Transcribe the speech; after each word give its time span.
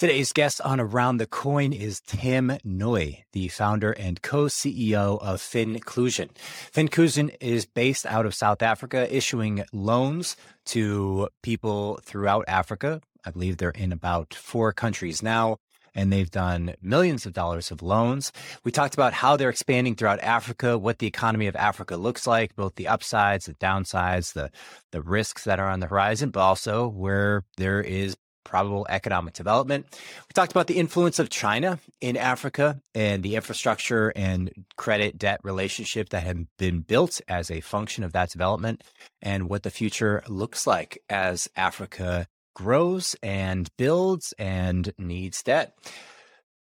Today's 0.00 0.32
guest 0.32 0.62
on 0.62 0.80
Around 0.80 1.18
the 1.18 1.26
Coin 1.26 1.74
is 1.74 2.00
Tim 2.00 2.52
Nuy, 2.66 3.24
the 3.34 3.48
founder 3.48 3.92
and 3.92 4.22
co-CEO 4.22 5.20
of 5.20 5.42
Finclusion. 5.42 6.30
Finclusion 6.72 7.36
is 7.38 7.66
based 7.66 8.06
out 8.06 8.24
of 8.24 8.34
South 8.34 8.62
Africa, 8.62 9.14
issuing 9.14 9.62
loans 9.74 10.36
to 10.64 11.28
people 11.42 12.00
throughout 12.02 12.46
Africa. 12.48 13.02
I 13.26 13.30
believe 13.30 13.58
they're 13.58 13.72
in 13.72 13.92
about 13.92 14.32
four 14.32 14.72
countries 14.72 15.22
now 15.22 15.58
and 15.94 16.12
they've 16.12 16.30
done 16.30 16.74
millions 16.80 17.26
of 17.26 17.32
dollars 17.32 17.70
of 17.70 17.82
loans. 17.82 18.32
We 18.64 18.72
talked 18.72 18.94
about 18.94 19.12
how 19.12 19.36
they're 19.36 19.50
expanding 19.50 19.96
throughout 19.96 20.20
Africa, 20.20 20.78
what 20.78 20.98
the 20.98 21.06
economy 21.06 21.46
of 21.46 21.56
Africa 21.56 21.96
looks 21.96 22.26
like, 22.26 22.56
both 22.56 22.76
the 22.76 22.88
upsides, 22.88 23.46
the 23.46 23.54
downsides, 23.54 24.32
the 24.32 24.50
the 24.92 25.02
risks 25.02 25.44
that 25.44 25.60
are 25.60 25.68
on 25.68 25.80
the 25.80 25.86
horizon, 25.86 26.30
but 26.30 26.40
also 26.40 26.88
where 26.88 27.44
there 27.56 27.80
is 27.80 28.16
probable 28.44 28.86
economic 28.88 29.34
development. 29.34 29.86
We 29.92 30.32
talked 30.34 30.52
about 30.52 30.66
the 30.66 30.78
influence 30.78 31.18
of 31.18 31.30
China 31.30 31.78
in 32.00 32.16
Africa 32.16 32.80
and 32.94 33.22
the 33.22 33.36
infrastructure 33.36 34.12
and 34.16 34.50
credit 34.76 35.18
debt 35.18 35.40
relationship 35.42 36.10
that 36.10 36.22
have 36.22 36.38
been 36.58 36.80
built 36.80 37.20
as 37.28 37.50
a 37.50 37.60
function 37.60 38.04
of 38.04 38.12
that 38.12 38.30
development 38.30 38.82
and 39.22 39.48
what 39.48 39.62
the 39.62 39.70
future 39.70 40.22
looks 40.28 40.66
like 40.66 40.98
as 41.08 41.48
Africa 41.56 42.26
grows 42.54 43.16
and 43.22 43.68
builds 43.76 44.34
and 44.38 44.92
needs 44.98 45.42
debt. 45.42 45.76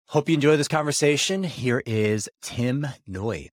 Hope 0.07 0.27
you 0.27 0.35
enjoy 0.35 0.57
this 0.57 0.67
conversation. 0.67 1.43
Here 1.43 1.83
is 1.85 2.29
Tim 2.41 2.87
Nuy. 3.07 3.49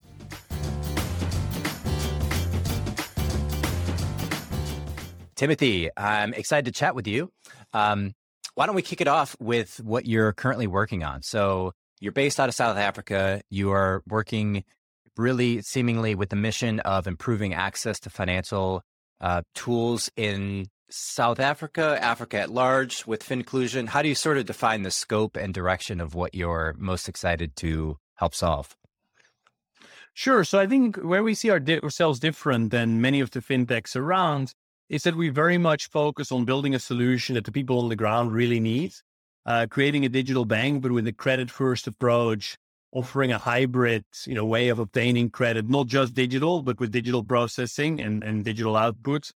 Timothy, 5.35 5.89
I'm 5.97 6.33
excited 6.33 6.63
to 6.65 6.71
chat 6.71 6.95
with 6.95 7.07
you. 7.07 7.29
Um, 7.75 8.13
why 8.55 8.65
don't 8.65 8.75
we 8.75 8.81
kick 8.81 9.01
it 9.01 9.07
off 9.07 9.35
with 9.39 9.81
what 9.83 10.05
you're 10.05 10.31
currently 10.31 10.67
working 10.67 11.03
on? 11.03 11.21
So, 11.21 11.73
you're 11.99 12.11
based 12.11 12.39
out 12.39 12.49
of 12.49 12.55
South 12.55 12.77
Africa. 12.77 13.41
You 13.49 13.71
are 13.71 14.01
working 14.07 14.63
really 15.17 15.61
seemingly 15.61 16.15
with 16.15 16.29
the 16.29 16.35
mission 16.35 16.79
of 16.81 17.07
improving 17.07 17.53
access 17.53 17.99
to 18.01 18.09
financial 18.09 18.81
uh, 19.21 19.41
tools 19.53 20.09
in 20.15 20.67
South 20.89 21.39
Africa, 21.39 21.97
Africa 22.01 22.39
at 22.39 22.51
large, 22.51 23.07
with 23.07 23.23
Finclusion. 23.23 23.87
How 23.87 24.01
do 24.01 24.09
you 24.09 24.15
sort 24.15 24.37
of 24.37 24.45
define 24.45 24.83
the 24.83 24.91
scope 24.91 25.35
and 25.35 25.53
direction 25.53 25.99
of 25.99 26.15
what 26.15 26.35
you're 26.35 26.75
most 26.77 27.09
excited 27.09 27.55
to 27.57 27.97
help 28.15 28.35
solve? 28.35 28.75
Sure. 30.13 30.43
So 30.43 30.59
I 30.59 30.67
think 30.67 30.97
where 30.97 31.23
we 31.23 31.33
see 31.33 31.51
ourselves 31.51 32.19
different 32.19 32.71
than 32.71 33.01
many 33.01 33.19
of 33.19 33.31
the 33.31 33.41
fintechs 33.41 33.95
around 33.95 34.53
is 34.89 35.03
that 35.03 35.15
we 35.15 35.29
very 35.29 35.57
much 35.57 35.89
focus 35.89 36.31
on 36.31 36.45
building 36.45 36.75
a 36.75 36.79
solution 36.79 37.35
that 37.35 37.45
the 37.45 37.51
people 37.51 37.79
on 37.79 37.89
the 37.89 37.95
ground 37.95 38.31
really 38.31 38.59
need, 38.59 38.93
uh, 39.45 39.65
creating 39.69 40.05
a 40.05 40.09
digital 40.09 40.45
bank, 40.45 40.81
but 40.81 40.91
with 40.91 41.07
a 41.07 41.13
credit 41.13 41.49
first 41.49 41.87
approach, 41.87 42.57
offering 42.91 43.31
a 43.31 43.37
hybrid, 43.37 44.05
you 44.25 44.35
know, 44.35 44.45
way 44.45 44.69
of 44.69 44.79
obtaining 44.79 45.29
credit, 45.29 45.69
not 45.69 45.87
just 45.87 46.13
digital, 46.13 46.61
but 46.61 46.79
with 46.79 46.91
digital 46.91 47.23
processing 47.23 47.99
and, 47.99 48.23
and 48.23 48.45
digital 48.45 48.73
outputs, 48.73 49.31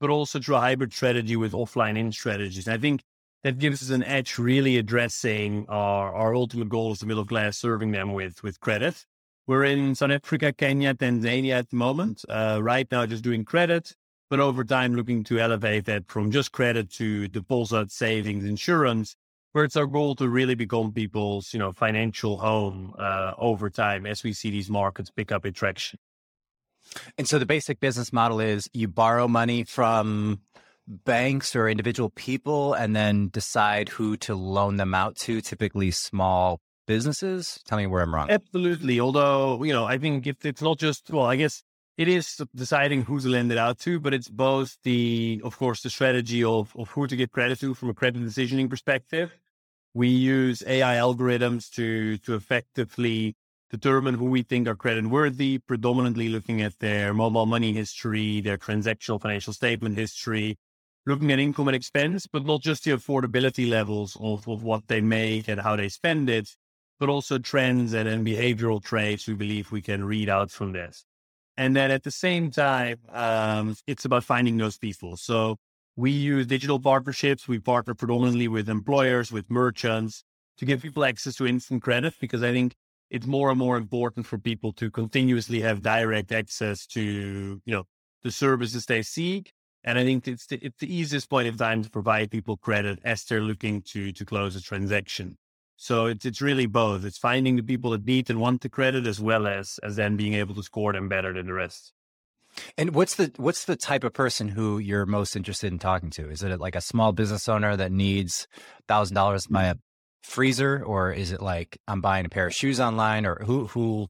but 0.00 0.10
also 0.10 0.40
through 0.40 0.56
a 0.56 0.60
hybrid 0.60 0.92
strategy 0.92 1.36
with 1.36 1.52
offline 1.52 1.96
in 1.98 2.10
strategies. 2.10 2.66
I 2.66 2.78
think 2.78 3.02
that 3.42 3.58
gives 3.58 3.82
us 3.82 3.90
an 3.90 4.02
edge 4.02 4.38
really 4.38 4.78
addressing 4.78 5.66
our, 5.68 6.14
our 6.14 6.34
ultimate 6.34 6.70
goal 6.70 6.92
as 6.92 7.00
the 7.00 7.06
middle 7.06 7.26
class, 7.26 7.58
serving 7.58 7.92
them 7.92 8.14
with, 8.14 8.42
with 8.42 8.58
credit. 8.58 9.04
We're 9.46 9.64
in 9.64 9.94
South 9.94 10.10
Africa, 10.10 10.54
Kenya, 10.54 10.94
Tanzania 10.94 11.58
at 11.58 11.68
the 11.68 11.76
moment. 11.76 12.24
Uh, 12.26 12.60
right 12.62 12.90
now, 12.90 13.04
just 13.04 13.22
doing 13.22 13.44
credit 13.44 13.94
but 14.34 14.40
over 14.40 14.64
time 14.64 14.96
looking 14.96 15.22
to 15.22 15.38
elevate 15.38 15.84
that 15.84 16.08
from 16.08 16.32
just 16.32 16.50
credit 16.50 16.90
to 16.90 17.28
deposit, 17.28 17.92
savings, 17.92 18.44
insurance, 18.44 19.14
where 19.52 19.62
it's 19.62 19.76
our 19.76 19.86
goal 19.86 20.16
to 20.16 20.28
really 20.28 20.56
become 20.56 20.92
people's, 20.92 21.52
you 21.52 21.60
know, 21.60 21.70
financial 21.70 22.38
home 22.38 22.92
uh, 22.98 23.34
over 23.38 23.70
time 23.70 24.06
as 24.06 24.24
we 24.24 24.32
see 24.32 24.50
these 24.50 24.68
markets 24.68 25.08
pick 25.08 25.30
up 25.30 25.44
attraction. 25.44 26.00
And 27.16 27.28
so 27.28 27.38
the 27.38 27.46
basic 27.46 27.78
business 27.78 28.12
model 28.12 28.40
is 28.40 28.68
you 28.72 28.88
borrow 28.88 29.28
money 29.28 29.62
from 29.62 30.40
banks 30.88 31.54
or 31.54 31.68
individual 31.68 32.10
people 32.10 32.74
and 32.74 32.96
then 32.96 33.28
decide 33.28 33.88
who 33.88 34.16
to 34.16 34.34
loan 34.34 34.78
them 34.78 34.94
out 34.94 35.14
to, 35.18 35.40
typically 35.42 35.92
small 35.92 36.60
businesses. 36.88 37.60
Tell 37.66 37.78
me 37.78 37.86
where 37.86 38.02
I'm 38.02 38.12
wrong. 38.12 38.30
Absolutely. 38.30 38.98
Although, 38.98 39.62
you 39.62 39.72
know, 39.72 39.84
I 39.84 39.96
think 39.96 40.26
if 40.26 40.44
it's 40.44 40.60
not 40.60 40.80
just, 40.80 41.08
well, 41.08 41.26
I 41.26 41.36
guess 41.36 41.62
it 41.96 42.08
is 42.08 42.40
deciding 42.54 43.02
who 43.02 43.20
to 43.20 43.28
lend 43.28 43.52
it 43.52 43.58
out 43.58 43.78
to, 43.80 44.00
but 44.00 44.12
it's 44.12 44.28
both 44.28 44.76
the, 44.82 45.40
of 45.44 45.56
course, 45.56 45.82
the 45.82 45.90
strategy 45.90 46.42
of, 46.42 46.74
of 46.76 46.90
who 46.90 47.06
to 47.06 47.14
give 47.14 47.30
credit 47.30 47.60
to 47.60 47.74
from 47.74 47.90
a 47.90 47.94
credit 47.94 48.22
decisioning 48.22 48.68
perspective. 48.68 49.32
We 49.94 50.08
use 50.08 50.64
AI 50.66 50.96
algorithms 50.96 51.70
to, 51.74 52.18
to 52.18 52.34
effectively 52.34 53.36
determine 53.70 54.14
who 54.14 54.24
we 54.26 54.42
think 54.42 54.66
are 54.66 54.74
credit 54.74 55.06
worthy, 55.06 55.58
predominantly 55.58 56.28
looking 56.28 56.62
at 56.62 56.78
their 56.80 57.14
mobile 57.14 57.46
money 57.46 57.72
history, 57.72 58.40
their 58.40 58.58
transactional 58.58 59.20
financial 59.20 59.52
statement 59.52 59.96
history, 59.96 60.58
looking 61.06 61.30
at 61.30 61.38
income 61.38 61.68
and 61.68 61.76
expense, 61.76 62.26
but 62.26 62.44
not 62.44 62.60
just 62.60 62.84
the 62.84 62.90
affordability 62.90 63.68
levels 63.68 64.16
of, 64.20 64.48
of 64.48 64.64
what 64.64 64.88
they 64.88 65.00
make 65.00 65.46
and 65.46 65.60
how 65.60 65.76
they 65.76 65.88
spend 65.88 66.28
it, 66.28 66.56
but 66.98 67.08
also 67.08 67.38
trends 67.38 67.92
and, 67.92 68.08
and 68.08 68.26
behavioral 68.26 68.82
traits 68.82 69.28
we 69.28 69.34
believe 69.34 69.70
we 69.70 69.82
can 69.82 70.04
read 70.04 70.28
out 70.28 70.50
from 70.50 70.72
this. 70.72 71.04
And 71.56 71.76
then 71.76 71.90
at 71.90 72.02
the 72.02 72.10
same 72.10 72.50
time, 72.50 72.98
um, 73.10 73.76
it's 73.86 74.04
about 74.04 74.24
finding 74.24 74.56
those 74.56 74.76
people. 74.76 75.16
So 75.16 75.56
we 75.96 76.10
use 76.10 76.46
digital 76.46 76.80
partnerships. 76.80 77.46
We 77.46 77.58
partner 77.60 77.94
predominantly 77.94 78.48
with 78.48 78.68
employers, 78.68 79.30
with 79.30 79.50
merchants 79.50 80.24
to 80.58 80.64
give 80.64 80.82
people 80.82 81.04
access 81.04 81.36
to 81.36 81.46
instant 81.46 81.82
credit 81.82 82.14
because 82.20 82.42
I 82.42 82.52
think 82.52 82.74
it's 83.10 83.26
more 83.26 83.50
and 83.50 83.58
more 83.58 83.76
important 83.76 84.26
for 84.26 84.38
people 84.38 84.72
to 84.72 84.90
continuously 84.90 85.60
have 85.60 85.82
direct 85.82 86.32
access 86.32 86.86
to, 86.88 87.00
you 87.64 87.72
know, 87.72 87.84
the 88.22 88.30
services 88.30 88.86
they 88.86 89.02
seek. 89.02 89.52
And 89.84 89.98
I 89.98 90.04
think 90.04 90.26
it's 90.26 90.46
the, 90.46 90.56
it's 90.56 90.78
the 90.78 90.92
easiest 90.92 91.28
point 91.28 91.46
of 91.46 91.58
time 91.58 91.84
to 91.84 91.90
provide 91.90 92.30
people 92.30 92.56
credit 92.56 92.98
as 93.04 93.24
they're 93.24 93.40
looking 93.40 93.82
to 93.82 94.12
to 94.12 94.24
close 94.24 94.56
a 94.56 94.62
transaction. 94.62 95.36
So 95.76 96.06
it's 96.06 96.24
it's 96.24 96.40
really 96.40 96.66
both. 96.66 97.04
It's 97.04 97.18
finding 97.18 97.56
the 97.56 97.62
people 97.62 97.90
that 97.90 98.04
need 98.04 98.30
and 98.30 98.40
want 98.40 98.60
the 98.60 98.68
credit 98.68 99.06
as 99.06 99.20
well 99.20 99.46
as 99.46 99.78
as 99.82 99.96
then 99.96 100.16
being 100.16 100.34
able 100.34 100.54
to 100.54 100.62
score 100.62 100.92
them 100.92 101.08
better 101.08 101.32
than 101.32 101.46
the 101.46 101.52
rest. 101.52 101.92
And 102.78 102.94
what's 102.94 103.16
the 103.16 103.32
what's 103.36 103.64
the 103.64 103.76
type 103.76 104.04
of 104.04 104.12
person 104.12 104.48
who 104.48 104.78
you're 104.78 105.06
most 105.06 105.36
interested 105.36 105.72
in 105.72 105.78
talking 105.78 106.10
to? 106.10 106.30
Is 106.30 106.42
it 106.42 106.60
like 106.60 106.76
a 106.76 106.80
small 106.80 107.12
business 107.12 107.48
owner 107.48 107.76
that 107.76 107.92
needs 107.92 108.46
thousand 108.88 109.14
dollars 109.14 109.46
buy 109.46 109.64
mm. 109.64 109.72
a 109.72 109.78
freezer, 110.22 110.82
or 110.84 111.12
is 111.12 111.32
it 111.32 111.42
like 111.42 111.78
I'm 111.88 112.00
buying 112.00 112.26
a 112.26 112.28
pair 112.28 112.46
of 112.46 112.54
shoes 112.54 112.80
online, 112.80 113.26
or 113.26 113.42
who 113.44 113.66
who? 113.66 114.08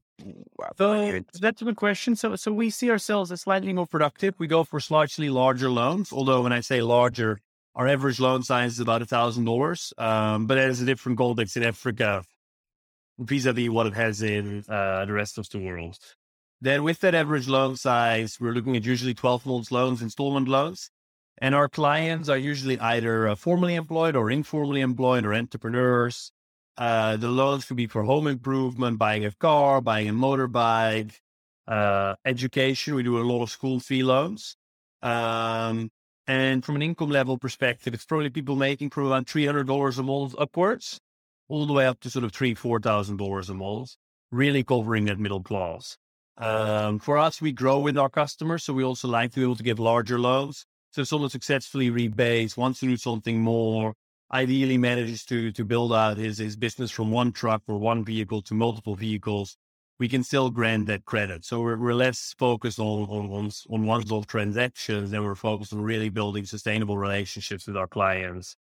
So 0.77 1.19
that's 1.39 1.61
a 1.61 1.65
good 1.65 1.75
question. 1.75 2.15
So 2.15 2.35
so 2.35 2.51
we 2.53 2.69
see 2.69 2.91
ourselves 2.91 3.31
as 3.31 3.41
slightly 3.41 3.73
more 3.73 3.87
productive. 3.87 4.35
We 4.37 4.47
go 4.47 4.63
for 4.63 4.79
slightly 4.79 5.29
larger 5.29 5.69
loans, 5.69 6.13
although 6.13 6.43
when 6.43 6.53
I 6.53 6.61
say 6.61 6.81
larger, 6.81 7.39
our 7.75 7.87
average 7.87 8.19
loan 8.19 8.43
size 8.43 8.73
is 8.73 8.79
about 8.79 9.01
a 9.01 9.05
thousand 9.05 9.45
dollars, 9.45 9.93
um, 9.97 10.47
but 10.47 10.57
it 10.57 10.61
has 10.61 10.81
a 10.81 10.85
different 10.85 11.17
context 11.17 11.57
in 11.57 11.63
Africa 11.63 12.23
vis-a-vis 13.19 13.69
what 13.69 13.87
it 13.87 13.93
has 13.93 14.21
in 14.21 14.63
uh, 14.67 15.05
the 15.05 15.13
rest 15.13 15.37
of 15.37 15.49
the 15.49 15.59
world. 15.59 15.97
Then 16.61 16.83
with 16.83 16.99
that 17.01 17.15
average 17.15 17.47
loan 17.47 17.75
size, 17.75 18.37
we're 18.39 18.53
looking 18.53 18.75
at 18.75 18.85
usually 18.85 19.13
12 19.13 19.45
months 19.45 19.71
loans, 19.71 20.01
installment 20.01 20.47
loans. 20.47 20.89
And 21.37 21.53
our 21.53 21.67
clients 21.67 22.29
are 22.29 22.37
usually 22.37 22.79
either 22.79 23.27
uh, 23.27 23.35
formally 23.35 23.75
employed 23.75 24.15
or 24.15 24.31
informally 24.31 24.79
employed 24.79 25.25
or 25.25 25.33
entrepreneurs. 25.33 26.31
Uh, 26.77 27.17
the 27.17 27.27
loans 27.27 27.65
could 27.65 27.77
be 27.77 27.87
for 27.87 28.03
home 28.03 28.27
improvement, 28.27 28.97
buying 28.97 29.25
a 29.25 29.31
car, 29.31 29.81
buying 29.81 30.07
a 30.07 30.13
motorbike, 30.13 31.13
uh, 31.67 32.15
education. 32.23 32.95
We 32.95 33.03
do 33.03 33.17
a 33.17 33.23
lot 33.23 33.43
of 33.43 33.49
school 33.49 33.81
fee 33.81 34.03
loans. 34.03 34.55
Um, 35.01 35.89
and 36.27 36.63
from 36.65 36.75
an 36.75 36.81
income 36.81 37.09
level 37.09 37.37
perspective, 37.37 37.93
it's 37.93 38.05
probably 38.05 38.29
people 38.29 38.55
making 38.55 38.89
from 38.89 39.11
around 39.11 39.27
$300 39.27 39.97
a 39.97 40.03
month 40.03 40.35
upwards, 40.37 40.99
all 41.47 41.65
the 41.65 41.73
way 41.73 41.85
up 41.85 41.99
to 42.01 42.09
sort 42.09 42.25
of 42.25 42.31
three, 42.31 42.55
$4,000 42.55 43.49
a 43.49 43.53
month, 43.53 43.95
really 44.31 44.63
covering 44.63 45.05
that 45.05 45.19
middle 45.19 45.43
class. 45.43 45.97
Um, 46.37 46.99
for 46.99 47.17
us, 47.17 47.41
we 47.41 47.51
grow 47.51 47.79
with 47.79 47.97
our 47.97 48.09
customers. 48.09 48.63
So 48.63 48.73
we 48.73 48.83
also 48.83 49.07
like 49.07 49.31
to 49.31 49.39
be 49.39 49.43
able 49.43 49.55
to 49.55 49.63
give 49.63 49.79
larger 49.79 50.19
loans. 50.19 50.65
So 50.91 51.01
if 51.01 51.07
someone 51.07 51.29
successfully 51.29 51.89
rebates, 51.89 52.57
wants 52.57 52.79
to 52.79 52.87
do 52.87 52.97
something 52.97 53.41
more, 53.41 53.93
ideally 54.31 54.77
manages 54.77 55.23
to 55.25 55.51
to 55.51 55.63
build 55.63 55.93
out 55.93 56.17
his, 56.17 56.37
his 56.39 56.55
business 56.55 56.91
from 56.91 57.11
one 57.11 57.31
truck 57.31 57.61
or 57.67 57.77
one 57.77 58.03
vehicle 58.03 58.41
to 58.43 58.53
multiple 58.53 58.95
vehicles, 58.95 59.57
we 59.99 60.07
can 60.07 60.23
still 60.23 60.49
grant 60.49 60.87
that 60.87 61.05
credit. 61.05 61.45
So 61.45 61.61
we're, 61.61 61.77
we're 61.77 61.93
less 61.93 62.35
focused 62.37 62.79
on, 62.79 63.03
on, 63.09 63.31
on, 63.31 63.51
on 63.69 63.85
one-off 63.85 64.27
transactions 64.27 65.13
and 65.13 65.23
we're 65.23 65.35
focused 65.35 65.73
on 65.73 65.81
really 65.81 66.09
building 66.09 66.45
sustainable 66.45 66.97
relationships 66.97 67.67
with 67.67 67.77
our 67.77 67.87
clients. 67.87 68.57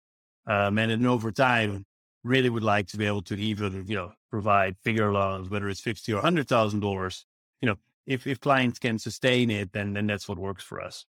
Um, 0.46 0.78
and 0.78 0.90
then 0.90 1.06
over 1.06 1.32
time, 1.32 1.86
really 2.22 2.50
would 2.50 2.62
like 2.62 2.86
to 2.88 2.96
be 2.96 3.06
able 3.06 3.22
to 3.22 3.34
even, 3.34 3.84
you 3.86 3.96
know, 3.96 4.12
provide 4.30 4.76
bigger 4.84 5.12
loans, 5.12 5.50
whether 5.50 5.68
it's 5.68 5.80
50 5.80 6.12
or 6.12 6.22
$100,000, 6.22 7.24
you 7.60 7.68
know, 7.68 7.76
if, 8.06 8.26
if 8.26 8.40
clients 8.40 8.78
can 8.78 8.98
sustain 8.98 9.50
it, 9.50 9.72
then, 9.72 9.94
then 9.94 10.06
that's 10.06 10.28
what 10.28 10.38
works 10.38 10.62
for 10.62 10.80
us. 10.80 11.04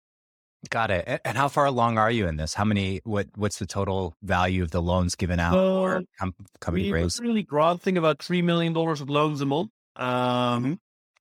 Got 0.69 0.91
it. 0.91 1.21
And 1.25 1.37
how 1.37 1.47
far 1.47 1.65
along 1.65 1.97
are 1.97 2.11
you 2.11 2.27
in 2.27 2.35
this? 2.35 2.53
How 2.53 2.65
many? 2.65 3.01
What 3.03 3.27
What's 3.35 3.57
the 3.57 3.65
total 3.65 4.15
value 4.21 4.61
of 4.61 4.69
the 4.69 4.81
loans 4.81 5.15
given 5.15 5.39
out 5.39 5.57
or 5.57 6.03
com- 6.19 6.35
company 6.59 6.83
we 6.83 6.91
raised? 6.91 7.19
really 7.19 7.41
granting 7.41 7.97
about 7.97 8.21
three 8.21 8.43
million 8.43 8.71
dollars 8.71 9.01
of 9.01 9.09
loans 9.09 9.41
a 9.41 9.45
month. 9.47 9.71
Um, 9.95 10.63
Mm-hmm. 10.63 10.73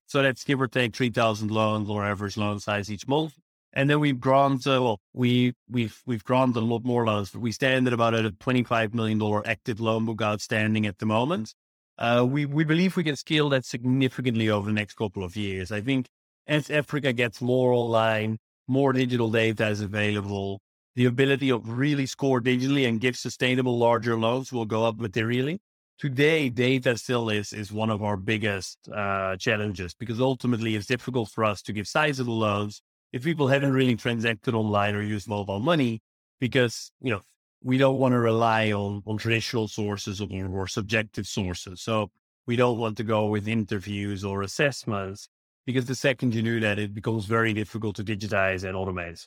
so 0.07 0.23
that's 0.23 0.45
give 0.45 0.61
or 0.61 0.69
take 0.69 0.95
three 0.97 1.11
thousand 1.11 1.51
loans 1.51 1.89
or 1.91 2.05
average 2.05 2.37
loan 2.37 2.61
size 2.61 2.91
each 2.91 3.07
month. 3.09 3.35
And 3.73 3.89
then 3.89 4.01
we've 4.01 4.19
grown 4.21 4.55
uh, 4.67 4.83
well, 4.83 5.01
we 5.13 5.55
we've 5.69 6.01
we've 6.07 6.25
granted 6.25 6.59
a 6.61 6.65
lot 6.65 6.85
more 6.85 7.07
loans, 7.07 7.31
but 7.31 7.41
we 7.41 7.53
stand 7.53 7.87
at 7.87 7.93
about 7.93 8.15
a 8.15 8.31
twenty 8.33 8.65
five 8.65 8.95
million 8.95 9.19
dollar 9.19 9.47
active 9.47 9.81
loan 9.81 10.05
book 10.07 10.23
outstanding 10.23 10.87
at 10.87 10.99
the 10.99 11.07
moment. 11.07 11.55
Uh, 11.99 12.27
we 12.29 12.47
we 12.47 12.65
believe 12.65 12.97
we 12.97 13.05
can 13.05 13.17
scale 13.17 13.49
that 13.51 13.65
significantly 13.65 14.49
over 14.49 14.67
the 14.67 14.73
next 14.75 14.95
couple 14.95 15.23
of 15.23 15.37
years. 15.37 15.71
I 15.73 15.81
think 15.81 16.07
as 16.47 16.71
Africa 16.71 17.13
gets 17.13 17.41
more 17.41 17.73
online, 17.73 18.39
more 18.67 18.93
digital 18.93 19.31
data 19.31 19.69
is 19.69 19.81
available. 19.81 20.61
The 20.97 21.05
ability 21.07 21.51
of 21.51 21.69
really 21.69 22.07
score 22.07 22.41
digitally 22.41 22.89
and 22.89 23.01
give 23.01 23.17
sustainable 23.17 23.79
larger 23.79 24.17
loans 24.19 24.53
will 24.53 24.67
go 24.67 24.85
up 24.85 24.99
materially. 24.99 25.61
Today, 26.01 26.49
data 26.49 26.97
still 26.97 27.29
is 27.29 27.53
is 27.53 27.71
one 27.71 27.91
of 27.91 28.03
our 28.03 28.17
biggest 28.17 28.89
uh, 28.89 29.37
challenges 29.37 29.93
because 29.93 30.19
ultimately 30.19 30.75
it's 30.75 30.87
difficult 30.87 31.29
for 31.29 31.45
us 31.45 31.61
to 31.61 31.75
give 31.75 31.87
sizable 31.87 32.39
loans 32.39 32.81
if 33.13 33.23
people 33.23 33.49
haven't 33.49 33.75
really 33.75 33.97
transacted 33.97 34.55
online 34.55 34.95
or 34.95 35.03
used 35.03 35.29
mobile 35.29 35.61
money 35.61 36.01
because 36.41 36.91
you 37.03 37.11
know 37.11 37.21
we 37.63 37.77
don't 37.77 37.99
want 37.99 38.13
to 38.13 38.19
rely 38.19 38.73
on 38.73 39.03
on 39.05 39.19
traditional 39.19 39.69
sources 39.69 40.23
or, 40.23 40.47
or 40.51 40.67
subjective 40.67 41.27
sources. 41.27 41.83
So 41.83 42.11
we 42.47 42.57
don't 42.57 42.79
want 42.79 42.97
to 42.97 43.05
go 43.05 43.27
with 43.27 43.47
interviews 43.47 44.25
or 44.25 44.41
assessments 44.41 45.29
because 45.67 45.85
the 45.85 45.95
second 45.95 46.35
you 46.35 46.41
do 46.41 46.61
that, 46.61 46.79
it 46.79 46.95
becomes 46.95 47.27
very 47.27 47.53
difficult 47.53 47.97
to 47.97 48.05
digitize 48.05 48.65
and 48.65 48.75
automate. 48.75 49.27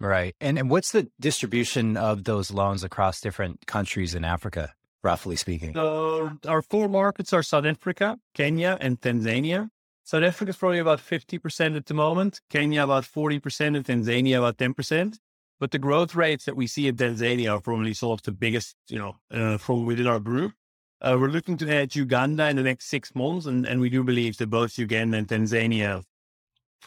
Right. 0.00 0.34
And 0.40 0.58
and 0.58 0.68
what's 0.68 0.90
the 0.90 1.08
distribution 1.20 1.96
of 1.96 2.24
those 2.24 2.50
loans 2.50 2.82
across 2.82 3.20
different 3.20 3.68
countries 3.68 4.16
in 4.16 4.24
Africa, 4.24 4.74
roughly 5.02 5.36
speaking? 5.36 5.74
So 5.74 6.32
our 6.46 6.62
four 6.62 6.88
markets 6.88 7.32
are 7.32 7.42
South 7.42 7.64
Africa, 7.64 8.18
Kenya, 8.34 8.78
and 8.80 9.00
Tanzania. 9.00 9.70
South 10.04 10.22
Africa 10.22 10.50
is 10.50 10.56
probably 10.56 10.78
about 10.78 11.00
50% 11.00 11.76
at 11.76 11.86
the 11.86 11.94
moment, 11.94 12.40
Kenya 12.48 12.84
about 12.84 13.04
40%, 13.04 13.76
and 13.76 13.84
Tanzania 13.84 14.38
about 14.38 14.56
10%. 14.56 15.18
But 15.58 15.70
the 15.70 15.78
growth 15.78 16.14
rates 16.14 16.44
that 16.44 16.54
we 16.54 16.66
see 16.66 16.86
in 16.86 16.96
Tanzania 16.96 17.56
are 17.56 17.60
probably 17.60 17.94
some 17.94 18.10
of 18.10 18.22
the 18.22 18.30
biggest, 18.30 18.76
you 18.88 18.98
know, 18.98 19.16
uh, 19.30 19.58
from 19.58 19.86
within 19.86 20.06
our 20.06 20.20
group. 20.20 20.52
Uh, 21.00 21.16
we're 21.18 21.28
looking 21.28 21.56
to 21.56 21.74
add 21.74 21.96
Uganda 21.96 22.48
in 22.48 22.56
the 22.56 22.62
next 22.62 22.86
six 22.86 23.14
months, 23.14 23.46
and, 23.46 23.66
and 23.66 23.80
we 23.80 23.90
do 23.90 24.04
believe 24.04 24.36
that 24.38 24.48
both 24.48 24.78
Uganda 24.78 25.18
and 25.18 25.28
Tanzania 25.28 26.04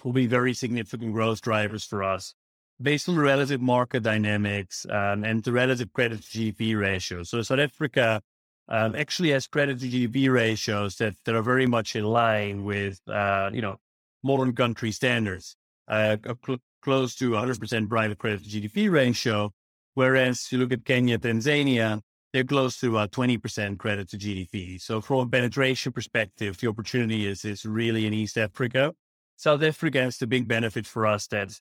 will 0.04 0.14
be 0.14 0.28
very 0.28 0.54
significant 0.54 1.14
growth 1.14 1.42
drivers 1.42 1.84
for 1.84 2.04
us 2.04 2.36
based 2.82 3.10
on 3.10 3.18
relative 3.18 3.62
market 3.62 4.04
dynamics 4.04 4.86
um, 4.90 5.24
and 5.24 5.44
the 5.44 5.52
relative 5.52 5.92
credit 5.94 6.22
to 6.22 6.38
GDP 6.38 6.80
ratio. 6.80 7.24
So 7.24 7.42
South 7.42 7.60
Africa 7.60 8.22
um, 8.70 8.96
actually 8.96 9.32
has 9.32 9.48
credit 9.48 9.80
to 9.80 9.88
GDP 9.88 10.32
ratios 10.32 10.96
that, 10.98 11.16
that 11.26 11.36
are 11.36 11.42
very 11.42 11.66
much 11.66 11.96
in 11.96 12.06
line 12.06 12.64
with, 12.64 13.00
uh, 13.08 13.50
you 13.52 13.62
know, 13.62 13.78
modern 14.24 14.54
country 14.54 14.92
standards, 14.92 15.56
uh, 15.88 16.18
cl- 16.46 16.60
close 16.82 17.16
to 17.16 17.32
100% 17.32 17.90
private 17.90 18.18
credit 18.18 18.44
to 18.44 18.50
GDP 18.50 18.92
ratio. 18.92 19.52
Whereas 19.96 20.48
you 20.52 20.60
look 20.60 20.72
at 20.72 20.86
Kenya, 20.86 21.18
Tanzania, 21.18 22.00
they're 22.32 22.44
close 22.44 22.80
to 22.80 22.90
about 22.90 23.12
20% 23.12 23.80
credit 23.80 24.10
to 24.10 24.18
GDP. 24.18 24.80
So 24.80 25.02
from 25.02 25.20
a 25.20 25.28
penetration 25.28 25.92
perspective, 25.92 26.58
the 26.60 26.68
opportunity 26.68 27.26
is, 27.26 27.44
is 27.44 27.66
really 27.66 28.06
in 28.06 28.14
East 28.14 28.38
Africa. 28.38 28.94
South 29.36 29.64
Africa 29.64 30.02
has 30.02 30.18
the 30.18 30.28
big 30.28 30.48
benefit 30.48 30.86
for 30.86 31.08
us 31.08 31.28
that 31.28 31.60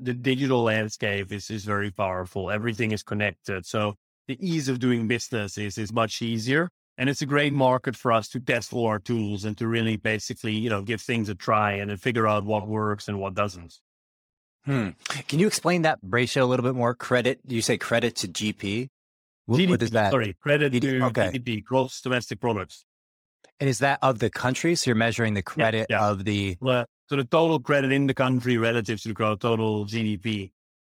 the 0.00 0.14
digital 0.14 0.62
landscape 0.62 1.32
is, 1.32 1.50
is 1.50 1.64
very 1.64 1.90
powerful. 1.90 2.50
Everything 2.50 2.92
is 2.92 3.02
connected. 3.02 3.66
So 3.66 3.94
the 4.26 4.38
ease 4.40 4.68
of 4.68 4.78
doing 4.78 5.08
business 5.08 5.58
is, 5.58 5.78
is 5.78 5.92
much 5.92 6.22
easier. 6.22 6.68
And 6.96 7.08
it's 7.08 7.22
a 7.22 7.26
great 7.26 7.52
market 7.52 7.96
for 7.96 8.10
us 8.10 8.28
to 8.30 8.40
test 8.40 8.72
all 8.72 8.86
our 8.86 8.98
tools 8.98 9.44
and 9.44 9.56
to 9.58 9.68
really 9.68 9.96
basically, 9.96 10.54
you 10.54 10.68
know, 10.68 10.82
give 10.82 11.00
things 11.00 11.28
a 11.28 11.34
try 11.34 11.72
and 11.72 11.90
then 11.90 11.96
figure 11.96 12.26
out 12.26 12.44
what 12.44 12.66
works 12.66 13.06
and 13.06 13.20
what 13.20 13.34
doesn't. 13.34 13.74
Hmm. 14.64 14.90
Can 15.28 15.38
you 15.38 15.46
explain 15.46 15.82
that 15.82 15.98
ratio 16.02 16.44
a 16.44 16.46
little 16.46 16.64
bit 16.64 16.74
more? 16.74 16.94
Credit, 16.94 17.38
you 17.46 17.62
say 17.62 17.78
credit 17.78 18.16
to 18.16 18.28
GP? 18.28 18.88
What, 19.46 19.60
GDP, 19.60 19.68
what 19.70 19.82
is 19.82 19.90
that? 19.92 20.10
Sorry, 20.10 20.36
credit 20.42 20.72
GDP, 20.72 20.80
to 20.80 21.04
okay. 21.06 21.30
GDP, 21.38 21.64
gross 21.64 22.00
domestic 22.00 22.40
products. 22.40 22.84
And 23.60 23.70
is 23.70 23.78
that 23.78 24.00
of 24.02 24.18
the 24.18 24.28
country? 24.28 24.74
So 24.74 24.90
you're 24.90 24.96
measuring 24.96 25.34
the 25.34 25.42
credit 25.42 25.86
yeah. 25.88 26.06
of 26.06 26.24
the. 26.24 26.56
Well, 26.60 26.84
so 27.08 27.16
the 27.16 27.24
total 27.24 27.58
credit 27.58 27.90
in 27.90 28.06
the 28.06 28.14
country 28.14 28.58
relative 28.58 29.00
to 29.02 29.08
the 29.08 29.14
total 29.14 29.86
GDP, 29.86 30.50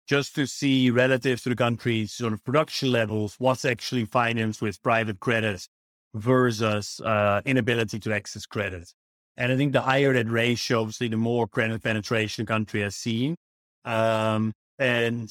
just 0.08 0.34
to 0.36 0.46
see 0.46 0.90
relative 0.90 1.42
to 1.44 1.50
the 1.50 1.56
country's 1.56 2.14
sort 2.14 2.32
of 2.32 2.42
production 2.46 2.92
levels, 2.92 3.36
what's 3.38 3.66
actually 3.66 4.06
financed 4.06 4.62
with 4.62 4.82
private 4.82 5.20
credit 5.20 5.68
versus 6.14 7.02
uh, 7.02 7.42
inability 7.44 8.00
to 8.00 8.14
access 8.14 8.46
credit. 8.46 8.94
And 9.36 9.52
I 9.52 9.58
think 9.58 9.74
the 9.74 9.82
higher 9.82 10.14
that 10.14 10.30
ratio, 10.30 10.80
obviously, 10.80 11.10
the 11.10 11.18
more 11.18 11.48
credit 11.48 11.84
penetration 11.84 12.46
the 12.46 12.48
country 12.48 12.82
has 12.82 12.96
seen. 12.96 13.36
Um, 13.84 14.54
and 14.80 15.30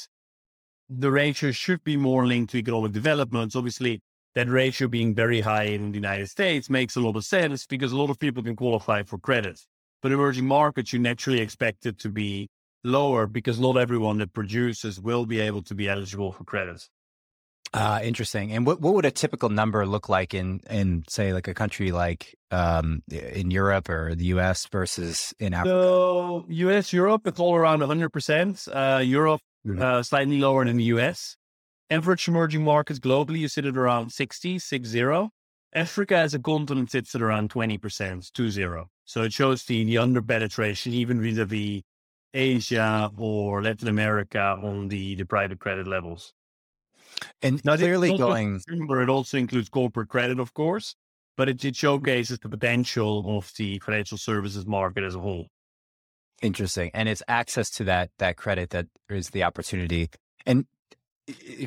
the 0.91 1.11
ratio 1.11 1.51
should 1.51 1.83
be 1.83 1.97
more 1.97 2.27
linked 2.27 2.53
to 2.53 2.59
economic 2.59 2.93
development. 2.93 3.57
Obviously, 3.57 4.03
that 4.35 4.51
ratio 4.51 4.89
being 4.89 5.15
very 5.15 5.41
high 5.41 5.65
in 5.65 5.93
the 5.93 5.97
United 5.97 6.29
States 6.29 6.69
makes 6.69 6.95
a 6.97 7.01
lot 7.01 7.17
of 7.17 7.25
sense 7.25 7.65
because 7.65 7.93
a 7.93 7.97
lot 7.97 8.11
of 8.11 8.19
people 8.19 8.43
can 8.43 8.55
qualify 8.55 9.03
for 9.03 9.17
credit. 9.17 9.65
But 10.05 10.13
emerging 10.13 10.47
markets, 10.47 10.93
you 10.93 10.99
naturally 10.99 11.41
expect 11.41 11.87
it 11.87 11.99
to 12.01 12.11
be 12.11 12.51
lower 12.85 13.27
because 13.27 13.59
not 13.59 13.79
everyone 13.79 14.19
that 14.19 14.35
produces 14.35 15.01
will 15.01 15.25
be 15.25 15.41
able 15.41 15.63
to 15.63 15.75
be 15.75 15.89
eligible 15.89 16.31
for 16.31 16.45
credit. 16.45 16.87
Uh, 17.73 18.01
interesting. 18.03 18.53
And 18.53 18.67
what, 18.67 18.83
what 18.83 18.93
would 18.93 19.07
a 19.07 19.11
typical 19.11 19.49
number 19.49 19.87
look 19.87 20.11
like 20.11 20.35
in, 20.35 20.61
in 20.69 21.05
say, 21.09 21.33
like 21.33 21.49
a 21.49 21.55
country 21.55 21.91
like 21.91 22.35
um, 22.51 23.03
in 23.11 23.51
Europe 23.51 23.89
or 23.89 24.15
the 24.15 24.27
US 24.27 24.67
versus 24.67 25.33
in 25.39 25.55
Africa? 25.55 25.71
So, 25.71 26.45
US, 26.51 26.93
Europe, 26.93 27.27
it's 27.27 27.41
all 27.41 27.57
around 27.57 27.81
100%. 27.81 28.69
Uh, 28.69 28.99
Europe, 28.99 29.41
Mhm. 29.67 29.81
uh, 29.81 30.03
slightly 30.03 30.39
lower 30.39 30.67
than 30.67 30.77
the 30.77 30.85
US. 30.97 31.39
Average 31.89 32.29
emerging 32.29 32.63
markets 32.63 32.99
globally, 32.99 33.39
you 33.39 33.49
sit 33.49 33.65
at 33.65 33.75
around 33.75 34.11
60, 34.13 34.59
60. 34.59 35.31
Africa 35.75 36.17
as 36.17 36.35
a 36.35 36.39
continent 36.39 36.91
sits 36.91 37.15
at 37.15 37.23
around 37.23 37.51
20%, 37.51 38.33
20. 38.33 38.85
So 39.05 39.23
it 39.23 39.33
shows 39.33 39.65
the, 39.65 39.85
the 39.85 39.99
under 39.99 40.23
penetration, 40.23 40.93
even 40.93 41.21
vis 41.21 41.39
a 41.39 41.45
vis 41.45 41.83
Asia 42.33 43.11
or 43.17 43.63
Latin 43.63 43.89
America 43.89 44.59
on 44.63 44.89
the, 44.89 45.15
the 45.15 45.25
private 45.25 45.61
credit 45.61 45.87
levels. 45.87 46.33
And 47.43 47.65
Now, 47.65 47.77
clearly 47.77 48.17
going, 48.17 48.61
Remember, 48.69 49.03
it 49.03 49.09
also 49.09 49.39
includes 49.39 49.69
corporate 49.69 50.09
credit, 50.09 50.41
of 50.41 50.53
course, 50.53 50.97
but 51.37 51.49
it, 51.49 51.65
it 51.65 51.77
showcases 51.77 52.39
the 52.41 52.49
potential 52.49 53.37
of 53.39 53.53
the 53.57 53.79
financial 53.79 54.19
services 54.19 54.67
market 54.67 55.05
as 55.05 55.15
a 55.15 55.21
whole. 55.21 55.47
Interesting. 56.43 56.91
And 56.93 57.09
it's 57.09 57.23
access 57.29 57.71
to 57.71 57.85
that 57.85 58.11
that 58.19 58.37
credit 58.37 58.71
that 58.71 58.87
is 59.09 59.31
the 59.31 59.45
opportunity. 59.45 60.11
And 60.45 60.67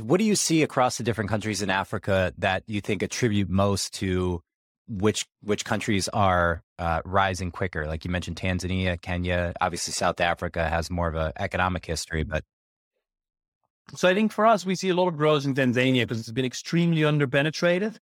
what 0.02 0.18
do 0.18 0.24
you 0.24 0.36
see 0.36 0.64
across 0.64 0.98
the 0.98 1.04
different 1.04 1.30
countries 1.30 1.62
in 1.62 1.70
Africa 1.70 2.34
that 2.38 2.64
you 2.68 2.82
think 2.82 3.02
attribute 3.02 3.50
most 3.50 3.94
to 3.96 4.42
which 4.88 5.26
which 5.42 5.66
countries 5.66 6.08
are 6.10 6.64
uh, 6.80 7.02
rising 7.06 7.52
quicker? 7.52 7.88
Like 7.88 8.06
you 8.06 8.12
mentioned, 8.12 8.38
Tanzania, 8.38 9.02
Kenya, 9.02 9.54
obviously 9.60 9.94
South 9.94 10.22
Africa 10.22 10.70
has 10.70 10.90
more 10.90 11.08
of 11.08 11.16
an 11.16 11.34
economic 11.38 11.86
history, 11.86 12.24
but 12.24 12.44
So 13.96 14.10
I 14.10 14.14
think 14.14 14.32
for 14.32 14.46
us, 14.46 14.66
we 14.66 14.76
see 14.76 14.90
a 14.90 14.96
lot 14.96 15.08
of 15.08 15.18
growth 15.18 15.46
in 15.46 15.56
Tanzania 15.56 16.02
because 16.02 16.20
it's 16.20 16.32
been 16.32 16.46
extremely 16.46 17.02
underpenetrated 17.02 17.98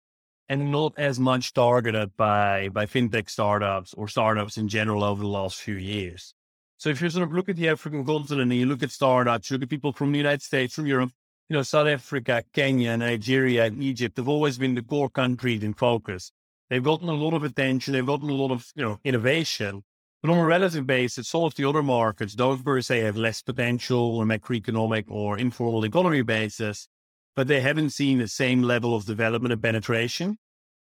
and 0.49 0.71
not 0.71 0.93
as 0.97 1.19
much 1.19 1.53
targeted 1.53 2.15
by, 2.17 2.69
by 2.69 2.85
fintech 2.85 3.29
startups 3.29 3.93
or 3.93 4.07
startups 4.07 4.57
in 4.57 4.67
general 4.67 5.03
over 5.03 5.21
the 5.21 5.27
last 5.27 5.57
few 5.61 5.75
years. 5.75 6.33
So 6.77 6.89
if 6.89 7.01
you 7.01 7.09
sort 7.09 7.23
of 7.23 7.33
look 7.33 7.49
at 7.49 7.55
the 7.55 7.69
African 7.69 8.05
continent 8.05 8.51
and 8.51 8.59
you 8.59 8.65
look 8.65 8.83
at 8.83 8.91
startups, 8.91 9.49
you 9.49 9.55
look 9.57 9.63
at 9.63 9.69
people 9.69 9.93
from 9.93 10.11
the 10.11 10.17
United 10.17 10.41
States, 10.41 10.73
from 10.75 10.85
Europe, 10.85 11.11
you 11.49 11.55
know, 11.55 11.63
South 11.63 11.87
Africa, 11.87 12.43
Kenya, 12.53 12.97
Nigeria, 12.97 13.65
and 13.65 13.81
Egypt 13.83 14.17
have 14.17 14.27
always 14.27 14.57
been 14.57 14.75
the 14.75 14.81
core 14.81 15.09
countries 15.09 15.63
in 15.63 15.73
focus. 15.73 16.31
They've 16.69 16.83
gotten 16.83 17.07
a 17.07 17.13
lot 17.13 17.33
of 17.33 17.43
attention. 17.43 17.93
They've 17.93 18.05
gotten 18.05 18.29
a 18.29 18.33
lot 18.33 18.51
of, 18.51 18.65
you 18.75 18.83
know, 18.83 18.99
innovation. 19.03 19.83
But 20.23 20.31
on 20.31 20.39
a 20.39 20.45
relative 20.45 20.87
basis, 20.87 21.35
all 21.35 21.45
of 21.45 21.53
the 21.53 21.65
other 21.65 21.83
markets 21.83 22.33
don't 22.33 22.63
per 22.65 22.81
se 22.81 23.01
have 23.01 23.15
less 23.15 23.43
potential 23.43 24.17
on 24.19 24.27
macroeconomic 24.27 25.05
or 25.07 25.37
informal 25.37 25.85
economy 25.85 26.23
basis, 26.23 26.87
but 27.35 27.47
they 27.47 27.61
haven't 27.61 27.91
seen 27.91 28.17
the 28.17 28.27
same 28.27 28.63
level 28.63 28.95
of 28.95 29.05
development 29.05 29.53
and 29.53 29.61
penetration. 29.61 30.39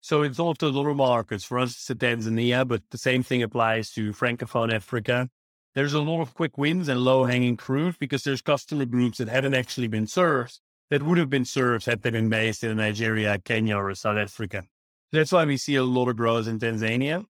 So 0.02 0.22
it's 0.22 0.38
all 0.38 0.50
of 0.50 0.58
those 0.58 0.76
other 0.76 0.94
markets. 0.94 1.42
For 1.42 1.58
us, 1.58 1.70
it's 1.70 2.00
Tanzania, 2.00 2.68
but 2.68 2.82
the 2.90 2.98
same 2.98 3.24
thing 3.24 3.42
applies 3.42 3.90
to 3.92 4.12
Francophone 4.12 4.72
Africa. 4.72 5.28
There's 5.74 5.92
a 5.92 6.00
lot 6.00 6.20
of 6.20 6.34
quick 6.34 6.56
wins 6.56 6.88
and 6.88 7.00
low 7.00 7.24
hanging 7.24 7.56
fruit 7.56 7.96
because 7.98 8.22
there's 8.22 8.42
customer 8.42 8.84
groups 8.84 9.18
that 9.18 9.28
haven't 9.28 9.54
actually 9.54 9.88
been 9.88 10.06
served 10.06 10.60
that 10.90 11.02
would 11.02 11.18
have 11.18 11.30
been 11.30 11.44
served 11.44 11.86
had 11.86 12.02
they 12.02 12.10
been 12.10 12.28
based 12.28 12.62
in 12.62 12.76
Nigeria, 12.76 13.38
Kenya, 13.38 13.76
or 13.76 13.92
South 13.94 14.16
Africa. 14.16 14.64
That's 15.10 15.32
why 15.32 15.44
we 15.44 15.56
see 15.56 15.74
a 15.74 15.82
lot 15.82 16.08
of 16.08 16.16
growth 16.16 16.46
in 16.46 16.58
Tanzania. 16.58 17.24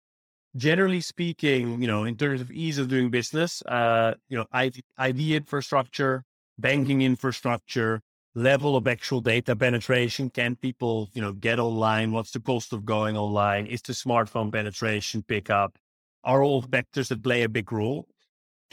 Generally 0.57 1.01
speaking, 1.01 1.81
you 1.81 1.87
know, 1.87 2.05
in 2.05 2.17
terms 2.17 2.41
of 2.41 2.51
ease 2.51 2.79
of 2.79 2.89
doing 2.89 3.11
business, 3.11 3.63
uh, 3.63 4.15
you 4.29 4.37
know, 4.37 4.47
ID 4.53 5.37
infrastructure, 5.37 6.25
banking 6.59 7.03
infrastructure, 7.03 8.03
level 8.35 8.77
of 8.77 8.87
actual 8.87 9.21
data 9.21 9.57
penetration. 9.57 10.31
Can 10.31 10.57
people, 10.57 11.09
you 11.15 11.23
know, 11.23 11.33
get 11.33 11.59
online? 11.59 12.13
What's 12.13 12.33
the 12.33 12.41
cost 12.41 12.73
of 12.73 12.85
going 12.85 13.17
online? 13.17 13.67
Is 13.67 13.83
the 13.83 13.93
smartphone 13.93 14.53
penetration 14.53 15.23
pick 15.23 15.51
up? 15.51 15.79
Are 16.25 16.43
all 16.43 16.63
factors 16.63 17.09
that 17.09 17.23
play 17.23 17.43
a 17.43 17.49
big 17.49 17.71
role? 17.73 18.09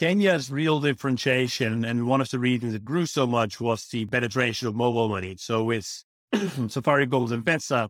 Kenya's 0.02 0.50
real 0.50 0.80
differentiation, 0.80 1.86
and 1.86 2.08
one 2.08 2.22
of 2.22 2.30
the 2.32 2.40
reasons 2.40 2.74
it 2.74 2.84
grew 2.84 3.06
so 3.06 3.28
much 3.28 3.62
was 3.62 3.88
the 3.90 4.04
penetration 4.08 4.68
of 4.68 4.74
mobile 4.74 5.08
money. 5.08 5.36
So 5.38 5.64
with 5.64 6.04
Safaricom's 6.34 7.32
M-Pesa, 7.32 7.88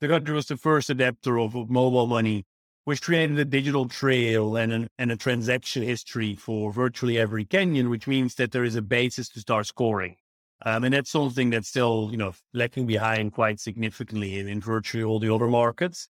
the 0.00 0.08
country 0.08 0.34
was 0.34 0.46
the 0.46 0.56
first 0.56 0.88
adapter 0.88 1.38
of, 1.38 1.54
mobile 1.68 2.06
money, 2.06 2.46
which 2.84 3.02
created 3.02 3.38
a 3.38 3.44
digital 3.44 3.86
trail 3.86 4.56
and, 4.56 4.72
an, 4.72 4.88
and 4.98 5.12
a 5.12 5.18
transaction 5.18 5.82
history 5.82 6.34
for 6.34 6.72
virtually 6.72 7.18
every 7.18 7.44
Kenyan, 7.44 7.90
which 7.90 8.06
means 8.06 8.36
that 8.36 8.52
there 8.52 8.64
is 8.64 8.76
a 8.76 8.80
basis 8.80 9.28
to 9.28 9.40
start 9.40 9.66
scoring. 9.66 10.16
Um, 10.64 10.84
and 10.84 10.94
that's 10.94 11.10
something 11.10 11.50
that's 11.50 11.68
still, 11.68 12.08
you 12.10 12.16
know, 12.16 12.32
lagging 12.54 12.86
behind 12.86 13.34
quite 13.34 13.60
significantly 13.60 14.38
in, 14.38 14.48
in 14.48 14.62
virtually 14.62 15.04
all 15.04 15.20
the 15.20 15.34
other 15.34 15.48
markets. 15.48 16.08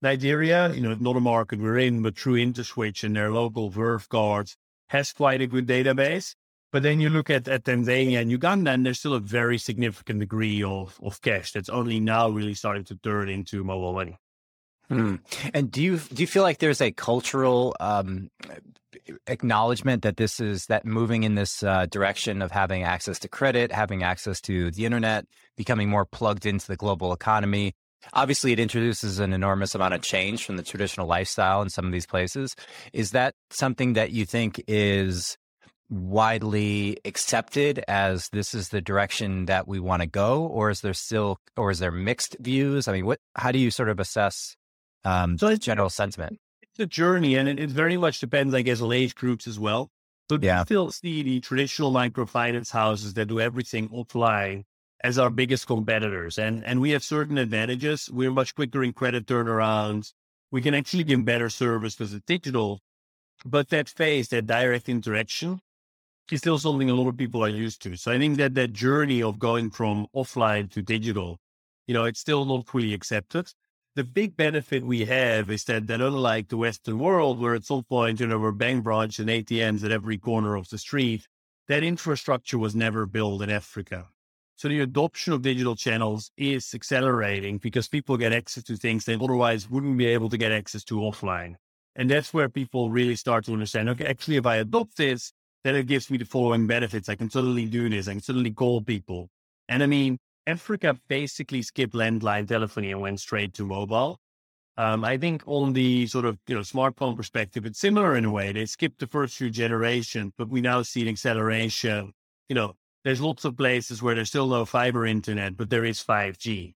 Nigeria, 0.00 0.72
you 0.72 0.80
know, 0.80 0.94
not 0.94 1.16
a 1.16 1.20
market 1.20 1.58
we're 1.58 1.78
in, 1.78 2.02
but 2.02 2.16
through 2.16 2.34
InterSwitch 2.34 3.02
and 3.02 3.16
their 3.16 3.32
local 3.32 3.68
Verve 3.68 4.08
cards 4.08 4.56
has 4.88 5.12
quite 5.12 5.40
a 5.40 5.46
good 5.46 5.66
database. 5.66 6.34
But 6.72 6.82
then 6.82 7.00
you 7.00 7.10
look 7.10 7.28
at, 7.28 7.48
at 7.48 7.64
Tanzania 7.64 8.20
and 8.20 8.30
Uganda, 8.30 8.70
and 8.70 8.86
there's 8.86 8.98
still 8.98 9.12
a 9.12 9.20
very 9.20 9.58
significant 9.58 10.20
degree 10.20 10.62
of, 10.62 10.98
of 11.02 11.20
cash 11.20 11.52
that's 11.52 11.68
only 11.68 12.00
now 12.00 12.30
really 12.30 12.54
starting 12.54 12.84
to 12.84 12.96
turn 12.96 13.28
into 13.28 13.62
mobile 13.62 13.92
money. 13.92 14.16
Hmm. 14.88 15.16
And 15.54 15.70
do 15.70 15.82
you 15.82 15.98
do 15.98 16.22
you 16.22 16.26
feel 16.26 16.42
like 16.42 16.58
there's 16.58 16.80
a 16.80 16.90
cultural 16.90 17.74
um, 17.80 18.30
acknowledgement 19.26 20.02
that 20.02 20.16
this 20.16 20.40
is 20.40 20.66
that 20.66 20.84
moving 20.84 21.22
in 21.22 21.34
this 21.34 21.62
uh, 21.62 21.86
direction 21.86 22.42
of 22.42 22.50
having 22.50 22.82
access 22.82 23.18
to 23.20 23.28
credit, 23.28 23.72
having 23.72 24.02
access 24.02 24.40
to 24.42 24.70
the 24.70 24.84
internet, 24.84 25.26
becoming 25.56 25.88
more 25.88 26.04
plugged 26.04 26.46
into 26.46 26.66
the 26.66 26.76
global 26.76 27.12
economy? 27.12 27.74
Obviously, 28.12 28.52
it 28.52 28.60
introduces 28.60 29.18
an 29.18 29.32
enormous 29.32 29.74
amount 29.74 29.94
of 29.94 30.02
change 30.02 30.44
from 30.44 30.56
the 30.56 30.62
traditional 30.62 31.06
lifestyle 31.06 31.62
in 31.62 31.70
some 31.70 31.86
of 31.86 31.92
these 31.92 32.06
places. 32.06 32.54
Is 32.92 33.12
that 33.12 33.34
something 33.50 33.94
that 33.94 34.10
you 34.10 34.26
think 34.26 34.62
is 34.66 35.36
widely 35.92 36.96
accepted 37.04 37.84
as 37.86 38.28
this 38.30 38.54
is 38.54 38.70
the 38.70 38.80
direction 38.80 39.46
that 39.46 39.68
we 39.68 39.78
want 39.78 40.02
to 40.02 40.08
go, 40.08 40.46
or 40.46 40.70
is 40.70 40.80
there 40.80 40.94
still, 40.94 41.38
or 41.56 41.70
is 41.70 41.78
there 41.78 41.90
mixed 41.90 42.36
views? 42.40 42.88
I 42.88 42.92
mean, 42.92 43.06
what? 43.06 43.20
How 43.36 43.52
do 43.52 43.58
you 43.58 43.70
sort 43.70 43.88
of 43.88 44.00
assess 44.00 44.56
um, 45.04 45.38
so 45.38 45.54
general 45.56 45.90
sentiment? 45.90 46.38
It's 46.62 46.80
a 46.80 46.86
journey, 46.86 47.36
and 47.36 47.48
it, 47.48 47.60
it, 47.60 47.70
very 47.70 47.98
much 47.98 48.20
depends, 48.20 48.54
I 48.54 48.62
guess, 48.62 48.80
on 48.80 48.92
age 48.92 49.14
groups 49.14 49.46
as 49.46 49.58
well. 49.58 49.90
But 50.28 50.42
yeah. 50.42 50.60
we 50.60 50.64
still 50.64 50.90
see 50.90 51.22
the 51.22 51.40
traditional 51.40 51.92
microfinance 51.92 52.70
houses 52.70 53.14
that 53.14 53.26
do 53.26 53.40
everything 53.40 53.90
offline 53.90 54.64
as 55.04 55.18
our 55.18 55.30
biggest 55.30 55.66
competitors. 55.66 56.38
And, 56.38 56.64
and 56.64 56.80
we 56.80 56.90
have 56.90 57.02
certain 57.02 57.38
advantages. 57.38 58.08
We're 58.10 58.30
much 58.30 58.54
quicker 58.54 58.84
in 58.84 58.92
credit 58.92 59.26
turnarounds. 59.26 60.12
We 60.50 60.62
can 60.62 60.74
actually 60.74 61.04
give 61.04 61.24
better 61.24 61.48
service 61.48 61.94
because 61.96 62.14
it's 62.14 62.24
digital. 62.24 62.80
But 63.44 63.70
that 63.70 63.88
face, 63.88 64.28
that 64.28 64.46
direct 64.46 64.88
interaction 64.88 65.60
is 66.30 66.40
still 66.40 66.58
something 66.58 66.88
a 66.88 66.94
lot 66.94 67.08
of 67.08 67.16
people 67.16 67.44
are 67.44 67.48
used 67.48 67.82
to. 67.82 67.96
So 67.96 68.12
I 68.12 68.18
think 68.18 68.36
that 68.36 68.54
that 68.54 68.72
journey 68.72 69.22
of 69.22 69.38
going 69.38 69.70
from 69.70 70.06
offline 70.14 70.70
to 70.72 70.82
digital, 70.82 71.38
you 71.86 71.94
know, 71.94 72.04
it's 72.04 72.20
still 72.20 72.44
not 72.44 72.68
fully 72.68 72.94
accepted. 72.94 73.52
The 73.94 74.04
big 74.04 74.36
benefit 74.36 74.86
we 74.86 75.04
have 75.04 75.50
is 75.50 75.64
that, 75.64 75.86
that 75.88 76.00
unlike 76.00 76.48
the 76.48 76.56
Western 76.56 76.98
world, 76.98 77.40
where 77.40 77.54
at 77.54 77.64
some 77.64 77.82
point, 77.82 78.20
you 78.20 78.26
know, 78.26 78.38
we're 78.38 78.52
bank 78.52 78.84
branch 78.84 79.18
and 79.18 79.28
ATMs 79.28 79.84
at 79.84 79.90
every 79.90 80.16
corner 80.16 80.54
of 80.54 80.68
the 80.70 80.78
street, 80.78 81.26
that 81.68 81.82
infrastructure 81.82 82.58
was 82.58 82.74
never 82.74 83.04
built 83.04 83.42
in 83.42 83.50
Africa. 83.50 84.08
So 84.62 84.68
the 84.68 84.78
adoption 84.78 85.32
of 85.32 85.42
digital 85.42 85.74
channels 85.74 86.30
is 86.36 86.72
accelerating 86.72 87.58
because 87.58 87.88
people 87.88 88.16
get 88.16 88.32
access 88.32 88.62
to 88.62 88.76
things 88.76 89.04
they 89.04 89.16
otherwise 89.16 89.68
wouldn't 89.68 89.98
be 89.98 90.06
able 90.06 90.28
to 90.28 90.36
get 90.36 90.52
access 90.52 90.84
to 90.84 91.00
offline. 91.00 91.56
And 91.96 92.08
that's 92.08 92.32
where 92.32 92.48
people 92.48 92.88
really 92.88 93.16
start 93.16 93.44
to 93.46 93.54
understand, 93.54 93.88
okay, 93.88 94.06
actually, 94.06 94.36
if 94.36 94.46
I 94.46 94.58
adopt 94.58 94.96
this, 94.96 95.32
then 95.64 95.74
it 95.74 95.88
gives 95.88 96.12
me 96.12 96.18
the 96.18 96.24
following 96.24 96.68
benefits. 96.68 97.08
I 97.08 97.16
can 97.16 97.28
suddenly 97.28 97.66
do 97.66 97.88
this. 97.88 98.06
I 98.06 98.12
can 98.12 98.20
suddenly 98.20 98.52
call 98.52 98.80
people. 98.80 99.30
And 99.68 99.82
I 99.82 99.86
mean, 99.86 100.20
Africa 100.46 100.96
basically 101.08 101.62
skipped 101.62 101.94
landline 101.94 102.46
telephony 102.46 102.92
and 102.92 103.00
went 103.00 103.18
straight 103.18 103.54
to 103.54 103.66
mobile. 103.66 104.20
Um, 104.76 105.04
I 105.04 105.18
think 105.18 105.42
on 105.46 105.72
the 105.72 106.06
sort 106.06 106.24
of 106.24 106.38
you 106.46 106.54
know 106.54 106.60
smartphone 106.60 107.16
perspective, 107.16 107.66
it's 107.66 107.80
similar 107.80 108.14
in 108.14 108.26
a 108.26 108.30
way. 108.30 108.52
They 108.52 108.66
skipped 108.66 109.00
the 109.00 109.08
first 109.08 109.36
few 109.36 109.50
generations, 109.50 110.34
but 110.38 110.48
we 110.48 110.60
now 110.60 110.82
see 110.82 111.02
an 111.02 111.08
acceleration. 111.08 112.12
You 112.48 112.54
know, 112.54 112.76
there's 113.04 113.20
lots 113.20 113.44
of 113.44 113.56
places 113.56 114.02
where 114.02 114.14
there's 114.14 114.28
still 114.28 114.48
no 114.48 114.64
fiber 114.64 115.06
internet, 115.06 115.56
but 115.56 115.70
there 115.70 115.84
is 115.84 116.02
5G. 116.02 116.74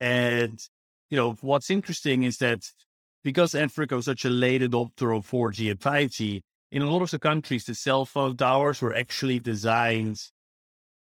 And, 0.00 0.60
you 1.10 1.16
know, 1.16 1.32
what's 1.40 1.70
interesting 1.70 2.22
is 2.22 2.38
that 2.38 2.64
because 3.22 3.54
Africa 3.54 3.96
was 3.96 4.04
such 4.04 4.24
a 4.24 4.30
late 4.30 4.62
adopter 4.62 5.16
of 5.16 5.28
4G 5.28 5.70
and 5.70 5.80
5G, 5.80 6.42
in 6.70 6.82
a 6.82 6.90
lot 6.90 7.02
of 7.02 7.10
the 7.10 7.18
countries, 7.18 7.64
the 7.64 7.74
cell 7.74 8.04
phone 8.04 8.36
towers 8.36 8.82
were 8.82 8.94
actually 8.94 9.38
designed 9.38 10.20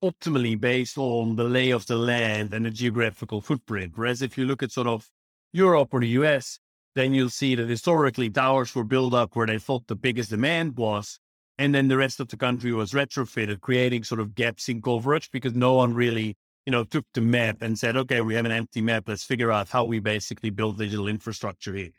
optimally 0.02 0.60
based 0.60 0.98
on 0.98 1.36
the 1.36 1.44
lay 1.44 1.70
of 1.70 1.86
the 1.86 1.96
land 1.96 2.52
and 2.52 2.66
the 2.66 2.70
geographical 2.70 3.40
footprint. 3.40 3.92
Whereas 3.94 4.20
if 4.20 4.36
you 4.36 4.44
look 4.44 4.62
at 4.62 4.72
sort 4.72 4.86
of 4.86 5.08
Europe 5.52 5.88
or 5.92 6.00
the 6.00 6.08
US, 6.08 6.58
then 6.94 7.14
you'll 7.14 7.30
see 7.30 7.54
that 7.54 7.68
historically 7.68 8.30
towers 8.30 8.74
were 8.74 8.84
built 8.84 9.14
up 9.14 9.34
where 9.34 9.46
they 9.46 9.58
thought 9.58 9.86
the 9.86 9.96
biggest 9.96 10.30
demand 10.30 10.76
was. 10.76 11.18
And 11.58 11.74
then 11.74 11.88
the 11.88 11.96
rest 11.96 12.18
of 12.20 12.28
the 12.28 12.36
country 12.36 12.72
was 12.72 12.92
retrofitted, 12.92 13.60
creating 13.60 14.04
sort 14.04 14.20
of 14.20 14.34
gaps 14.34 14.68
in 14.68 14.82
coverage 14.82 15.30
because 15.30 15.54
no 15.54 15.74
one 15.74 15.94
really, 15.94 16.36
you 16.66 16.72
know, 16.72 16.84
took 16.84 17.06
the 17.14 17.20
map 17.20 17.62
and 17.62 17.78
said, 17.78 17.96
okay, 17.96 18.20
we 18.20 18.34
have 18.34 18.44
an 18.44 18.52
empty 18.52 18.80
map. 18.80 19.04
Let's 19.08 19.24
figure 19.24 19.52
out 19.52 19.68
how 19.68 19.84
we 19.84 20.00
basically 20.00 20.50
build 20.50 20.78
digital 20.78 21.06
infrastructure 21.06 21.74
here. 21.74 21.90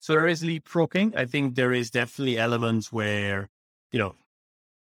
So 0.00 0.14
there 0.14 0.26
is 0.26 0.42
leapfrogging. 0.42 1.16
I 1.16 1.24
think 1.24 1.54
there 1.54 1.72
is 1.72 1.90
definitely 1.90 2.38
elements 2.38 2.92
where, 2.92 3.48
you 3.92 3.98
know, 3.98 4.14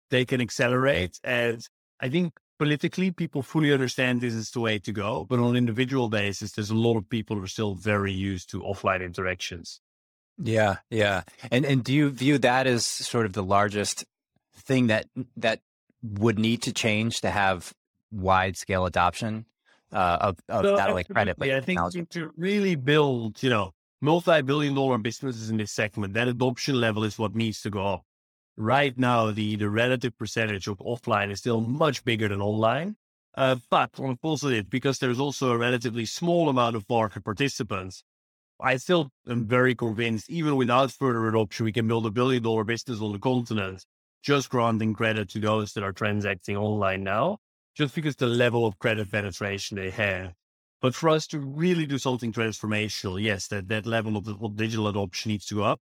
they 0.09 0.25
can 0.25 0.41
accelerate. 0.41 1.19
And 1.23 1.65
I 1.99 2.09
think 2.09 2.33
politically, 2.59 3.11
people 3.11 3.43
fully 3.43 3.71
understand 3.71 4.21
this 4.21 4.33
is 4.33 4.51
the 4.51 4.59
way 4.59 4.79
to 4.79 4.91
go. 4.91 5.25
But 5.25 5.39
on 5.39 5.51
an 5.51 5.55
individual 5.55 6.09
basis, 6.09 6.53
there's 6.53 6.71
a 6.71 6.75
lot 6.75 6.97
of 6.97 7.07
people 7.09 7.35
who 7.35 7.43
are 7.43 7.47
still 7.47 7.75
very 7.75 8.11
used 8.11 8.49
to 8.51 8.61
offline 8.61 9.03
interactions. 9.03 9.79
Yeah, 10.41 10.77
yeah. 10.89 11.23
And 11.51 11.65
and 11.65 11.83
do 11.83 11.93
you 11.93 12.09
view 12.09 12.37
that 12.39 12.67
as 12.67 12.85
sort 12.85 13.25
of 13.25 13.33
the 13.33 13.43
largest 13.43 14.05
thing 14.55 14.87
that 14.87 15.07
that 15.37 15.61
would 16.03 16.37
need 16.37 16.61
to 16.63 16.73
change 16.73 17.21
to 17.21 17.29
have 17.29 17.73
wide 18.11 18.55
scale 18.55 18.85
adoption 18.85 19.45
uh, 19.91 20.17
of, 20.21 20.37
of 20.49 20.65
so 20.65 20.75
not 20.75 20.89
only 20.89 21.03
credit 21.03 21.37
but 21.37 21.49
I 21.49 21.61
think 21.61 21.79
to 22.11 22.31
really 22.37 22.75
build, 22.75 23.41
you 23.41 23.49
know, 23.49 23.73
multi-billion 24.01 24.75
dollar 24.75 24.97
businesses 24.97 25.49
in 25.49 25.57
this 25.57 25.71
segment, 25.71 26.13
that 26.13 26.27
adoption 26.27 26.79
level 26.79 27.03
is 27.03 27.17
what 27.17 27.35
needs 27.35 27.61
to 27.61 27.69
go 27.69 27.93
up. 27.93 28.03
Right 28.55 28.97
now, 28.97 29.31
the 29.31 29.55
the 29.55 29.69
relative 29.69 30.17
percentage 30.17 30.67
of 30.67 30.77
offline 30.79 31.31
is 31.31 31.39
still 31.39 31.61
much 31.61 32.03
bigger 32.03 32.27
than 32.27 32.41
online. 32.41 32.95
Uh, 33.35 33.57
but 33.69 33.91
on 33.99 34.09
a 34.09 34.15
positive, 34.15 34.67
because 34.67 34.97
there's 34.97 35.19
also 35.19 35.51
a 35.51 35.57
relatively 35.57 36.05
small 36.07 36.49
amount 36.49 36.75
of 36.75 36.89
market 36.89 37.23
participants, 37.23 38.03
I 38.59 38.77
still 38.77 39.11
am 39.29 39.47
very 39.47 39.75
convinced, 39.75 40.29
even 40.29 40.55
without 40.55 40.91
further 40.91 41.27
adoption, 41.27 41.65
we 41.65 41.71
can 41.71 41.87
build 41.87 42.05
a 42.05 42.11
billion 42.11 42.43
dollar 42.43 42.63
business 42.63 43.01
on 43.01 43.11
the 43.13 43.19
continent, 43.19 43.85
just 44.23 44.49
granting 44.49 44.93
credit 44.93 45.29
to 45.29 45.39
those 45.39 45.73
that 45.73 45.83
are 45.83 45.93
transacting 45.93 46.57
online 46.57 47.03
now. 47.03 47.37
just 47.75 47.93
because 47.95 48.15
the 48.15 48.27
level 48.27 48.65
of 48.65 48.77
credit 48.79 49.11
penetration 49.11 49.77
they 49.77 49.91
have. 49.91 50.33
But 50.81 50.95
for 50.95 51.09
us 51.09 51.27
to 51.27 51.39
really 51.39 51.85
do 51.85 51.97
something 51.99 52.33
transformational, 52.33 53.21
yes, 53.21 53.47
that, 53.49 53.67
that 53.69 53.85
level 53.85 54.17
of, 54.17 54.27
of 54.27 54.55
digital 54.55 54.87
adoption 54.87 55.31
needs 55.31 55.45
to 55.47 55.55
go 55.55 55.63
up. 55.63 55.79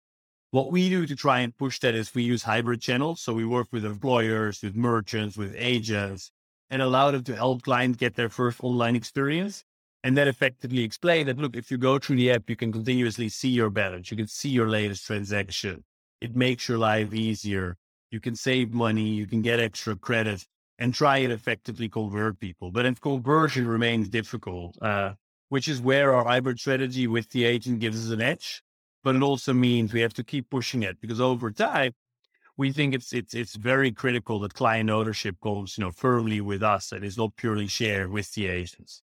What 0.50 0.72
we 0.72 0.88
do 0.90 1.06
to 1.06 1.16
try 1.16 1.40
and 1.40 1.56
push 1.56 1.78
that 1.80 1.94
is 1.94 2.14
we 2.14 2.22
use 2.24 2.42
hybrid 2.44 2.80
channels. 2.80 3.20
So 3.22 3.34
we 3.34 3.44
work 3.46 3.68
with 3.72 3.84
employers, 3.84 4.62
with 4.62 4.76
merchants, 4.76 5.36
with 5.36 5.54
agents, 5.56 6.30
and 6.70 6.82
allow 6.82 7.10
them 7.10 7.24
to 7.24 7.36
help 7.36 7.62
clients 7.62 7.98
get 7.98 8.14
their 8.16 8.28
first 8.30 8.60
online 8.62 8.96
experience. 8.96 9.64
And 10.04 10.16
then 10.16 10.28
effectively 10.28 10.84
explain 10.84 11.26
that, 11.26 11.38
look, 11.38 11.56
if 11.56 11.70
you 11.70 11.78
go 11.78 11.98
through 11.98 12.16
the 12.16 12.30
app, 12.30 12.48
you 12.48 12.56
can 12.56 12.72
continuously 12.72 13.28
see 13.28 13.48
your 13.48 13.70
balance. 13.70 14.10
You 14.10 14.16
can 14.16 14.28
see 14.28 14.48
your 14.48 14.68
latest 14.68 15.06
transaction. 15.06 15.84
It 16.20 16.36
makes 16.36 16.68
your 16.68 16.78
life 16.78 17.12
easier. 17.12 17.76
You 18.10 18.20
can 18.20 18.36
save 18.36 18.72
money. 18.72 19.08
You 19.08 19.26
can 19.26 19.42
get 19.42 19.60
extra 19.60 19.96
credit 19.96 20.46
and 20.78 20.94
try 20.94 21.18
and 21.18 21.32
effectively 21.32 21.88
convert 21.88 22.38
people. 22.38 22.70
But 22.70 22.86
if 22.86 23.00
conversion 23.00 23.66
remains 23.66 24.08
difficult, 24.08 24.80
uh, 24.80 25.14
which 25.48 25.66
is 25.68 25.80
where 25.80 26.14
our 26.14 26.24
hybrid 26.24 26.60
strategy 26.60 27.06
with 27.06 27.28
the 27.30 27.44
agent 27.44 27.80
gives 27.80 28.06
us 28.06 28.12
an 28.12 28.20
edge. 28.20 28.62
But 29.02 29.16
it 29.16 29.22
also 29.22 29.52
means 29.52 29.92
we 29.92 30.00
have 30.00 30.14
to 30.14 30.24
keep 30.24 30.50
pushing 30.50 30.82
it 30.82 31.00
because 31.00 31.20
over 31.20 31.50
time, 31.50 31.92
we 32.56 32.72
think 32.72 32.92
it's 32.92 33.12
it's 33.12 33.34
it's 33.34 33.54
very 33.54 33.92
critical 33.92 34.40
that 34.40 34.54
client 34.54 34.90
ownership 34.90 35.36
goes, 35.40 35.78
you 35.78 35.84
know, 35.84 35.92
firmly 35.92 36.40
with 36.40 36.62
us 36.62 36.92
and 36.92 37.04
is 37.04 37.16
not 37.16 37.36
purely 37.36 37.68
shared 37.68 38.10
with 38.10 38.32
the 38.34 38.48
agents. 38.48 39.02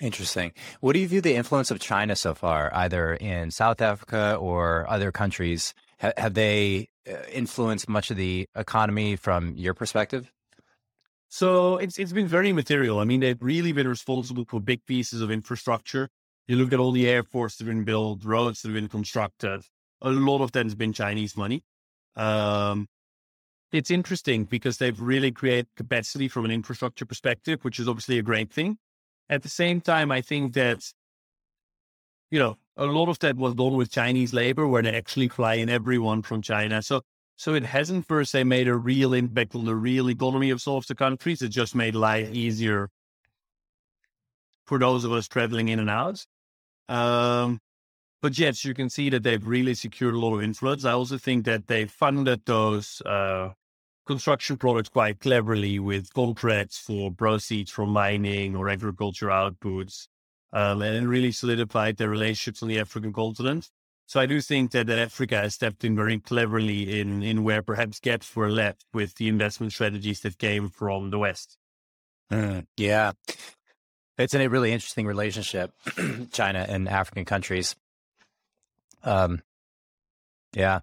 Interesting. 0.00 0.52
What 0.80 0.94
do 0.94 0.98
you 0.98 1.08
view 1.08 1.20
the 1.20 1.34
influence 1.34 1.70
of 1.70 1.78
China 1.78 2.16
so 2.16 2.34
far, 2.34 2.70
either 2.74 3.14
in 3.14 3.50
South 3.50 3.80
Africa 3.80 4.36
or 4.40 4.88
other 4.88 5.12
countries? 5.12 5.74
H- 6.02 6.14
have 6.16 6.34
they 6.34 6.88
uh, 7.08 7.16
influenced 7.30 7.88
much 7.88 8.10
of 8.10 8.16
the 8.16 8.48
economy 8.54 9.16
from 9.16 9.54
your 9.56 9.74
perspective? 9.74 10.32
So 11.28 11.76
it's 11.76 11.98
it's 11.98 12.12
been 12.12 12.26
very 12.26 12.52
material. 12.52 12.98
I 12.98 13.04
mean, 13.04 13.20
they've 13.20 13.40
really 13.40 13.72
been 13.72 13.86
responsible 13.86 14.44
for 14.48 14.60
big 14.60 14.84
pieces 14.86 15.20
of 15.20 15.30
infrastructure. 15.30 16.08
You 16.48 16.56
look 16.56 16.72
at 16.72 16.80
all 16.80 16.92
the 16.92 17.08
airports 17.08 17.56
that 17.56 17.66
have 17.66 17.74
been 17.74 17.84
built, 17.84 18.24
roads 18.24 18.62
that 18.62 18.68
have 18.68 18.74
been 18.74 18.88
constructed. 18.88 19.62
A 20.02 20.10
lot 20.10 20.40
of 20.40 20.52
that 20.52 20.64
has 20.64 20.74
been 20.74 20.92
Chinese 20.92 21.36
money. 21.36 21.62
Um, 22.16 22.88
it's 23.70 23.90
interesting 23.90 24.44
because 24.44 24.78
they've 24.78 25.00
really 25.00 25.30
created 25.30 25.68
capacity 25.76 26.26
from 26.26 26.44
an 26.44 26.50
infrastructure 26.50 27.04
perspective, 27.04 27.62
which 27.62 27.78
is 27.78 27.86
obviously 27.86 28.18
a 28.18 28.22
great 28.22 28.52
thing. 28.52 28.78
At 29.30 29.42
the 29.44 29.48
same 29.48 29.80
time, 29.80 30.10
I 30.10 30.22
think 30.22 30.54
that, 30.54 30.92
you 32.32 32.40
know, 32.40 32.58
a 32.76 32.84
lot 32.84 33.08
of 33.08 33.20
that 33.20 33.36
was 33.36 33.54
done 33.54 33.76
with 33.76 33.92
Chinese 33.92 34.34
labor 34.34 34.66
where 34.66 34.82
they 34.82 34.92
actually 34.94 35.28
fly 35.28 35.54
in 35.54 35.68
everyone 35.68 36.22
from 36.22 36.42
China. 36.42 36.82
So, 36.82 37.02
so 37.36 37.54
it 37.54 37.64
hasn't 37.64 38.08
per 38.08 38.24
se 38.24 38.42
made 38.42 38.66
a 38.66 38.74
real 38.74 39.14
impact 39.14 39.54
on 39.54 39.66
the 39.66 39.76
real 39.76 40.10
economy 40.10 40.50
of 40.50 40.60
some 40.60 40.74
of 40.74 40.86
the 40.88 40.96
countries. 40.96 41.42
It 41.42 41.50
just 41.50 41.76
made 41.76 41.94
life 41.94 42.28
easier 42.32 42.90
for 44.66 44.80
those 44.80 45.04
of 45.04 45.12
us 45.12 45.28
traveling 45.28 45.68
in 45.68 45.78
and 45.78 45.90
out. 45.90 46.26
Um, 46.88 47.60
but 48.20 48.36
yes, 48.36 48.64
you 48.64 48.74
can 48.74 48.90
see 48.90 49.10
that 49.10 49.22
they've 49.22 49.46
really 49.46 49.74
secured 49.74 50.14
a 50.14 50.18
lot 50.18 50.34
of 50.34 50.42
influence. 50.42 50.84
I 50.84 50.92
also 50.92 51.18
think 51.18 51.44
that 51.44 51.68
they 51.68 51.86
funded 51.86 52.42
those 52.46 53.00
uh, 53.06 53.50
construction 54.06 54.56
products 54.56 54.88
quite 54.88 55.20
cleverly 55.20 55.78
with 55.78 56.12
contracts 56.12 56.78
for 56.78 57.10
proceeds 57.10 57.70
from 57.70 57.90
mining 57.90 58.56
or 58.56 58.68
agriculture 58.68 59.28
outputs, 59.28 60.08
um, 60.52 60.82
and 60.82 61.08
really 61.08 61.32
solidified 61.32 61.96
their 61.96 62.08
relationships 62.08 62.62
on 62.62 62.68
the 62.68 62.78
African 62.78 63.12
continent. 63.12 63.70
So 64.06 64.18
I 64.18 64.26
do 64.26 64.40
think 64.40 64.72
that, 64.72 64.88
that 64.88 64.98
Africa 64.98 65.36
has 65.36 65.54
stepped 65.54 65.84
in 65.84 65.94
very 65.94 66.18
cleverly 66.18 67.00
in, 67.00 67.22
in 67.22 67.44
where 67.44 67.62
perhaps 67.62 68.00
gaps 68.00 68.34
were 68.34 68.50
left 68.50 68.84
with 68.92 69.14
the 69.14 69.28
investment 69.28 69.72
strategies 69.72 70.20
that 70.22 70.36
came 70.36 70.68
from 70.68 71.10
the 71.10 71.18
West. 71.20 71.56
Mm, 72.32 72.66
yeah. 72.76 73.12
It's 74.18 74.34
a 74.34 74.48
really 74.48 74.72
interesting 74.72 75.06
relationship, 75.06 75.72
China 76.32 76.66
and 76.68 76.88
African 76.88 77.24
countries. 77.24 77.76
Um, 79.04 79.42
yeah. 80.52 80.80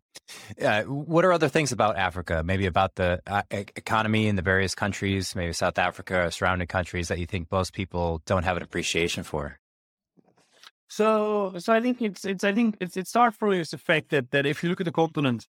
Uh, 0.61 0.83
what 0.83 1.25
are 1.25 1.33
other 1.33 1.49
things 1.49 1.71
about 1.71 1.97
Africa? 1.97 2.41
Maybe 2.43 2.65
about 2.65 2.95
the 2.95 3.21
uh, 3.27 3.43
economy 3.51 4.27
in 4.27 4.35
the 4.35 4.41
various 4.41 4.75
countries, 4.75 5.35
maybe 5.35 5.53
South 5.53 5.77
Africa, 5.77 6.31
surrounding 6.31 6.67
countries 6.67 7.07
that 7.09 7.19
you 7.19 7.25
think 7.25 7.51
most 7.51 7.73
people 7.73 8.21
don't 8.25 8.43
have 8.43 8.57
an 8.57 8.63
appreciation 8.63 9.23
for. 9.23 9.59
So, 10.89 11.53
so 11.57 11.73
I 11.73 11.81
think 11.81 12.01
it's 12.01 12.23
it's 12.23 12.43
I 12.43 12.53
think 12.53 12.77
it's 12.79 12.95
it 12.95 13.07
starts 13.07 13.37
from 13.37 13.51
this 13.51 13.73
effect 13.73 14.09
that 14.11 14.31
that 14.31 14.45
if 14.45 14.63
you 14.63 14.69
look 14.69 14.79
at 14.79 14.85
the 14.85 14.91
continent, 14.91 15.47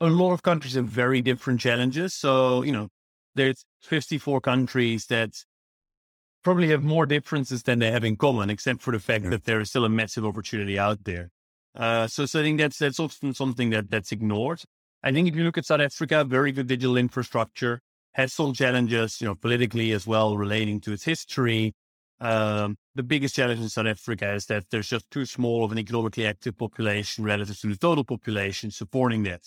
a 0.00 0.08
lot 0.08 0.32
of 0.32 0.42
countries 0.42 0.74
have 0.74 0.86
very 0.86 1.20
different 1.20 1.60
challenges. 1.60 2.14
So 2.14 2.62
you 2.62 2.72
know, 2.72 2.88
there's 3.34 3.64
54 3.82 4.40
countries 4.40 5.06
that 5.06 5.30
probably 6.44 6.68
have 6.70 6.84
more 6.84 7.06
differences 7.06 7.64
than 7.64 7.80
they 7.80 7.90
have 7.90 8.04
in 8.04 8.16
common, 8.16 8.50
except 8.50 8.80
for 8.80 8.92
the 8.92 9.00
fact 9.00 9.24
yeah. 9.24 9.30
that 9.30 9.44
there 9.44 9.60
is 9.60 9.70
still 9.70 9.84
a 9.84 9.88
massive 9.88 10.24
opportunity 10.24 10.78
out 10.78 11.04
there. 11.04 11.30
Uh, 11.74 12.06
so, 12.06 12.26
so 12.26 12.40
I 12.40 12.42
think 12.42 12.58
that's 12.58 12.78
that's 12.78 13.00
often 13.00 13.34
something 13.34 13.70
that 13.70 13.90
that's 13.90 14.12
ignored. 14.12 14.62
I 15.02 15.12
think 15.12 15.28
if 15.28 15.36
you 15.36 15.44
look 15.44 15.58
at 15.58 15.66
South 15.66 15.80
Africa, 15.80 16.24
very 16.24 16.52
good 16.52 16.66
digital 16.66 16.96
infrastructure 16.96 17.80
has 18.12 18.32
some 18.32 18.52
challenges, 18.52 19.20
you 19.20 19.26
know, 19.26 19.34
politically 19.34 19.92
as 19.92 20.06
well, 20.06 20.36
relating 20.36 20.80
to 20.80 20.92
its 20.92 21.04
history. 21.04 21.74
Um, 22.20 22.76
the 22.96 23.04
biggest 23.04 23.36
challenge 23.36 23.60
in 23.60 23.68
South 23.68 23.86
Africa 23.86 24.32
is 24.32 24.46
that 24.46 24.64
there's 24.70 24.88
just 24.88 25.08
too 25.10 25.24
small 25.24 25.64
of 25.64 25.70
an 25.70 25.78
economically 25.78 26.26
active 26.26 26.58
population 26.58 27.22
relative 27.22 27.60
to 27.60 27.68
the 27.68 27.76
total 27.76 28.02
population 28.02 28.72
supporting 28.72 29.22
that. 29.22 29.42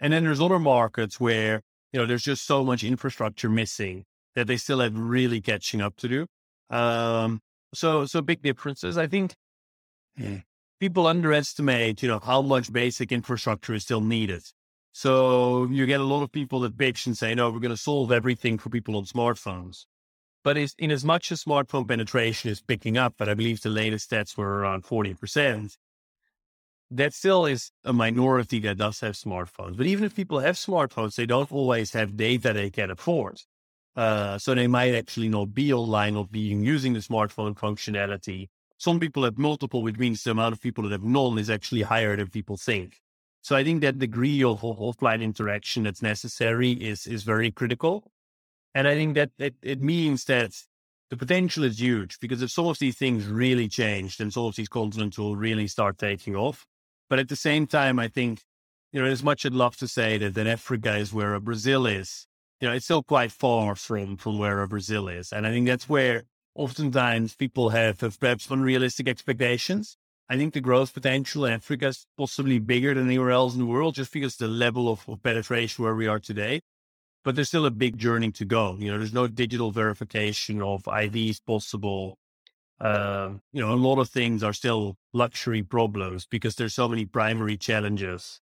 And 0.00 0.12
then 0.12 0.24
there's 0.24 0.40
other 0.40 0.58
markets 0.58 1.20
where, 1.20 1.60
you 1.92 2.00
know, 2.00 2.06
there's 2.06 2.22
just 2.24 2.46
so 2.46 2.64
much 2.64 2.84
infrastructure 2.84 3.50
missing 3.50 4.04
that 4.34 4.46
they 4.46 4.56
still 4.56 4.80
have 4.80 4.98
really 4.98 5.42
catching 5.42 5.82
up 5.82 5.96
to 5.96 6.08
do. 6.08 6.26
Um, 6.74 7.40
so, 7.74 8.06
so 8.06 8.22
big 8.22 8.40
differences. 8.40 8.96
I 8.96 9.06
think 9.08 9.34
yeah 10.16 10.38
people 10.80 11.06
underestimate, 11.06 12.02
you 12.02 12.08
know, 12.08 12.20
how 12.20 12.42
much 12.42 12.72
basic 12.72 13.12
infrastructure 13.12 13.74
is 13.74 13.84
still 13.84 14.00
needed. 14.00 14.42
So 14.92 15.66
you 15.66 15.86
get 15.86 16.00
a 16.00 16.04
lot 16.04 16.22
of 16.22 16.32
people 16.32 16.60
that 16.60 16.76
bitch 16.76 17.06
and 17.06 17.16
say, 17.16 17.34
no, 17.34 17.50
we're 17.50 17.60
going 17.60 17.70
to 17.70 17.76
solve 17.76 18.12
everything 18.12 18.58
for 18.58 18.70
people 18.70 18.96
on 18.96 19.04
smartphones. 19.04 19.84
But 20.42 20.56
in 20.78 20.90
as 20.90 21.04
much 21.04 21.32
as 21.32 21.42
smartphone 21.42 21.88
penetration 21.88 22.50
is 22.50 22.62
picking 22.62 22.96
up, 22.96 23.14
but 23.18 23.28
I 23.28 23.34
believe 23.34 23.60
the 23.60 23.68
latest 23.68 24.10
stats 24.10 24.36
were 24.36 24.60
around 24.60 24.84
40%, 24.84 25.76
that 26.92 27.12
still 27.12 27.46
is 27.46 27.72
a 27.84 27.92
minority 27.92 28.60
that 28.60 28.78
does 28.78 29.00
have 29.00 29.14
smartphones. 29.14 29.76
But 29.76 29.86
even 29.86 30.04
if 30.04 30.14
people 30.14 30.38
have 30.38 30.54
smartphones, 30.54 31.16
they 31.16 31.26
don't 31.26 31.50
always 31.50 31.92
have 31.92 32.16
data 32.16 32.52
they 32.52 32.70
can 32.70 32.90
afford. 32.90 33.42
Uh, 33.96 34.38
so 34.38 34.54
they 34.54 34.66
might 34.66 34.94
actually 34.94 35.28
not 35.28 35.52
be 35.52 35.72
online 35.72 36.14
or 36.16 36.26
being 36.26 36.62
using 36.62 36.92
the 36.92 37.00
smartphone 37.00 37.56
functionality 37.56 38.48
some 38.78 39.00
people 39.00 39.24
have 39.24 39.38
multiple, 39.38 39.82
which 39.82 39.96
means 39.96 40.22
the 40.22 40.32
amount 40.32 40.52
of 40.52 40.60
people 40.60 40.84
that 40.84 40.92
have 40.92 41.04
none 41.04 41.38
is 41.38 41.50
actually 41.50 41.82
higher 41.82 42.16
than 42.16 42.28
people 42.28 42.56
think. 42.56 43.00
So 43.42 43.56
I 43.56 43.64
think 43.64 43.80
that 43.82 43.98
degree 43.98 44.42
of 44.42 44.60
offline 44.62 45.22
interaction 45.22 45.84
that's 45.84 46.02
necessary 46.02 46.72
is 46.72 47.06
is 47.06 47.22
very 47.22 47.50
critical. 47.50 48.10
And 48.74 48.86
I 48.86 48.94
think 48.94 49.14
that 49.14 49.30
it, 49.38 49.54
it 49.62 49.80
means 49.80 50.24
that 50.24 50.52
the 51.10 51.16
potential 51.16 51.64
is 51.64 51.80
huge 51.80 52.18
because 52.20 52.42
if 52.42 52.50
some 52.50 52.66
of 52.66 52.78
these 52.78 52.98
things 52.98 53.26
really 53.26 53.68
change, 53.68 54.16
then 54.16 54.30
some 54.30 54.44
of 54.46 54.56
these 54.56 54.68
continents 54.68 55.18
will 55.18 55.36
really 55.36 55.68
start 55.68 55.98
taking 55.98 56.34
off. 56.34 56.66
But 57.08 57.20
at 57.20 57.28
the 57.28 57.36
same 57.36 57.66
time, 57.66 57.98
I 57.98 58.08
think, 58.08 58.42
you 58.92 59.00
know, 59.00 59.06
as 59.06 59.22
much 59.22 59.46
I'd 59.46 59.52
love 59.52 59.76
to 59.76 59.88
say 59.88 60.18
that, 60.18 60.34
that 60.34 60.46
Africa 60.46 60.96
is 60.96 61.12
where 61.12 61.38
Brazil 61.38 61.86
is, 61.86 62.26
you 62.60 62.68
know, 62.68 62.74
it's 62.74 62.86
still 62.86 63.02
quite 63.02 63.32
far 63.32 63.76
from 63.76 64.16
from 64.16 64.38
where 64.38 64.66
Brazil 64.66 65.08
is. 65.08 65.32
And 65.32 65.46
I 65.46 65.50
think 65.50 65.66
that's 65.66 65.88
where 65.88 66.24
oftentimes 66.56 67.36
people 67.36 67.70
have, 67.70 68.00
have 68.00 68.18
perhaps 68.18 68.50
unrealistic 68.50 69.08
expectations. 69.08 69.96
I 70.28 70.36
think 70.36 70.54
the 70.54 70.60
growth 70.60 70.92
potential 70.92 71.44
in 71.44 71.52
Africa 71.52 71.88
is 71.88 72.06
possibly 72.18 72.58
bigger 72.58 72.94
than 72.94 73.06
anywhere 73.06 73.30
else 73.30 73.54
in 73.54 73.60
the 73.60 73.66
world 73.66 73.94
just 73.94 74.12
because 74.12 74.36
the 74.36 74.48
level 74.48 74.88
of, 74.88 75.08
of 75.08 75.22
penetration 75.22 75.84
where 75.84 75.94
we 75.94 76.08
are 76.08 76.18
today. 76.18 76.60
But 77.24 77.34
there's 77.34 77.48
still 77.48 77.66
a 77.66 77.70
big 77.70 77.98
journey 77.98 78.32
to 78.32 78.44
go. 78.44 78.76
You 78.78 78.90
know, 78.90 78.98
there's 78.98 79.12
no 79.12 79.28
digital 79.28 79.70
verification 79.70 80.62
of 80.62 80.88
IDs 80.88 81.40
possible. 81.40 82.18
Uh, 82.80 83.30
you 83.52 83.60
know, 83.60 83.72
a 83.72 83.74
lot 83.74 83.98
of 83.98 84.08
things 84.08 84.42
are 84.42 84.52
still 84.52 84.96
luxury 85.12 85.62
problems 85.62 86.26
because 86.26 86.56
there's 86.56 86.74
so 86.74 86.88
many 86.88 87.04
primary 87.04 87.56
challenges, 87.56 88.40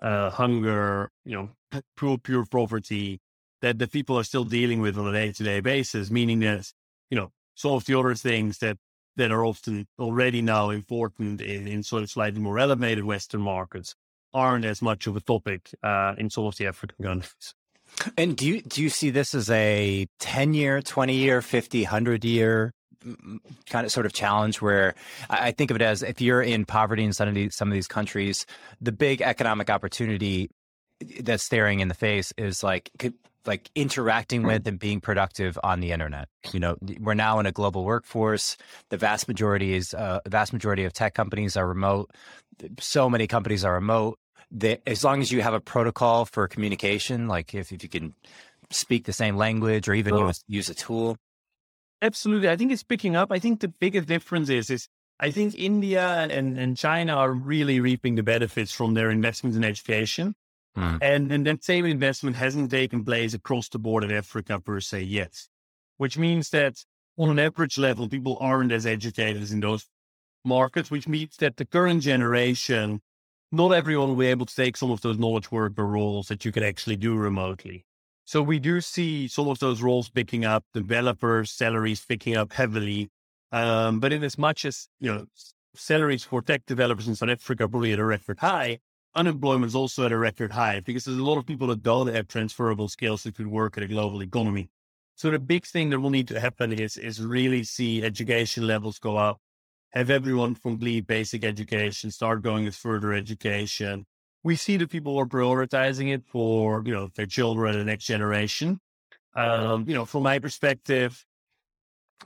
uh, 0.00 0.30
hunger, 0.30 1.10
you 1.24 1.32
know, 1.32 1.80
pure, 1.96 2.18
pure 2.18 2.46
poverty 2.46 3.20
that 3.60 3.78
the 3.78 3.88
people 3.88 4.18
are 4.18 4.24
still 4.24 4.44
dealing 4.44 4.80
with 4.80 4.98
on 4.98 5.06
a 5.06 5.12
day 5.12 5.32
to 5.32 5.42
day 5.42 5.60
basis, 5.60 6.10
meaning 6.10 6.40
that, 6.40 6.72
you 7.10 7.16
know, 7.16 7.30
some 7.54 7.72
of 7.72 7.84
the 7.84 7.98
other 7.98 8.14
things 8.14 8.58
that 8.58 8.78
that 9.16 9.30
are 9.30 9.44
often 9.44 9.86
already 9.98 10.42
now 10.42 10.70
important 10.70 11.40
in, 11.40 11.68
in 11.68 11.82
sort 11.82 12.02
of 12.02 12.10
slightly 12.10 12.40
more 12.40 12.58
elevated 12.58 13.04
Western 13.04 13.40
markets 13.40 13.94
aren't 14.32 14.64
as 14.64 14.82
much 14.82 15.06
of 15.06 15.16
a 15.16 15.20
topic 15.20 15.70
uh, 15.84 16.14
in 16.18 16.28
some 16.28 16.44
of 16.44 16.56
the 16.56 16.66
African 16.66 17.04
countries. 17.04 17.54
And 18.18 18.36
do 18.36 18.46
you 18.46 18.60
do 18.62 18.82
you 18.82 18.88
see 18.88 19.10
this 19.10 19.34
as 19.34 19.48
a 19.50 20.06
10 20.18 20.54
year, 20.54 20.82
20 20.82 21.14
year, 21.14 21.40
50, 21.40 21.82
100 21.82 22.24
year 22.24 22.72
kind 23.68 23.84
of 23.84 23.92
sort 23.92 24.06
of 24.06 24.12
challenge 24.12 24.62
where 24.62 24.94
I 25.28 25.50
think 25.52 25.70
of 25.70 25.76
it 25.76 25.82
as 25.82 26.02
if 26.02 26.20
you're 26.20 26.42
in 26.42 26.64
poverty 26.64 27.04
in 27.04 27.12
some 27.12 27.28
of 27.28 27.34
these, 27.34 27.54
some 27.54 27.68
of 27.68 27.74
these 27.74 27.86
countries, 27.86 28.46
the 28.80 28.92
big 28.92 29.20
economic 29.20 29.70
opportunity 29.70 30.50
that's 31.20 31.42
staring 31.42 31.80
in 31.80 31.88
the 31.88 31.94
face 31.94 32.32
is 32.38 32.62
like 32.62 32.90
like 33.46 33.70
interacting 33.74 34.42
with 34.42 34.66
and 34.66 34.78
being 34.78 35.00
productive 35.00 35.58
on 35.62 35.80
the 35.80 35.92
internet. 35.92 36.28
You 36.52 36.60
know, 36.60 36.76
we're 37.00 37.14
now 37.14 37.38
in 37.38 37.46
a 37.46 37.52
global 37.52 37.84
workforce. 37.84 38.56
The 38.90 38.96
vast 38.96 39.28
majority 39.28 39.74
is 39.74 39.94
uh, 39.94 40.20
vast 40.26 40.52
majority 40.52 40.84
of 40.84 40.92
tech 40.92 41.14
companies 41.14 41.56
are 41.56 41.66
remote. 41.66 42.10
So 42.80 43.10
many 43.10 43.26
companies 43.26 43.64
are 43.64 43.74
remote. 43.74 44.18
They, 44.50 44.80
as 44.86 45.02
long 45.02 45.20
as 45.20 45.32
you 45.32 45.42
have 45.42 45.54
a 45.54 45.60
protocol 45.60 46.24
for 46.26 46.46
communication, 46.48 47.28
like 47.28 47.54
if, 47.54 47.72
if 47.72 47.82
you 47.82 47.88
can 47.88 48.14
speak 48.70 49.04
the 49.04 49.12
same 49.12 49.36
language 49.36 49.88
or 49.88 49.94
even 49.94 50.16
use, 50.16 50.44
use 50.46 50.68
a 50.68 50.74
tool. 50.74 51.16
Absolutely. 52.02 52.48
I 52.48 52.56
think 52.56 52.70
it's 52.72 52.82
picking 52.82 53.16
up. 53.16 53.32
I 53.32 53.38
think 53.38 53.60
the 53.60 53.68
biggest 53.68 54.06
difference 54.08 54.48
is, 54.48 54.70
is 54.70 54.88
I 55.18 55.30
think 55.30 55.54
India 55.56 56.06
and, 56.30 56.58
and 56.58 56.76
China 56.76 57.14
are 57.14 57.32
really 57.32 57.80
reaping 57.80 58.14
the 58.14 58.22
benefits 58.22 58.72
from 58.72 58.94
their 58.94 59.10
investments 59.10 59.56
in 59.56 59.64
education. 59.64 60.34
Mm. 60.76 60.98
And, 61.00 61.32
and 61.32 61.46
that 61.46 61.64
same 61.64 61.84
investment 61.84 62.36
hasn't 62.36 62.70
taken 62.70 63.04
place 63.04 63.34
across 63.34 63.68
the 63.68 63.78
board 63.78 64.04
in 64.04 64.10
Africa 64.10 64.58
per 64.60 64.80
se 64.80 65.02
yet, 65.02 65.40
which 65.98 66.18
means 66.18 66.50
that 66.50 66.84
on 67.16 67.30
an 67.30 67.38
average 67.38 67.78
level, 67.78 68.08
people 68.08 68.36
aren't 68.40 68.72
as 68.72 68.86
educated 68.86 69.42
as 69.42 69.52
in 69.52 69.60
those 69.60 69.86
markets, 70.44 70.90
which 70.90 71.06
means 71.06 71.36
that 71.36 71.56
the 71.56 71.64
current 71.64 72.02
generation, 72.02 73.00
not 73.52 73.70
everyone 73.70 74.08
will 74.08 74.16
be 74.16 74.26
able 74.26 74.46
to 74.46 74.54
take 74.54 74.76
some 74.76 74.90
of 74.90 75.00
those 75.00 75.18
knowledge 75.18 75.52
worker 75.52 75.86
roles 75.86 76.28
that 76.28 76.44
you 76.44 76.50
can 76.50 76.64
actually 76.64 76.96
do 76.96 77.14
remotely. 77.14 77.84
So 78.24 78.42
we 78.42 78.58
do 78.58 78.80
see 78.80 79.28
some 79.28 79.48
of 79.48 79.58
those 79.58 79.82
roles 79.82 80.08
picking 80.08 80.44
up, 80.44 80.64
developers' 80.72 81.50
salaries 81.50 82.04
picking 82.04 82.36
up 82.36 82.52
heavily. 82.52 83.10
Um, 83.52 84.00
but 84.00 84.12
in 84.12 84.24
as 84.24 84.38
much 84.38 84.64
as, 84.64 84.88
you 84.98 85.12
know, 85.12 85.26
salaries 85.76 86.24
for 86.24 86.42
tech 86.42 86.62
developers 86.66 87.06
in 87.06 87.14
South 87.14 87.28
Africa 87.28 87.64
are 87.64 87.68
probably 87.68 87.92
at 87.92 87.98
a 87.98 88.04
record 88.04 88.40
high, 88.40 88.78
unemployment 89.14 89.68
is 89.68 89.74
also 89.74 90.04
at 90.04 90.12
a 90.12 90.18
record 90.18 90.52
high 90.52 90.80
because 90.80 91.04
there's 91.04 91.18
a 91.18 91.24
lot 91.24 91.38
of 91.38 91.46
people 91.46 91.66
that 91.68 91.82
don't 91.82 92.12
have 92.12 92.28
transferable 92.28 92.88
skills 92.88 93.22
that 93.22 93.36
could 93.36 93.46
work 93.46 93.76
in 93.76 93.82
a 93.82 93.88
global 93.88 94.22
economy. 94.22 94.70
So 95.16 95.30
the 95.30 95.38
big 95.38 95.64
thing 95.64 95.90
that 95.90 96.00
will 96.00 96.10
need 96.10 96.28
to 96.28 96.40
happen 96.40 96.72
is 96.72 96.96
is 96.96 97.22
really 97.22 97.62
see 97.62 98.02
education 98.02 98.66
levels 98.66 98.98
go 98.98 99.16
up, 99.16 99.40
have 99.90 100.10
everyone 100.10 100.56
complete 100.56 101.06
basic 101.06 101.44
education, 101.44 102.10
start 102.10 102.42
going 102.42 102.64
with 102.64 102.74
further 102.74 103.12
education. 103.12 104.06
We 104.42 104.56
see 104.56 104.76
that 104.76 104.90
people 104.90 105.16
are 105.18 105.26
prioritizing 105.26 106.12
it 106.12 106.24
for 106.26 106.82
you 106.84 106.92
know 106.92 107.08
their 107.14 107.26
children 107.26 107.78
the 107.78 107.84
next 107.84 108.06
generation. 108.06 108.80
Um, 109.36 109.84
you 109.88 109.94
know, 109.94 110.04
from 110.04 110.24
my 110.24 110.38
perspective, 110.40 111.24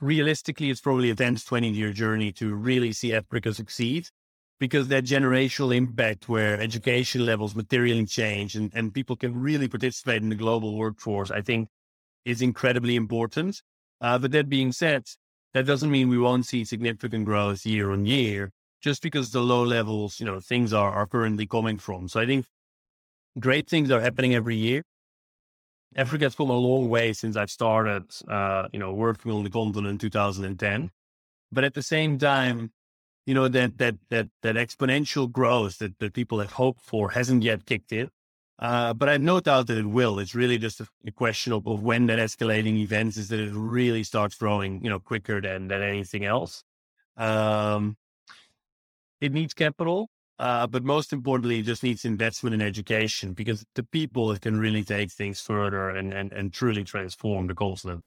realistically, 0.01 0.69
it's 0.69 0.81
probably 0.81 1.11
a 1.11 1.15
10 1.15 1.35
to 1.35 1.45
20 1.45 1.69
year 1.69 1.91
journey 1.93 2.31
to 2.33 2.55
really 2.55 2.91
see 2.91 3.13
Africa 3.13 3.53
succeed 3.53 4.09
because 4.59 4.89
that 4.89 5.05
generational 5.05 5.75
impact 5.75 6.27
where 6.27 6.59
education 6.59 7.25
levels 7.25 7.55
materially 7.55 8.05
change 8.05 8.55
and, 8.55 8.71
and 8.75 8.93
people 8.93 9.15
can 9.15 9.39
really 9.39 9.67
participate 9.67 10.21
in 10.21 10.29
the 10.29 10.35
global 10.35 10.77
workforce, 10.77 11.31
I 11.31 11.41
think 11.41 11.69
is 12.25 12.41
incredibly 12.41 12.95
important. 12.95 13.61
Uh, 14.01 14.17
but 14.17 14.31
that 14.31 14.49
being 14.49 14.71
said, 14.71 15.05
that 15.53 15.65
doesn't 15.65 15.89
mean 15.89 16.09
we 16.09 16.17
won't 16.17 16.45
see 16.45 16.63
significant 16.65 17.25
growth 17.25 17.65
year 17.65 17.91
on 17.91 18.05
year 18.05 18.51
just 18.81 19.01
because 19.01 19.31
the 19.31 19.41
low 19.41 19.63
levels, 19.63 20.19
you 20.19 20.25
know, 20.25 20.39
things 20.39 20.73
are, 20.73 20.91
are 20.91 21.07
currently 21.07 21.47
coming 21.47 21.77
from. 21.77 22.07
So 22.07 22.19
I 22.19 22.25
think 22.25 22.45
great 23.39 23.69
things 23.69 23.91
are 23.91 24.01
happening 24.01 24.35
every 24.35 24.55
year. 24.55 24.83
Africa's 25.95 26.35
come 26.35 26.49
a 26.49 26.53
long 26.53 26.87
way 26.87 27.13
since 27.13 27.35
I've 27.35 27.49
started, 27.49 28.03
uh, 28.27 28.67
you 28.71 28.79
know, 28.79 28.93
working 28.93 29.31
on 29.31 29.43
the 29.43 29.49
continent 29.49 29.87
in 29.87 29.97
2010. 29.97 30.91
But 31.51 31.63
at 31.63 31.73
the 31.73 31.81
same 31.81 32.19
time, 32.19 32.71
you 33.29 33.35
know, 33.35 33.47
that 33.47 33.77
that 33.77 33.95
that 34.09 34.27
that 34.41 34.55
exponential 34.55 35.31
growth 35.31 35.77
that, 35.77 35.99
that 35.99 36.13
people 36.13 36.39
have 36.39 36.53
hoped 36.53 36.81
for 36.81 37.11
hasn't 37.11 37.43
yet 37.43 37.67
kicked 37.67 37.91
in. 37.91 38.09
Uh, 38.57 38.91
but 38.95 39.07
I 39.07 39.11
have 39.11 39.21
no 39.21 39.39
doubt 39.39 39.67
that 39.67 39.77
it 39.77 39.85
will. 39.85 40.17
It's 40.17 40.33
really 40.33 40.57
just 40.57 40.81
a, 40.81 40.87
a 41.05 41.11
question 41.11 41.53
of, 41.53 41.67
of, 41.67 41.83
when 41.83 42.07
that 42.07 42.17
escalating 42.17 42.77
events 42.77 43.17
is 43.17 43.29
that 43.29 43.39
it 43.39 43.53
really 43.53 44.03
starts 44.03 44.33
growing, 44.33 44.83
you 44.83 44.89
know, 44.89 44.99
quicker 44.99 45.39
than 45.39 45.67
than 45.67 45.83
anything 45.83 46.25
else. 46.25 46.63
Um, 47.17 47.97
it 49.21 49.31
needs 49.31 49.53
capital, 49.53 50.09
uh, 50.39 50.65
but 50.65 50.83
most 50.83 51.13
importantly, 51.13 51.59
it 51.59 51.67
just 51.67 51.83
needs 51.83 52.05
investment 52.05 52.55
in 52.55 52.63
education 52.63 53.33
because 53.33 53.63
the 53.75 53.83
people 53.83 54.29
that 54.29 54.41
can 54.41 54.59
really 54.59 54.83
take 54.83 55.11
things 55.11 55.39
further 55.39 55.91
and, 55.91 56.15
and, 56.15 56.33
and 56.33 56.51
truly 56.51 56.83
transform 56.83 57.45
the 57.45 57.53
continent. 57.53 58.03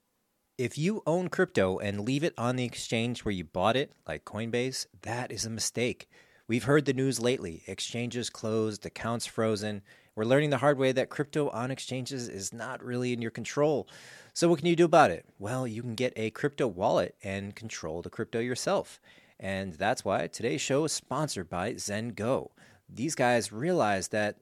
If 0.63 0.79
you 0.79 1.03
own 1.09 1.27
crypto 1.27 1.79
and 1.81 2.03
leave 2.03 2.23
it 2.23 2.35
on 2.39 2.55
the 2.55 2.65
exchange 2.65 3.25
where 3.25 3.33
you 3.33 3.43
bought 3.43 3.77
it, 3.77 3.91
like 4.07 4.25
Coinbase, 4.25 4.87
that 5.01 5.33
is 5.33 5.45
a 5.45 5.51
mistake. 5.51 6.09
We've 6.47 6.63
heard 6.63 6.85
the 6.85 6.93
news 6.93 7.19
lately 7.19 7.65
exchanges 7.67 8.31
closed, 8.31 8.87
accounts 8.87 9.27
frozen. 9.27 9.83
We're 10.15 10.23
learning 10.23 10.51
the 10.51 10.59
hard 10.59 10.79
way 10.79 10.93
that 10.93 11.11
crypto 11.11 11.49
on 11.49 11.73
exchanges 11.73 12.29
is 12.29 12.53
not 12.53 12.81
really 12.81 13.13
in 13.13 13.21
your 13.21 13.33
control. 13.33 13.89
So, 14.35 14.49
what 14.49 14.61
can 14.61 14.69
you 14.69 14.77
do 14.77 14.85
about 14.85 15.11
it? 15.11 15.27
Well, 15.41 15.67
you 15.67 15.83
can 15.83 15.97
get 15.97 16.13
a 16.15 16.31
crypto 16.31 16.69
wallet 16.69 17.17
and 17.25 17.57
control 17.57 18.01
the 18.01 18.09
crypto 18.09 18.39
yourself. 18.39 19.01
And 19.41 19.73
that's 19.73 20.05
why 20.05 20.29
today's 20.29 20.61
show 20.61 20.85
is 20.85 20.93
sponsored 20.93 21.51
by 21.51 21.73
ZenGo. 21.73 22.51
These 22.89 23.17
guys 23.17 23.51
realize 23.51 24.07
that 24.09 24.37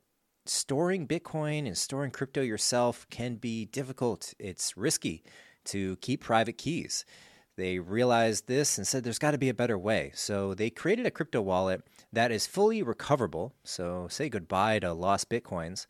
storing 0.45 1.09
Bitcoin 1.09 1.67
and 1.67 1.79
storing 1.79 2.11
crypto 2.11 2.43
yourself 2.43 3.07
can 3.09 3.37
be 3.37 3.65
difficult, 3.65 4.35
it's 4.39 4.77
risky 4.77 5.23
to 5.71 5.97
keep 5.97 6.21
private 6.21 6.59
keys. 6.59 7.05
They 7.57 7.79
realized 7.79 8.47
this 8.47 8.79
and 8.79 8.87
said 8.87 9.05
there's 9.05 9.19
got 9.19 9.33
to 9.33 9.39
be 9.39 9.51
a 9.51 9.55
better 9.55 9.77
way. 9.77 10.13
So 10.15 10.55
they 10.55 10.71
created 10.71 11.05
a 11.05 11.11
crypto 11.11 11.43
wallet 11.43 11.83
that 12.13 12.33
is 12.33 12.47
fully 12.47 12.83
recoverable. 12.83 13.53
So 13.65 14.07
say 14.09 14.29
goodbye 14.29 14.79
to 14.79 14.93
lost 14.93 15.29
bitcoins. 15.29 15.87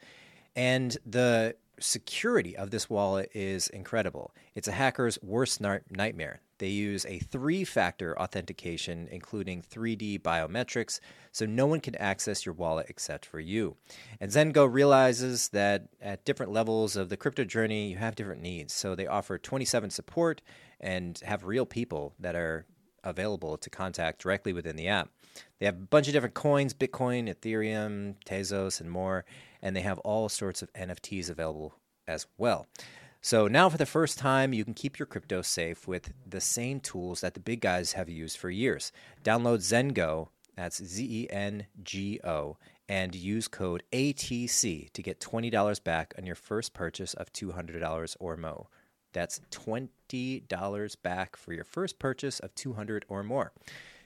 And 0.56 0.96
the 1.06 1.54
security 1.78 2.56
of 2.56 2.70
this 2.70 2.90
wallet 2.90 3.30
is 3.34 3.68
incredible. 3.68 4.34
It's 4.54 4.68
a 4.68 4.72
hacker's 4.72 5.18
worst 5.22 5.60
nightmare. 5.60 6.40
They 6.60 6.68
use 6.68 7.06
a 7.06 7.18
three 7.18 7.64
factor 7.64 8.16
authentication, 8.20 9.08
including 9.10 9.62
3D 9.62 10.20
biometrics, 10.20 11.00
so 11.32 11.46
no 11.46 11.66
one 11.66 11.80
can 11.80 11.94
access 11.94 12.44
your 12.44 12.54
wallet 12.54 12.86
except 12.90 13.24
for 13.24 13.40
you. 13.40 13.76
And 14.20 14.30
ZenGo 14.30 14.70
realizes 14.70 15.48
that 15.48 15.88
at 16.02 16.26
different 16.26 16.52
levels 16.52 16.96
of 16.96 17.08
the 17.08 17.16
crypto 17.16 17.44
journey, 17.44 17.88
you 17.88 17.96
have 17.96 18.14
different 18.14 18.42
needs. 18.42 18.74
So 18.74 18.94
they 18.94 19.06
offer 19.06 19.38
27 19.38 19.88
support 19.88 20.42
and 20.78 21.18
have 21.24 21.44
real 21.44 21.64
people 21.64 22.12
that 22.20 22.36
are 22.36 22.66
available 23.02 23.56
to 23.56 23.70
contact 23.70 24.20
directly 24.20 24.52
within 24.52 24.76
the 24.76 24.88
app. 24.88 25.08
They 25.58 25.66
have 25.66 25.76
a 25.76 25.86
bunch 25.86 26.08
of 26.08 26.12
different 26.12 26.34
coins 26.34 26.74
Bitcoin, 26.74 27.34
Ethereum, 27.34 28.16
Tezos, 28.26 28.82
and 28.82 28.90
more. 28.90 29.24
And 29.62 29.74
they 29.74 29.80
have 29.80 29.98
all 30.00 30.28
sorts 30.28 30.60
of 30.60 30.70
NFTs 30.74 31.30
available 31.30 31.74
as 32.06 32.26
well. 32.36 32.66
So 33.22 33.48
now, 33.48 33.68
for 33.68 33.76
the 33.76 33.84
first 33.84 34.18
time, 34.18 34.54
you 34.54 34.64
can 34.64 34.72
keep 34.72 34.98
your 34.98 35.04
crypto 35.04 35.42
safe 35.42 35.86
with 35.86 36.12
the 36.26 36.40
same 36.40 36.80
tools 36.80 37.20
that 37.20 37.34
the 37.34 37.40
big 37.40 37.60
guys 37.60 37.92
have 37.92 38.08
used 38.08 38.38
for 38.38 38.48
years. 38.48 38.92
Download 39.22 39.58
ZenGo, 39.58 40.28
that's 40.56 40.82
Z 40.82 41.04
E 41.04 41.30
N 41.30 41.66
G 41.82 42.18
O, 42.24 42.56
and 42.88 43.14
use 43.14 43.46
code 43.46 43.82
ATC 43.92 44.90
to 44.92 45.02
get 45.02 45.20
$20 45.20 45.84
back 45.84 46.14
on 46.16 46.24
your 46.24 46.34
first 46.34 46.72
purchase 46.72 47.12
of 47.12 47.30
$200 47.34 48.16
or 48.18 48.36
more. 48.38 48.68
That's 49.12 49.40
$20 49.50 50.96
back 51.02 51.36
for 51.36 51.52
your 51.52 51.64
first 51.64 51.98
purchase 51.98 52.40
of 52.40 52.54
200 52.54 53.04
or 53.08 53.22
more. 53.22 53.52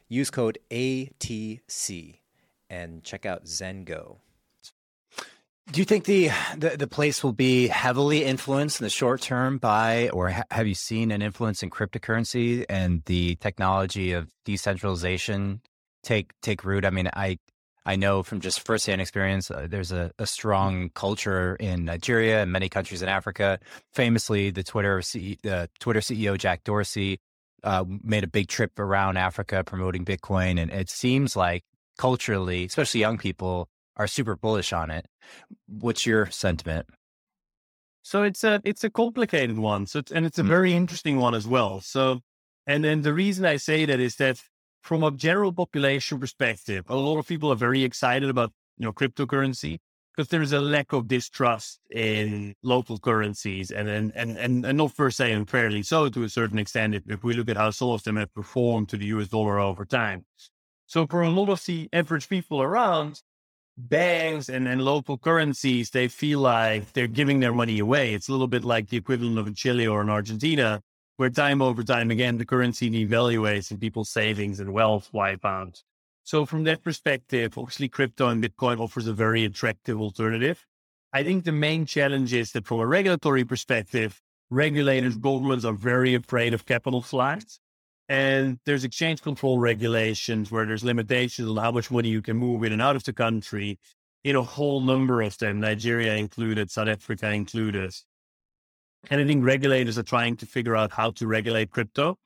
Use 0.08 0.30
code 0.30 0.58
ATC 0.70 2.18
and 2.68 3.04
check 3.04 3.24
out 3.24 3.44
ZenGo. 3.44 4.16
Do 5.74 5.80
you 5.80 5.84
think 5.84 6.04
the, 6.04 6.30
the, 6.56 6.76
the 6.76 6.86
place 6.86 7.24
will 7.24 7.32
be 7.32 7.66
heavily 7.66 8.22
influenced 8.22 8.80
in 8.80 8.84
the 8.84 8.90
short 8.90 9.20
term 9.20 9.58
by, 9.58 10.08
or 10.10 10.30
ha- 10.30 10.44
have 10.52 10.68
you 10.68 10.74
seen 10.76 11.10
an 11.10 11.20
influence 11.20 11.64
in 11.64 11.70
cryptocurrency 11.70 12.64
and 12.68 13.02
the 13.06 13.34
technology 13.40 14.12
of 14.12 14.30
decentralization 14.44 15.62
take 16.04 16.30
take 16.42 16.62
root? 16.62 16.84
I 16.84 16.90
mean, 16.90 17.10
I 17.12 17.38
I 17.84 17.96
know 17.96 18.22
from 18.22 18.38
just 18.38 18.64
firsthand 18.64 19.00
experience, 19.00 19.50
uh, 19.50 19.66
there's 19.68 19.90
a, 19.90 20.12
a, 20.20 20.28
strong 20.28 20.90
culture 20.94 21.56
in 21.56 21.84
Nigeria 21.84 22.42
and 22.42 22.52
many 22.52 22.68
countries 22.68 23.02
in 23.02 23.08
Africa. 23.08 23.58
Famously, 23.92 24.50
the 24.50 24.62
Twitter 24.62 25.02
C- 25.02 25.40
Twitter 25.80 26.00
CEO 26.00 26.38
Jack 26.38 26.62
Dorsey 26.62 27.18
uh, 27.64 27.84
made 28.00 28.22
a 28.22 28.28
big 28.28 28.46
trip 28.46 28.78
around 28.78 29.16
Africa 29.16 29.64
promoting 29.64 30.04
Bitcoin, 30.04 30.62
and 30.62 30.70
it 30.70 30.88
seems 30.88 31.34
like 31.34 31.64
culturally, 31.98 32.64
especially 32.64 33.00
young 33.00 33.18
people, 33.18 33.68
are 33.96 34.06
super 34.06 34.36
bullish 34.36 34.72
on 34.72 34.90
it. 34.90 35.06
What's 35.66 36.06
your 36.06 36.26
sentiment? 36.30 36.86
So 38.02 38.22
it's 38.22 38.44
a 38.44 38.60
it's 38.64 38.84
a 38.84 38.90
complicated 38.90 39.58
one. 39.58 39.86
So 39.86 40.00
it's, 40.00 40.12
and 40.12 40.26
it's 40.26 40.38
a 40.38 40.42
mm. 40.42 40.48
very 40.48 40.74
interesting 40.74 41.18
one 41.18 41.34
as 41.34 41.46
well. 41.46 41.80
So 41.80 42.20
and 42.66 42.84
then 42.84 43.02
the 43.02 43.14
reason 43.14 43.44
I 43.44 43.56
say 43.56 43.84
that 43.86 44.00
is 44.00 44.16
that 44.16 44.42
from 44.82 45.02
a 45.02 45.10
general 45.10 45.52
population 45.52 46.20
perspective, 46.20 46.84
a 46.88 46.96
lot 46.96 47.18
of 47.18 47.26
people 47.26 47.50
are 47.50 47.56
very 47.56 47.82
excited 47.82 48.28
about 48.28 48.52
you 48.78 48.84
know 48.84 48.92
cryptocurrency 48.92 49.78
because 50.14 50.28
there's 50.28 50.52
a 50.52 50.60
lack 50.60 50.92
of 50.92 51.08
distrust 51.08 51.80
in 51.90 52.54
local 52.62 52.98
currencies 52.98 53.70
and 53.70 53.88
and 53.88 54.12
and 54.14 54.36
and, 54.36 54.64
and 54.66 54.78
not 54.78 54.96
per 54.96 55.10
se 55.10 55.32
unfairly 55.32 55.82
so 55.82 56.08
to 56.08 56.22
a 56.22 56.28
certain 56.28 56.58
extent 56.58 56.94
if, 56.94 57.02
if 57.08 57.24
we 57.24 57.34
look 57.34 57.48
at 57.48 57.56
how 57.56 57.70
some 57.70 57.90
of 57.90 58.02
them 58.04 58.16
have 58.16 58.32
performed 58.34 58.88
to 58.88 58.96
the 58.96 59.06
US 59.06 59.28
dollar 59.28 59.58
over 59.58 59.84
time. 59.84 60.24
So 60.86 61.06
for 61.06 61.22
a 61.22 61.30
lot 61.30 61.48
of 61.48 61.64
the 61.64 61.88
average 61.92 62.28
people 62.28 62.62
around, 62.62 63.22
banks 63.76 64.48
and, 64.48 64.68
and 64.68 64.82
local 64.82 65.18
currencies, 65.18 65.90
they 65.90 66.08
feel 66.08 66.40
like 66.40 66.92
they're 66.92 67.06
giving 67.06 67.40
their 67.40 67.52
money 67.52 67.78
away. 67.78 68.14
It's 68.14 68.28
a 68.28 68.32
little 68.32 68.46
bit 68.46 68.64
like 68.64 68.88
the 68.88 68.96
equivalent 68.96 69.38
of 69.38 69.46
in 69.46 69.54
Chile 69.54 69.86
or 69.86 70.00
in 70.02 70.10
Argentina, 70.10 70.80
where 71.16 71.30
time 71.30 71.62
over 71.62 71.82
time 71.82 72.10
again, 72.10 72.38
the 72.38 72.46
currency 72.46 72.90
devaluates 72.90 73.70
and 73.70 73.80
people's 73.80 74.10
savings 74.10 74.60
and 74.60 74.72
wealth 74.72 75.10
wipe 75.12 75.44
out. 75.44 75.82
So 76.22 76.46
from 76.46 76.64
that 76.64 76.82
perspective, 76.82 77.58
obviously 77.58 77.88
crypto 77.88 78.28
and 78.28 78.42
Bitcoin 78.42 78.80
offers 78.80 79.06
a 79.06 79.12
very 79.12 79.44
attractive 79.44 80.00
alternative. 80.00 80.64
I 81.12 81.22
think 81.22 81.44
the 81.44 81.52
main 81.52 81.86
challenge 81.86 82.32
is 82.32 82.52
that 82.52 82.66
from 82.66 82.80
a 82.80 82.86
regulatory 82.86 83.44
perspective, 83.44 84.20
regulators, 84.50 85.16
governments 85.16 85.64
are 85.64 85.74
very 85.74 86.14
afraid 86.14 86.54
of 86.54 86.66
capital 86.66 87.02
flights. 87.02 87.60
And 88.08 88.58
there's 88.66 88.84
exchange 88.84 89.22
control 89.22 89.58
regulations 89.58 90.50
where 90.50 90.66
there's 90.66 90.84
limitations 90.84 91.48
on 91.48 91.56
how 91.56 91.70
much 91.72 91.90
money 91.90 92.08
you 92.10 92.20
can 92.20 92.36
move 92.36 92.62
in 92.64 92.72
and 92.72 92.82
out 92.82 92.96
of 92.96 93.04
the 93.04 93.12
country 93.14 93.78
in 94.24 94.36
a 94.36 94.42
whole 94.42 94.80
number 94.80 95.20
of 95.22 95.36
them, 95.38 95.60
Nigeria 95.60 96.14
included, 96.16 96.70
South 96.70 96.88
Africa 96.88 97.30
included. 97.30 97.94
And 99.10 99.20
I 99.20 99.26
think 99.26 99.44
regulators 99.44 99.98
are 99.98 100.02
trying 100.02 100.36
to 100.38 100.46
figure 100.46 100.74
out 100.74 100.90
how 100.90 101.10
to 101.12 101.26
regulate 101.26 101.70
crypto. 101.70 102.16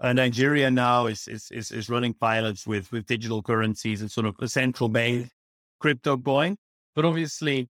Uh, 0.00 0.14
Nigeria 0.14 0.70
now 0.70 1.06
is, 1.06 1.28
is, 1.28 1.50
is 1.50 1.70
is 1.70 1.88
running 1.88 2.14
pilots 2.14 2.66
with 2.66 2.90
with 2.90 3.06
digital 3.06 3.42
currencies 3.42 4.00
and 4.00 4.10
sort 4.10 4.26
of 4.26 4.34
a 4.40 4.48
central 4.48 4.88
bank 4.88 5.28
crypto 5.78 6.16
coin. 6.16 6.56
But 6.96 7.04
obviously, 7.04 7.68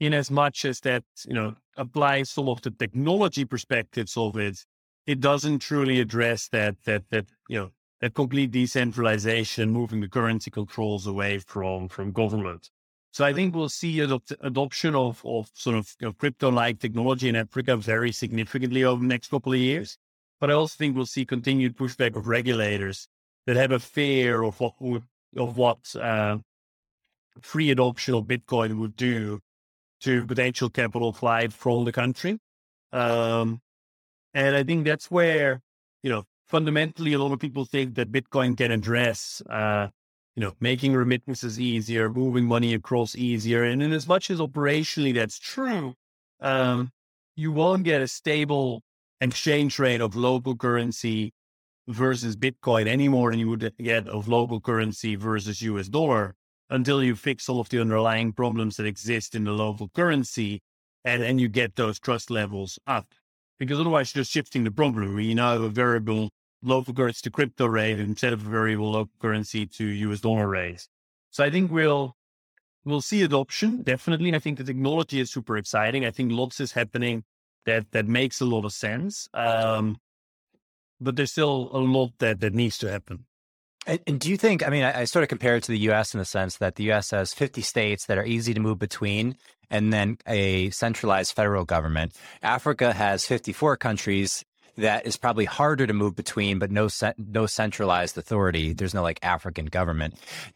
in 0.00 0.14
as 0.14 0.30
much 0.30 0.64
as 0.64 0.80
that 0.80 1.02
you 1.26 1.34
know 1.34 1.56
applies 1.76 2.30
some 2.30 2.48
of 2.48 2.62
the 2.62 2.70
technology 2.70 3.44
perspectives 3.44 4.16
of 4.16 4.36
it, 4.38 4.64
it 5.06 5.20
doesn't 5.20 5.60
truly 5.60 6.00
address 6.00 6.48
that 6.48 6.76
that 6.84 7.08
that 7.10 7.26
you 7.48 7.58
know 7.58 7.70
that 8.00 8.14
complete 8.14 8.50
decentralization, 8.50 9.70
moving 9.70 10.00
the 10.00 10.08
currency 10.08 10.50
controls 10.50 11.06
away 11.06 11.38
from 11.38 11.88
from 11.88 12.12
government. 12.12 12.70
So 13.12 13.24
I 13.24 13.32
think 13.32 13.54
we'll 13.54 13.70
see 13.70 14.00
adopt, 14.00 14.32
adoption 14.40 14.94
of 14.94 15.22
of 15.24 15.50
sort 15.54 15.76
of 15.76 15.94
you 16.00 16.08
know, 16.08 16.12
crypto 16.12 16.50
like 16.50 16.80
technology 16.80 17.28
in 17.28 17.36
Africa 17.36 17.76
very 17.76 18.12
significantly 18.12 18.84
over 18.84 19.00
the 19.00 19.08
next 19.08 19.28
couple 19.28 19.52
of 19.52 19.58
years. 19.58 19.96
But 20.40 20.50
I 20.50 20.54
also 20.54 20.76
think 20.76 20.94
we'll 20.94 21.06
see 21.06 21.24
continued 21.24 21.76
pushback 21.76 22.14
of 22.14 22.26
regulators 22.26 23.08
that 23.46 23.56
have 23.56 23.72
a 23.72 23.78
fear 23.78 24.42
of 24.42 24.60
what 24.60 24.74
of 25.36 25.56
what 25.56 25.96
uh, 25.96 26.38
free 27.40 27.70
adoption 27.70 28.14
of 28.14 28.24
Bitcoin 28.24 28.78
would 28.80 28.96
do 28.96 29.40
to 30.00 30.26
potential 30.26 30.68
capital 30.68 31.12
flight 31.12 31.52
from 31.52 31.84
the 31.84 31.92
country. 31.92 32.38
Um, 32.92 33.60
and 34.36 34.54
I 34.54 34.62
think 34.62 34.84
that's 34.84 35.10
where, 35.10 35.62
you 36.02 36.10
know, 36.10 36.24
fundamentally, 36.46 37.14
a 37.14 37.18
lot 37.18 37.32
of 37.32 37.38
people 37.38 37.64
think 37.64 37.94
that 37.94 38.12
Bitcoin 38.12 38.54
can 38.54 38.70
address, 38.70 39.40
uh, 39.48 39.88
you 40.34 40.42
know, 40.42 40.52
making 40.60 40.92
remittances 40.92 41.58
easier, 41.58 42.10
moving 42.10 42.44
money 42.44 42.74
across 42.74 43.16
easier. 43.16 43.64
And 43.64 43.82
in 43.82 43.94
as 43.94 44.06
much 44.06 44.30
as 44.30 44.38
operationally 44.38 45.14
that's 45.14 45.38
true, 45.38 45.94
um, 46.40 46.90
you 47.34 47.50
won't 47.50 47.84
get 47.84 48.02
a 48.02 48.06
stable 48.06 48.82
exchange 49.22 49.78
rate 49.78 50.02
of 50.02 50.14
local 50.14 50.54
currency 50.54 51.32
versus 51.88 52.36
Bitcoin 52.36 52.86
any 52.88 53.08
more 53.08 53.30
than 53.30 53.40
you 53.40 53.48
would 53.48 53.72
get 53.78 54.06
of 54.06 54.28
local 54.28 54.60
currency 54.60 55.16
versus 55.16 55.62
US 55.62 55.88
dollar 55.88 56.34
until 56.68 57.02
you 57.02 57.16
fix 57.16 57.48
all 57.48 57.58
of 57.58 57.70
the 57.70 57.80
underlying 57.80 58.34
problems 58.34 58.76
that 58.76 58.84
exist 58.84 59.34
in 59.34 59.44
the 59.44 59.52
local 59.52 59.88
currency 59.94 60.60
and 61.06 61.22
then 61.22 61.38
you 61.38 61.48
get 61.48 61.76
those 61.76 61.98
trust 61.98 62.30
levels 62.30 62.78
up. 62.86 63.14
Because 63.58 63.80
otherwise 63.80 64.14
you're 64.14 64.20
just 64.20 64.32
shifting 64.32 64.64
the 64.64 64.70
problem. 64.70 65.14
We 65.14 65.34
now 65.34 65.52
have 65.52 65.62
a 65.62 65.68
variable 65.68 66.30
local 66.62 66.94
currency 66.94 67.20
to 67.22 67.30
crypto 67.30 67.66
rate 67.66 68.00
instead 68.00 68.32
of 68.32 68.46
a 68.46 68.50
variable 68.50 68.90
local 68.90 69.12
currency 69.20 69.66
to 69.66 69.84
US 69.84 70.20
dollar 70.20 70.48
rate. 70.48 70.86
So 71.30 71.44
I 71.44 71.50
think 71.50 71.70
we'll 71.70 72.16
we'll 72.84 73.00
see 73.02 73.22
adoption, 73.22 73.82
definitely. 73.82 74.34
I 74.34 74.38
think 74.38 74.58
the 74.58 74.64
technology 74.64 75.20
is 75.20 75.30
super 75.30 75.56
exciting. 75.56 76.04
I 76.04 76.10
think 76.10 76.32
lots 76.32 76.60
is 76.60 76.72
happening 76.72 77.24
that 77.66 77.90
that 77.92 78.06
makes 78.06 78.40
a 78.40 78.44
lot 78.44 78.64
of 78.64 78.72
sense. 78.72 79.28
Um, 79.34 79.98
but 81.00 81.16
there's 81.16 81.32
still 81.32 81.68
a 81.72 81.78
lot 81.78 82.12
that 82.18 82.40
that 82.40 82.54
needs 82.54 82.78
to 82.78 82.90
happen. 82.90 83.26
And, 83.86 84.18
do 84.18 84.30
you 84.30 84.36
think? 84.36 84.66
I 84.66 84.70
mean, 84.70 84.82
I, 84.82 85.00
I, 85.00 85.04
sort 85.04 85.22
of 85.22 85.28
compare 85.28 85.56
it 85.56 85.62
to 85.64 85.72
the 85.72 85.78
U.S. 85.80 86.12
in 86.12 86.18
the 86.18 86.24
sense 86.24 86.58
that 86.58 86.74
the 86.74 86.84
U.S. 86.84 87.12
has 87.12 87.32
50 87.32 87.60
states 87.62 88.06
that 88.06 88.18
are 88.18 88.24
easy 88.24 88.52
to 88.52 88.60
move 88.60 88.78
between, 88.78 89.36
and 89.70 89.92
then 89.92 90.18
a 90.26 90.70
centralized 90.70 91.34
federal 91.34 91.64
government. 91.64 92.12
Africa 92.42 92.92
has 92.92 93.24
54 93.26 93.76
countries 93.76 94.44
that 94.76 95.06
is 95.06 95.16
probably 95.16 95.44
harder 95.44 95.86
to 95.86 95.92
move 95.92 96.16
between, 96.16 96.58
but 96.58 96.70
no 96.70 96.88
no 97.16 97.46
centralized 97.46 98.18
authority. 98.18 98.72
There's 98.72 98.94
no 98.94 99.02
like 99.02 99.20
African 99.22 99.66
government. 99.66 100.14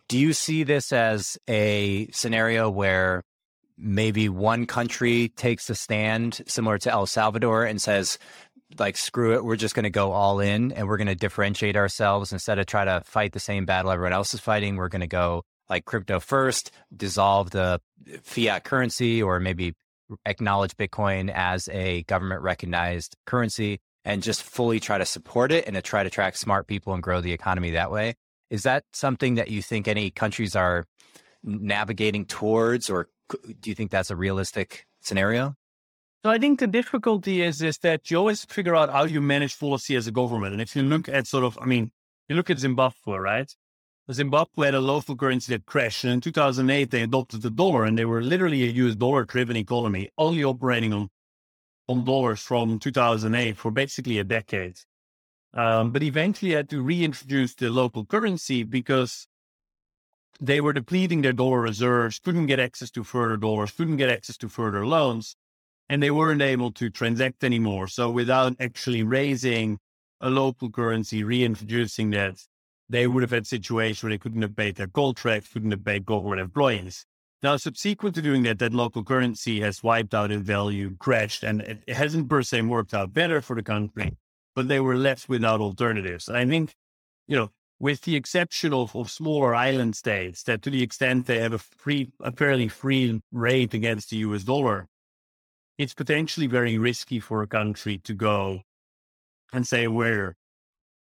Do 0.08 0.18
you 0.18 0.32
see 0.32 0.62
this 0.62 0.92
as 0.92 1.38
a 1.48 2.08
scenario 2.10 2.68
where 2.68 3.22
maybe 3.80 4.28
one 4.28 4.66
country 4.66 5.28
takes 5.36 5.70
a 5.70 5.74
stand 5.74 6.42
similar 6.46 6.78
to 6.78 6.90
El 6.90 7.06
Salvador 7.06 7.64
and 7.64 7.80
says, 7.80 8.18
like, 8.78 8.96
screw 8.96 9.34
it, 9.34 9.44
we're 9.44 9.56
just 9.56 9.74
going 9.74 9.84
to 9.84 9.90
go 9.90 10.12
all 10.12 10.40
in 10.40 10.72
and 10.72 10.86
we're 10.86 10.96
going 10.96 11.06
to 11.08 11.14
differentiate 11.14 11.76
ourselves 11.76 12.32
instead 12.32 12.58
of 12.58 12.66
try 12.66 12.84
to 12.84 13.02
fight 13.04 13.32
the 13.32 13.40
same 13.40 13.64
battle 13.64 13.90
everyone 13.90 14.12
else 14.12 14.34
is 14.34 14.40
fighting. 14.40 14.76
We're 14.76 14.88
going 14.88 15.00
to 15.00 15.06
go 15.06 15.42
like 15.68 15.84
crypto 15.84 16.20
first, 16.20 16.70
dissolve 16.94 17.50
the 17.50 17.62
uh, 17.62 17.78
fiat 18.22 18.64
currency, 18.64 19.22
or 19.22 19.40
maybe 19.40 19.74
acknowledge 20.26 20.76
Bitcoin 20.76 21.30
as 21.32 21.68
a 21.68 22.02
government 22.04 22.42
recognized 22.42 23.16
currency 23.26 23.80
and 24.04 24.22
just 24.22 24.42
fully 24.42 24.80
try 24.80 24.98
to 24.98 25.06
support 25.06 25.52
it 25.52 25.66
and 25.66 25.76
to 25.76 25.82
try 25.82 26.02
to 26.02 26.08
attract 26.08 26.38
smart 26.38 26.66
people 26.66 26.92
and 26.94 27.02
grow 27.02 27.20
the 27.20 27.32
economy 27.32 27.70
that 27.70 27.90
way. 27.90 28.14
Is 28.50 28.64
that 28.64 28.84
something 28.92 29.36
that 29.36 29.48
you 29.48 29.62
think 29.62 29.86
any 29.86 30.10
countries 30.10 30.56
are 30.56 30.86
navigating 31.42 32.26
towards 32.26 32.90
or 32.90 33.08
do 33.60 33.70
you 33.70 33.74
think 33.74 33.90
that's 33.90 34.10
a 34.10 34.16
realistic 34.16 34.86
scenario? 35.00 35.54
So 36.22 36.30
I 36.30 36.38
think 36.38 36.60
the 36.60 36.66
difficulty 36.66 37.40
is 37.40 37.62
is 37.62 37.78
that 37.78 38.10
you 38.10 38.18
always 38.18 38.44
figure 38.44 38.76
out 38.76 38.90
how 38.90 39.04
you 39.04 39.22
manage 39.22 39.58
policy 39.58 39.96
as 39.96 40.06
a 40.06 40.12
government. 40.12 40.52
And 40.52 40.60
if 40.60 40.76
you 40.76 40.82
look 40.82 41.08
at 41.08 41.26
sort 41.26 41.44
of, 41.44 41.58
I 41.60 41.64
mean, 41.64 41.92
you 42.28 42.36
look 42.36 42.50
at 42.50 42.58
Zimbabwe, 42.58 43.16
right? 43.16 43.50
Zimbabwe 44.12 44.66
had 44.66 44.74
a 44.74 44.80
local 44.80 45.16
currency 45.16 45.54
that 45.54 45.64
crashed. 45.64 46.04
And 46.04 46.12
in 46.12 46.20
2008, 46.20 46.90
they 46.90 47.02
adopted 47.02 47.40
the 47.40 47.48
dollar 47.48 47.84
and 47.84 47.96
they 47.96 48.04
were 48.04 48.22
literally 48.22 48.64
a 48.64 48.72
US 48.84 48.96
dollar 48.96 49.24
driven 49.24 49.56
economy, 49.56 50.10
only 50.18 50.44
operating 50.44 50.92
on, 50.92 51.08
on 51.88 52.04
dollars 52.04 52.40
from 52.40 52.78
2008 52.78 53.56
for 53.56 53.70
basically 53.70 54.18
a 54.18 54.24
decade. 54.24 54.76
Um, 55.54 55.90
but 55.90 56.02
eventually 56.02 56.52
had 56.52 56.68
to 56.68 56.82
reintroduce 56.82 57.54
the 57.54 57.70
local 57.70 58.04
currency 58.04 58.62
because 58.62 59.26
they 60.38 60.60
were 60.60 60.74
depleting 60.74 61.22
their 61.22 61.32
dollar 61.32 61.62
reserves, 61.62 62.18
couldn't 62.18 62.46
get 62.46 62.60
access 62.60 62.90
to 62.90 63.04
further 63.04 63.38
dollars, 63.38 63.72
couldn't 63.72 63.96
get 63.96 64.10
access 64.10 64.36
to 64.36 64.48
further 64.48 64.86
loans, 64.86 65.34
and 65.90 66.00
they 66.00 66.12
weren't 66.12 66.40
able 66.40 66.70
to 66.70 66.88
transact 66.88 67.42
anymore. 67.42 67.88
So 67.88 68.08
without 68.10 68.54
actually 68.60 69.02
raising 69.02 69.80
a 70.20 70.30
local 70.30 70.70
currency, 70.70 71.24
reintroducing 71.24 72.10
that, 72.10 72.36
they 72.88 73.08
would 73.08 73.24
have 73.24 73.32
had 73.32 73.46
situations 73.48 74.00
where 74.02 74.10
they 74.10 74.18
couldn't 74.18 74.42
have 74.42 74.54
paid 74.54 74.76
their 74.76 74.86
contracts, 74.86 75.52
couldn't 75.52 75.72
have 75.72 75.84
paid 75.84 76.06
government 76.06 76.40
employees. 76.40 77.06
Now, 77.42 77.56
subsequent 77.56 78.14
to 78.14 78.22
doing 78.22 78.44
that, 78.44 78.60
that 78.60 78.72
local 78.72 79.02
currency 79.02 79.60
has 79.62 79.82
wiped 79.82 80.14
out 80.14 80.30
in 80.30 80.44
value, 80.44 80.94
crashed, 80.96 81.42
and 81.42 81.60
it 81.60 81.88
hasn't 81.88 82.28
per 82.28 82.42
se 82.42 82.62
worked 82.62 82.94
out 82.94 83.12
better 83.12 83.40
for 83.40 83.56
the 83.56 83.62
country, 83.62 84.16
but 84.54 84.68
they 84.68 84.78
were 84.78 84.96
left 84.96 85.28
without 85.28 85.60
alternatives. 85.60 86.28
And 86.28 86.36
I 86.36 86.46
think, 86.46 86.76
you 87.26 87.36
know, 87.36 87.50
with 87.80 88.02
the 88.02 88.14
exception 88.14 88.72
of, 88.72 88.94
of 88.94 89.10
smaller 89.10 89.56
island 89.56 89.96
states 89.96 90.44
that 90.44 90.62
to 90.62 90.70
the 90.70 90.84
extent 90.84 91.26
they 91.26 91.40
have 91.40 91.54
a 91.54 91.58
free, 91.58 92.12
a 92.20 92.30
fairly 92.30 92.68
free 92.68 93.20
rate 93.32 93.74
against 93.74 94.10
the 94.10 94.18
US 94.18 94.44
dollar, 94.44 94.86
it's 95.80 95.94
potentially 95.94 96.46
very 96.46 96.76
risky 96.76 97.18
for 97.18 97.40
a 97.40 97.46
country 97.46 97.96
to 97.96 98.12
go 98.12 98.60
and 99.50 99.66
say 99.66 99.88
we're, 99.88 100.36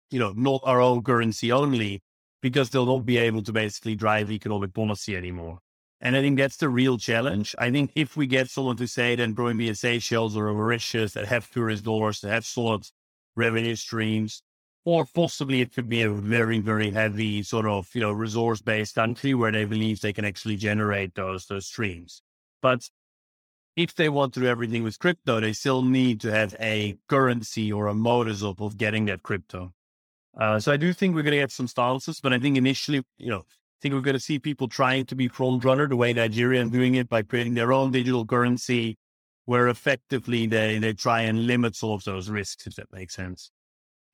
you 0.09 0.17
know, 0.17 0.33
not 0.35 0.59
our 0.63 0.81
own 0.81 1.03
currency 1.03 1.51
only 1.51 2.01
because 2.41 2.71
they'll 2.71 2.87
not 2.87 3.05
be 3.05 3.17
able 3.19 3.43
to 3.43 3.53
basically 3.53 3.93
drive 3.93 4.31
economic 4.31 4.73
policy 4.73 5.15
anymore. 5.15 5.59
And 6.01 6.17
I 6.17 6.21
think 6.21 6.39
that's 6.39 6.57
the 6.57 6.67
real 6.67 6.97
challenge. 6.97 7.53
I 7.59 7.69
think 7.69 7.91
if 7.93 8.17
we 8.17 8.25
get 8.25 8.49
someone 8.49 8.75
to 8.77 8.87
say 8.87 9.15
that 9.15 9.35
probably 9.35 9.53
be 9.53 9.69
a 9.69 9.75
Seychelles 9.75 10.35
or 10.35 10.47
a 10.47 10.53
Mauritius 10.55 11.13
that 11.13 11.27
have 11.27 11.51
tourist 11.51 11.85
dollars, 11.85 12.21
that 12.21 12.31
have 12.31 12.43
solid 12.43 12.87
revenue 13.35 13.75
streams, 13.75 14.41
or 14.83 15.05
possibly 15.05 15.61
it 15.61 15.75
could 15.75 15.89
be 15.89 16.01
a 16.01 16.09
very, 16.09 16.59
very 16.59 16.89
heavy 16.89 17.43
sort 17.43 17.67
of, 17.67 17.87
you 17.93 18.01
know, 18.01 18.11
resource 18.11 18.63
based 18.63 18.95
country 18.95 19.35
where 19.35 19.51
they 19.51 19.65
believe 19.65 20.01
they 20.01 20.13
can 20.13 20.25
actually 20.25 20.55
generate 20.55 21.13
those, 21.13 21.45
those 21.45 21.67
streams. 21.67 22.23
But 22.63 22.89
if 23.75 23.95
they 23.95 24.09
want 24.09 24.33
to 24.33 24.39
do 24.39 24.47
everything 24.47 24.83
with 24.83 24.99
crypto, 24.99 25.39
they 25.39 25.53
still 25.53 25.81
need 25.81 26.21
to 26.21 26.31
have 26.31 26.55
a 26.59 26.97
currency 27.09 27.71
or 27.71 27.87
a 27.87 27.93
modus 27.93 28.41
of, 28.41 28.61
of 28.61 28.77
getting 28.77 29.05
that 29.05 29.23
crypto. 29.23 29.73
Uh, 30.39 30.59
so 30.59 30.71
I 30.71 30.77
do 30.77 30.93
think 30.93 31.15
we're 31.15 31.23
going 31.23 31.31
to 31.31 31.37
get 31.37 31.51
some 31.51 31.67
stances, 31.67 32.19
but 32.21 32.33
I 32.33 32.39
think 32.39 32.57
initially, 32.57 33.03
you 33.17 33.29
know, 33.29 33.39
I 33.39 33.77
think 33.81 33.93
we're 33.93 34.01
going 34.01 34.15
to 34.15 34.19
see 34.19 34.39
people 34.39 34.67
trying 34.67 35.05
to 35.05 35.15
be 35.15 35.27
front 35.27 35.63
runner 35.63 35.87
the 35.87 35.95
way 35.95 36.13
Nigeria 36.13 36.63
is 36.63 36.69
doing 36.69 36.95
it 36.95 37.09
by 37.09 37.21
creating 37.21 37.53
their 37.53 37.71
own 37.73 37.91
digital 37.91 38.25
currency, 38.25 38.97
where 39.45 39.67
effectively 39.67 40.47
they 40.47 40.79
they 40.79 40.93
try 40.93 41.21
and 41.21 41.45
limit 41.45 41.75
some 41.75 41.91
of 41.91 42.03
those 42.03 42.29
risks, 42.29 42.67
if 42.67 42.75
that 42.75 42.91
makes 42.91 43.13
sense. 43.13 43.51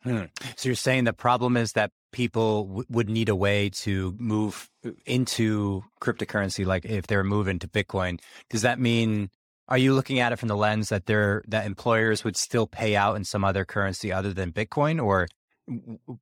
Hmm. 0.04 0.26
So 0.56 0.70
you're 0.70 0.76
saying 0.76 1.04
the 1.04 1.14
problem 1.14 1.56
is 1.56 1.74
that 1.74 1.92
people 2.12 2.66
w- 2.66 2.86
would 2.90 3.10
need 3.10 3.30
a 3.30 3.36
way 3.36 3.70
to 3.70 4.16
move 4.18 4.68
into 5.06 5.84
cryptocurrency, 6.02 6.66
like 6.66 6.86
if 6.86 7.06
they're 7.06 7.24
moving 7.24 7.60
to 7.60 7.68
Bitcoin, 7.68 8.20
does 8.50 8.64
that 8.64 8.80
mean 8.80 9.30
are 9.72 9.78
you 9.78 9.94
looking 9.94 10.20
at 10.20 10.34
it 10.34 10.36
from 10.36 10.50
the 10.50 10.58
lens 10.58 10.90
that 10.90 11.06
they're 11.06 11.44
that 11.48 11.66
employers 11.66 12.26
would 12.26 12.36
still 12.36 12.68
pay 12.68 12.94
out 12.94 13.16
in 13.16 13.24
some 13.24 13.46
other 13.46 13.64
currency 13.64 14.12
other 14.12 14.34
than 14.34 14.52
Bitcoin, 14.52 15.02
or 15.02 15.30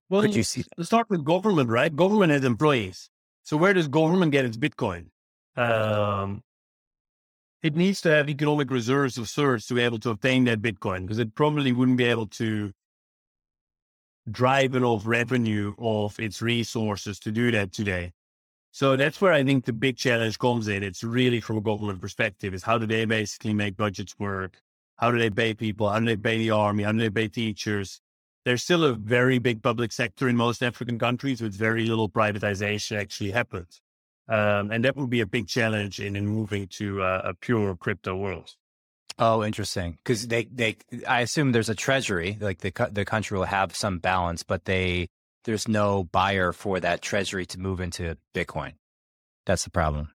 well, 0.07 0.21
could 0.21 0.35
you 0.35 0.43
see? 0.43 0.63
Let's 0.77 0.89
start 0.89 1.09
with 1.09 1.25
government, 1.25 1.71
right? 1.71 1.93
Government 1.93 2.31
has 2.31 2.43
employees. 2.43 3.09
So 3.41 3.57
where 3.57 3.73
does 3.73 3.87
government 3.87 4.31
get 4.31 4.45
its 4.45 4.55
Bitcoin? 4.55 5.07
Um, 5.55 6.43
it 7.63 7.75
needs 7.75 8.01
to 8.01 8.11
have 8.11 8.29
economic 8.29 8.69
reserves 8.69 9.17
of 9.17 9.27
sorts 9.27 9.65
to 9.67 9.73
be 9.73 9.81
able 9.81 9.97
to 9.99 10.11
obtain 10.11 10.43
that 10.43 10.61
Bitcoin 10.61 11.01
because 11.01 11.17
it 11.17 11.33
probably 11.33 11.71
wouldn't 11.71 11.97
be 11.97 12.05
able 12.05 12.27
to 12.27 12.71
drive 14.29 14.75
enough 14.75 15.07
revenue 15.07 15.73
of 15.79 16.19
its 16.19 16.39
resources 16.39 17.17
to 17.21 17.31
do 17.31 17.49
that 17.49 17.73
today. 17.73 18.11
So 18.71 18.95
that's 18.95 19.19
where 19.19 19.33
I 19.33 19.43
think 19.43 19.65
the 19.65 19.73
big 19.73 19.97
challenge 19.97 20.37
comes 20.37 20.67
in. 20.67 20.83
It's 20.83 21.03
really 21.03 21.39
from 21.41 21.57
a 21.57 21.61
government 21.61 22.01
perspective 22.01 22.53
is 22.53 22.63
how 22.63 22.77
do 22.77 22.85
they 22.85 23.05
basically 23.05 23.53
make 23.53 23.75
budgets 23.75 24.17
work? 24.19 24.61
How 24.97 25.11
do 25.11 25.17
they 25.17 25.29
pay 25.29 25.53
people? 25.53 25.89
How 25.89 25.99
do 25.99 26.05
they 26.05 26.17
pay 26.17 26.37
the 26.37 26.51
army? 26.51 26.83
How 26.83 26.91
do 26.91 26.99
they 26.99 27.09
pay 27.09 27.27
teachers? 27.27 28.01
There's 28.45 28.63
still 28.63 28.83
a 28.83 28.93
very 28.93 29.39
big 29.39 29.61
public 29.61 29.91
sector 29.91 30.29
in 30.29 30.35
most 30.35 30.61
African 30.61 30.99
countries 30.99 31.41
with 31.41 31.53
very 31.53 31.85
little 31.85 32.09
privatization 32.09 32.99
actually 32.99 33.31
happens. 33.31 33.81
Um, 34.27 34.71
and 34.71 34.85
that 34.85 34.95
would 34.95 35.09
be 35.09 35.21
a 35.21 35.25
big 35.25 35.47
challenge 35.47 35.99
in, 35.99 36.15
in 36.15 36.27
moving 36.27 36.67
to 36.77 37.01
uh, 37.01 37.21
a 37.25 37.33
pure 37.33 37.75
crypto 37.75 38.15
world. 38.15 38.55
Oh, 39.17 39.43
interesting. 39.43 39.97
Because 40.03 40.27
they, 40.27 40.45
they, 40.45 40.77
I 41.07 41.21
assume 41.21 41.51
there's 41.51 41.69
a 41.69 41.75
treasury, 41.75 42.37
like 42.39 42.59
the 42.59 42.71
the 42.91 43.03
country 43.03 43.37
will 43.37 43.45
have 43.45 43.75
some 43.75 43.99
balance, 43.99 44.43
but 44.43 44.65
they 44.65 45.09
there's 45.45 45.67
no 45.67 46.03
buyer 46.03 46.51
for 46.51 46.79
that 46.79 47.01
treasury 47.01 47.45
to 47.47 47.59
move 47.59 47.79
into 47.79 48.17
Bitcoin. 48.33 48.73
That's 49.45 49.63
the 49.63 49.71
problem, 49.71 50.11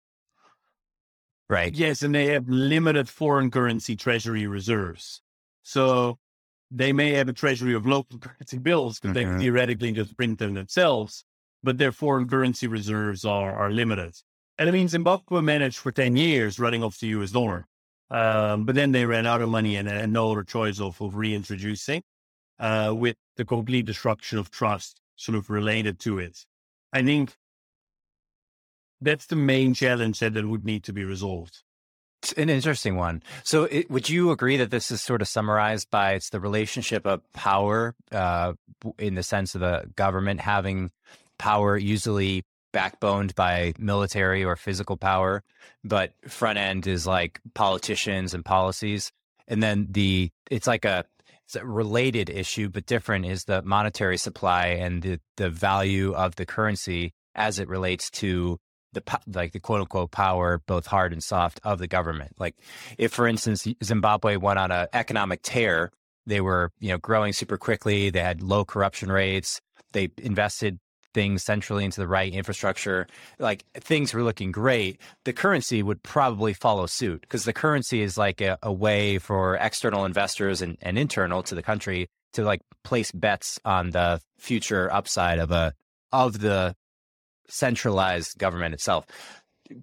right? 1.48 1.74
Yes, 1.74 2.02
and 2.02 2.14
they 2.14 2.26
have 2.26 2.48
limited 2.48 3.08
foreign 3.08 3.50
currency 3.50 3.96
treasury 3.96 4.46
reserves, 4.46 5.22
so 5.62 6.18
they 6.70 6.92
may 6.92 7.12
have 7.12 7.28
a 7.28 7.32
treasury 7.32 7.74
of 7.74 7.86
local 7.86 8.18
currency 8.20 8.58
bills 8.58 8.98
because 8.98 9.16
mm-hmm. 9.16 9.38
they 9.38 9.44
theoretically 9.44 9.92
just 9.92 10.16
print 10.16 10.38
them 10.38 10.54
themselves, 10.54 11.24
but 11.62 11.78
their 11.78 11.92
foreign 11.92 12.28
currency 12.28 12.66
reserves 12.66 13.24
are 13.24 13.54
are 13.54 13.70
limited. 13.70 14.14
And 14.58 14.68
I 14.68 14.72
mean, 14.72 14.88
Zimbabwe 14.88 15.40
managed 15.42 15.78
for 15.78 15.92
ten 15.92 16.16
years 16.16 16.58
running 16.58 16.82
off 16.82 16.98
the 16.98 17.08
U.S. 17.08 17.30
dollar. 17.30 17.66
Um, 18.10 18.64
but 18.64 18.74
then 18.74 18.90
they 18.90 19.06
ran 19.06 19.24
out 19.24 19.40
of 19.40 19.48
money 19.48 19.76
and, 19.76 19.88
and 19.88 20.12
no 20.12 20.32
other 20.32 20.42
choice 20.42 20.80
of, 20.80 21.00
of 21.00 21.14
reintroducing 21.14 22.02
uh, 22.58 22.92
with 22.96 23.16
the 23.36 23.44
complete 23.44 23.86
destruction 23.86 24.38
of 24.38 24.50
trust 24.50 25.00
sort 25.20 25.36
of 25.36 25.50
related 25.50 25.98
to 26.00 26.18
it. 26.18 26.46
I 26.92 27.02
think 27.02 27.34
that's 29.00 29.26
the 29.26 29.36
main 29.36 29.74
challenge 29.74 30.18
that, 30.20 30.34
that 30.34 30.48
would 30.48 30.64
need 30.64 30.84
to 30.84 30.92
be 30.92 31.04
resolved. 31.04 31.62
It's 32.22 32.32
an 32.32 32.50
interesting 32.50 32.96
one. 32.96 33.22
So, 33.44 33.64
it, 33.64 33.90
would 33.90 34.08
you 34.08 34.30
agree 34.30 34.56
that 34.58 34.70
this 34.70 34.90
is 34.90 35.00
sort 35.00 35.22
of 35.22 35.28
summarized 35.28 35.90
by 35.90 36.12
it's 36.12 36.30
the 36.30 36.40
relationship 36.40 37.06
of 37.06 37.20
power 37.32 37.94
uh, 38.12 38.54
in 38.98 39.14
the 39.14 39.22
sense 39.22 39.54
of 39.54 39.60
the 39.60 39.84
government 39.96 40.40
having 40.40 40.90
power, 41.38 41.78
usually 41.78 42.42
backboned 42.72 43.34
by 43.34 43.72
military 43.78 44.44
or 44.44 44.56
physical 44.56 44.96
power, 44.96 45.42
but 45.84 46.12
front 46.28 46.58
end 46.58 46.86
is 46.86 47.06
like 47.06 47.40
politicians 47.54 48.34
and 48.34 48.44
policies. 48.44 49.12
And 49.48 49.62
then 49.62 49.88
the 49.90 50.30
it's 50.50 50.66
like 50.66 50.84
a 50.84 50.98
a 50.98 51.04
related 51.62 52.30
issue, 52.30 52.68
but 52.68 52.86
different 52.86 53.26
is 53.26 53.44
the 53.44 53.62
monetary 53.62 54.16
supply 54.16 54.66
and 54.66 55.02
the 55.02 55.20
the 55.36 55.50
value 55.50 56.12
of 56.12 56.36
the 56.36 56.46
currency 56.46 57.12
as 57.34 57.58
it 57.58 57.68
relates 57.68 58.10
to 58.10 58.58
the 58.92 59.02
like 59.34 59.52
the 59.52 59.60
quote 59.60 59.80
unquote 59.80 60.10
power, 60.10 60.60
both 60.66 60.86
hard 60.86 61.12
and 61.12 61.22
soft, 61.22 61.60
of 61.64 61.78
the 61.78 61.86
government. 61.86 62.32
Like 62.38 62.56
if, 62.98 63.12
for 63.12 63.26
instance, 63.26 63.66
Zimbabwe 63.82 64.36
went 64.36 64.58
on 64.58 64.70
an 64.70 64.88
economic 64.92 65.42
tear, 65.42 65.90
they 66.26 66.40
were 66.40 66.72
you 66.80 66.90
know 66.90 66.98
growing 66.98 67.32
super 67.32 67.56
quickly. 67.56 68.10
They 68.10 68.20
had 68.20 68.42
low 68.42 68.64
corruption 68.64 69.10
rates. 69.10 69.60
They 69.92 70.10
invested 70.18 70.78
things 71.14 71.42
centrally 71.42 71.84
into 71.84 72.00
the 72.00 72.06
right 72.06 72.32
infrastructure, 72.32 73.06
like 73.38 73.64
things 73.74 74.14
were 74.14 74.22
looking 74.22 74.52
great, 74.52 75.00
the 75.24 75.32
currency 75.32 75.82
would 75.82 76.02
probably 76.02 76.52
follow 76.52 76.86
suit 76.86 77.20
because 77.22 77.44
the 77.44 77.52
currency 77.52 78.02
is 78.02 78.16
like 78.16 78.40
a, 78.40 78.58
a 78.62 78.72
way 78.72 79.18
for 79.18 79.56
external 79.56 80.04
investors 80.04 80.62
and, 80.62 80.76
and 80.80 80.98
internal 80.98 81.42
to 81.42 81.54
the 81.54 81.62
country 81.62 82.08
to 82.32 82.44
like 82.44 82.60
place 82.84 83.12
bets 83.12 83.58
on 83.64 83.90
the 83.90 84.20
future 84.38 84.92
upside 84.92 85.38
of 85.38 85.50
a 85.50 85.72
of 86.12 86.40
the 86.40 86.74
centralized 87.48 88.38
government 88.38 88.74
itself. 88.74 89.06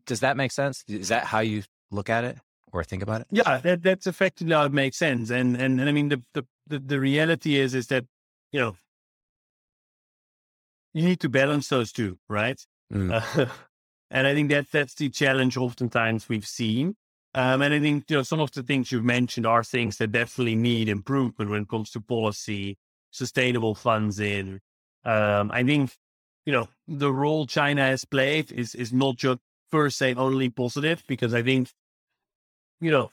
Does 0.06 0.22
that 0.22 0.38
make 0.38 0.52
sense? 0.52 0.84
Is 0.88 1.10
that 1.10 1.26
how 1.26 1.40
you 1.40 1.64
look 1.92 2.10
at 2.10 2.24
it 2.24 2.38
or 2.72 2.84
think 2.84 3.04
about 3.04 3.22
it? 3.22 3.28
Yeah, 3.32 3.58
that, 3.58 3.84
that's 3.84 4.08
effectively 4.08 4.54
how 4.54 4.66
it 4.66 4.74
makes 4.74 4.98
sense. 4.98 5.30
And 5.30 5.56
and, 5.56 5.80
and 5.80 5.90
I 5.90 5.92
mean 5.92 6.10
the, 6.10 6.22
the 6.34 6.46
the 6.68 6.80
the 6.80 7.00
reality 7.00 7.58
is 7.58 7.74
is 7.74 7.88
that 7.88 8.06
you 8.52 8.60
know 8.60 8.76
you 10.94 11.04
need 11.04 11.20
to 11.22 11.30
balance 11.30 11.70
those 11.70 11.92
two, 11.92 12.18
right? 12.30 12.60
Mm. 12.94 13.12
Uh, 13.14 13.46
and 14.12 14.28
I 14.28 14.34
think 14.34 14.50
that 14.50 14.72
that's 14.72 14.96
the 14.96 15.10
challenge 15.10 15.58
oftentimes 15.58 16.30
we've 16.30 16.48
seen. 16.48 16.96
Um, 17.34 17.62
and 17.62 17.74
I 17.74 17.80
think 17.80 18.06
you 18.10 18.16
know 18.16 18.24
some 18.24 18.40
of 18.40 18.52
the 18.52 18.64
things 18.64 18.92
you've 18.92 19.04
mentioned 19.04 19.46
are 19.46 19.64
things 19.64 19.98
that 19.98 20.12
definitely 20.12 20.56
need 20.56 20.90
improvement 20.90 21.52
when 21.52 21.64
it 21.64 21.70
comes 21.70 21.92
to 21.92 22.02
policy, 22.02 22.78
sustainable 23.12 23.76
funds 23.76 24.20
in. 24.20 24.60
Um, 25.04 25.52
I 25.52 25.64
think 25.64 25.92
you 26.46 26.54
know 26.54 26.68
the 26.88 27.12
role 27.12 27.46
China 27.46 27.82
has 27.82 28.06
played 28.06 28.52
is 28.52 28.74
is 28.74 28.92
not 28.92 29.18
just 29.18 29.40
first 29.70 29.98
say 29.98 30.16
only 30.16 30.50
positive 30.50 31.04
because 31.08 31.34
I 31.34 31.44
think 31.44 31.70
you 32.82 32.90
know 32.90 33.12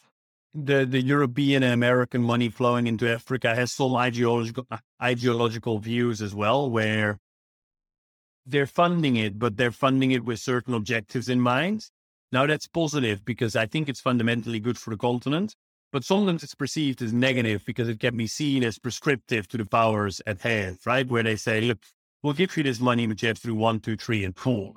the 0.55 0.87
the 0.87 1.03
European 1.03 1.63
and 1.63 1.73
American 1.75 2.23
money 2.23 2.49
flowing 2.49 2.87
into 2.87 3.13
Africa 3.13 3.55
has 3.55 3.73
some 3.73 3.95
ideological 3.97 4.67
ideological 5.03 5.81
views 5.81 6.23
as 6.23 6.35
well, 6.35 6.71
where 6.71 7.19
they're 8.47 8.67
funding 8.67 9.17
it, 9.17 9.39
but 9.39 9.57
they're 9.57 9.71
funding 9.71 10.11
it 10.11 10.25
with 10.25 10.39
certain 10.39 10.75
objectives 10.75 11.29
in 11.29 11.41
mind. 11.41 11.89
Now 12.33 12.47
that's 12.47 12.67
positive 12.67 13.25
because 13.25 13.57
I 13.57 13.67
think 13.67 13.89
it's 13.89 14.01
fundamentally 14.01 14.61
good 14.61 14.77
for 14.77 14.91
the 14.91 14.97
continent, 14.97 15.55
but 15.93 16.05
sometimes 16.05 16.43
it's 16.43 16.55
perceived 16.55 17.01
as 17.03 17.13
negative 17.13 17.65
because 17.65 17.89
it 17.89 18.01
can 18.01 18.17
be 18.17 18.27
seen 18.27 18.65
as 18.65 18.79
prescriptive 18.79 19.47
to 19.49 19.57
the 19.57 19.65
powers 19.65 20.21
at 20.27 20.41
hand, 20.41 20.79
right? 20.85 21.09
Where 21.09 21.23
they 21.23 21.37
say, 21.37 21.61
look, 21.61 21.79
we'll 22.23 22.35
give 22.35 22.57
you 22.57 22.63
this 22.63 22.81
money, 22.81 23.07
but 23.07 23.23
you 23.23 23.29
have 23.29 23.41
to 23.41 23.47
do 23.49 23.55
one, 23.55 23.81
two, 23.81 23.97
three, 23.97 24.25
and 24.25 24.37
four. 24.37 24.75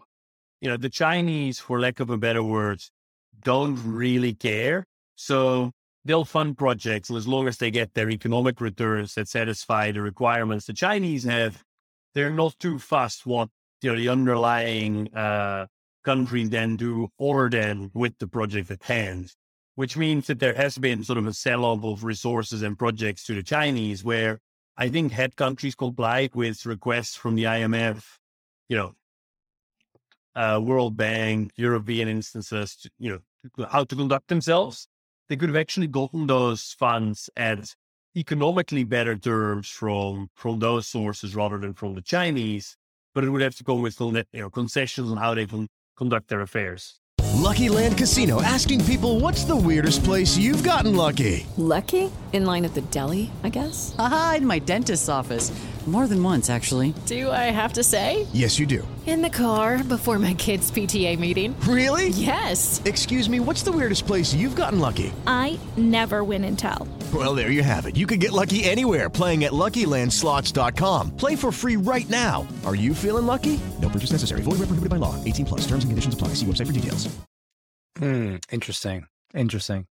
You 0.61 0.69
know, 0.69 0.77
the 0.77 0.89
Chinese, 0.89 1.59
for 1.59 1.79
lack 1.79 1.99
of 1.99 2.09
a 2.09 2.17
better 2.17 2.43
word, 2.43 2.81
don't 3.43 3.79
really 3.83 4.33
care. 4.33 4.85
So 5.15 5.71
they'll 6.05 6.25
fund 6.25 6.57
projects 6.57 7.11
as 7.11 7.27
long 7.27 7.47
as 7.47 7.57
they 7.57 7.71
get 7.71 7.93
their 7.93 8.09
economic 8.09 8.61
returns 8.61 9.15
that 9.15 9.27
satisfy 9.27 9.91
the 9.91 10.01
requirements 10.01 10.65
the 10.65 10.73
Chinese 10.73 11.23
have. 11.23 11.63
They're 12.13 12.29
not 12.29 12.57
too 12.59 12.79
fast 12.79 13.25
what 13.25 13.49
you 13.81 13.91
know, 13.91 13.97
the 13.97 14.09
underlying 14.09 15.13
uh, 15.15 15.67
countries 16.03 16.49
then 16.49 16.75
do 16.77 17.09
other 17.19 17.49
than 17.49 17.91
with 17.93 18.17
the 18.19 18.27
project 18.27 18.71
at 18.71 18.83
hand, 18.83 19.33
which 19.75 19.97
means 19.97 20.27
that 20.27 20.39
there 20.39 20.55
has 20.55 20.77
been 20.77 21.03
sort 21.03 21.17
of 21.17 21.27
a 21.27 21.33
sell 21.33 21.65
off 21.65 21.83
of 21.83 22.03
resources 22.03 22.61
and 22.61 22.79
projects 22.79 23.25
to 23.25 23.35
the 23.35 23.43
Chinese, 23.43 24.03
where 24.03 24.39
I 24.77 24.89
think 24.89 25.11
had 25.11 25.35
countries 25.35 25.75
complied 25.75 26.33
with 26.35 26.65
requests 26.65 27.15
from 27.15 27.35
the 27.35 27.43
IMF, 27.43 28.03
you 28.69 28.77
know, 28.77 28.95
uh, 30.35 30.59
World 30.63 30.95
Bank, 30.95 31.51
European 31.55 32.07
instances, 32.07 32.75
to, 32.77 32.89
you 32.99 33.09
know, 33.11 33.65
how 33.65 33.83
to 33.83 33.95
conduct 33.95 34.27
themselves, 34.27 34.87
they 35.29 35.35
could 35.35 35.49
have 35.49 35.55
actually 35.55 35.87
gotten 35.87 36.27
those 36.27 36.75
funds 36.77 37.29
at 37.35 37.73
economically 38.15 38.83
better 38.83 39.15
terms 39.15 39.69
from 39.69 40.29
from 40.35 40.59
those 40.59 40.87
sources 40.87 41.35
rather 41.35 41.57
than 41.59 41.73
from 41.73 41.93
the 41.93 42.01
Chinese 42.01 42.77
but 43.17 43.23
it 43.23 43.29
would 43.29 43.41
have 43.41 43.55
to 43.55 43.63
go 43.63 43.73
with 43.73 43.99
you 43.99 44.23
know, 44.31 44.49
concessions 44.51 45.09
on 45.09 45.17
how 45.17 45.33
they 45.33 45.47
can 45.47 45.67
conduct 45.97 46.27
their 46.27 46.41
affairs. 46.41 47.01
Lucky 47.33 47.67
Land 47.67 47.97
Casino 47.97 48.43
asking 48.43 48.85
people 48.85 49.19
what's 49.19 49.43
the 49.43 49.55
weirdest 49.55 50.03
place 50.03 50.37
you've 50.37 50.63
gotten 50.63 50.95
lucky? 50.95 51.47
Lucky? 51.57 52.11
In 52.31 52.45
line 52.45 52.63
at 52.63 52.75
the 52.75 52.81
deli, 52.81 53.31
I 53.43 53.49
guess? 53.49 53.95
Aha, 53.97 54.35
in 54.37 54.45
my 54.45 54.59
dentist's 54.59 55.09
office. 55.09 55.49
More 55.87 56.05
than 56.05 56.21
once, 56.21 56.49
actually. 56.49 56.93
Do 57.05 57.31
I 57.31 57.49
have 57.49 57.71
to 57.73 57.83
say? 57.83 58.27
Yes, 58.33 58.59
you 58.59 58.65
do. 58.65 58.85
In 59.05 59.21
the 59.21 59.29
car 59.29 59.81
before 59.85 60.19
my 60.19 60.33
kids' 60.33 60.69
PTA 60.69 61.17
meeting. 61.17 61.57
Really? 61.61 62.09
Yes. 62.09 62.81
Excuse 62.83 63.29
me, 63.29 63.39
what's 63.39 63.63
the 63.63 63.71
weirdest 63.71 64.05
place 64.05 64.33
you've 64.33 64.57
gotten 64.57 64.81
lucky? 64.81 65.13
I 65.25 65.57
never 65.77 66.25
win 66.25 66.43
and 66.43 66.59
tell. 66.59 66.89
Well, 67.13 67.33
there 67.33 67.51
you 67.51 67.63
have 67.63 67.85
it. 67.85 67.95
You 67.95 68.05
can 68.05 68.19
get 68.19 68.33
lucky 68.33 68.65
anywhere 68.65 69.09
playing 69.09 69.45
at 69.45 69.53
LuckyLandSlots.com. 69.53 71.15
Play 71.15 71.37
for 71.37 71.53
free 71.53 71.77
right 71.77 72.09
now. 72.09 72.45
Are 72.65 72.75
you 72.75 72.93
feeling 72.93 73.25
lucky? 73.25 73.57
No 73.81 73.87
purchase 73.87 74.11
necessary. 74.11 74.41
Void 74.41 74.59
where 74.59 74.67
prohibited 74.67 74.89
by 74.89 74.97
law. 74.97 75.15
18 75.23 75.45
plus. 75.45 75.61
Terms 75.61 75.85
and 75.85 75.91
conditions 75.91 76.13
apply. 76.13 76.29
See 76.29 76.45
website 76.45 76.67
for 76.67 76.73
details. 76.73 77.07
Hmm. 77.97 78.35
Interesting. 78.51 79.05
Interesting. 79.33 79.85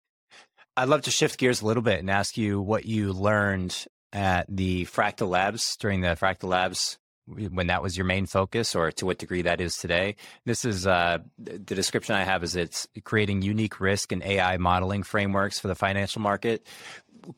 I'd 0.76 0.90
love 0.90 1.02
to 1.02 1.10
shift 1.10 1.38
gears 1.38 1.62
a 1.62 1.66
little 1.66 1.82
bit 1.82 2.00
and 2.00 2.10
ask 2.10 2.36
you 2.36 2.60
what 2.60 2.84
you 2.84 3.14
learned 3.14 3.86
at 4.12 4.46
the 4.48 4.84
Fractal 4.86 5.28
Labs 5.28 5.76
during 5.76 6.00
the 6.00 6.16
Fractal 6.16 6.48
Labs 6.48 6.98
when 7.26 7.66
that 7.66 7.82
was 7.82 7.96
your 7.96 8.06
main 8.06 8.26
focus, 8.26 8.74
or 8.74 8.92
to 8.92 9.06
what 9.06 9.18
degree 9.18 9.42
that 9.42 9.60
is 9.60 9.74
today. 9.74 10.14
This 10.44 10.64
is 10.64 10.86
uh, 10.86 11.18
the 11.38 11.74
description 11.74 12.14
I 12.14 12.22
have 12.22 12.44
is 12.44 12.54
it's 12.54 12.86
creating 13.02 13.42
unique 13.42 13.80
risk 13.80 14.12
and 14.12 14.22
AI 14.22 14.56
modeling 14.58 15.02
frameworks 15.02 15.58
for 15.58 15.68
the 15.68 15.74
financial 15.74 16.22
market. 16.22 16.64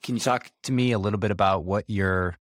Can 0.02 0.16
you 0.16 0.20
talk 0.20 0.50
to 0.64 0.72
me 0.72 0.92
a 0.92 0.98
little 0.98 1.18
bit 1.18 1.30
about 1.30 1.64
what 1.64 1.88
your 1.88 2.36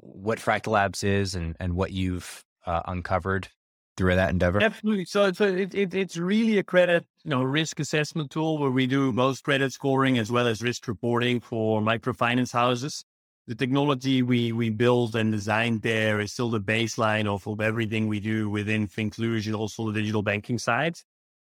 what 0.00 0.38
Fractal 0.38 0.72
Labs 0.72 1.04
is 1.04 1.34
and 1.34 1.56
and 1.60 1.74
what 1.74 1.92
you've 1.92 2.44
uh, 2.66 2.82
uncovered 2.86 3.48
through 3.96 4.16
that 4.16 4.30
endeavor? 4.30 4.62
Absolutely. 4.62 5.04
So, 5.04 5.30
so 5.32 5.44
it, 5.44 5.74
it, 5.74 5.94
it's 5.94 6.16
really 6.16 6.58
a 6.58 6.62
credit, 6.62 7.06
you 7.22 7.30
know, 7.30 7.42
risk 7.42 7.78
assessment 7.78 8.30
tool 8.30 8.58
where 8.58 8.70
we 8.70 8.86
do 8.86 9.12
most 9.12 9.44
credit 9.44 9.72
scoring 9.72 10.18
as 10.18 10.32
well 10.32 10.46
as 10.46 10.62
risk 10.62 10.88
reporting 10.88 11.38
for 11.38 11.80
microfinance 11.80 12.52
houses. 12.52 13.04
The 13.46 13.54
technology 13.54 14.22
we 14.22 14.52
we 14.52 14.70
built 14.70 15.14
and 15.14 15.32
designed 15.32 15.82
there 15.82 16.20
is 16.20 16.32
still 16.32 16.50
the 16.50 16.60
baseline 16.60 17.26
of, 17.26 17.46
of 17.46 17.60
everything 17.60 18.06
we 18.06 18.20
do 18.20 18.48
within 18.48 18.86
Finclusion, 18.86 19.54
also 19.54 19.90
the 19.90 20.00
digital 20.00 20.22
banking 20.22 20.58
side. 20.58 20.96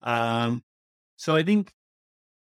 Um, 0.04 0.64
so 1.16 1.36
I 1.36 1.44
think, 1.44 1.74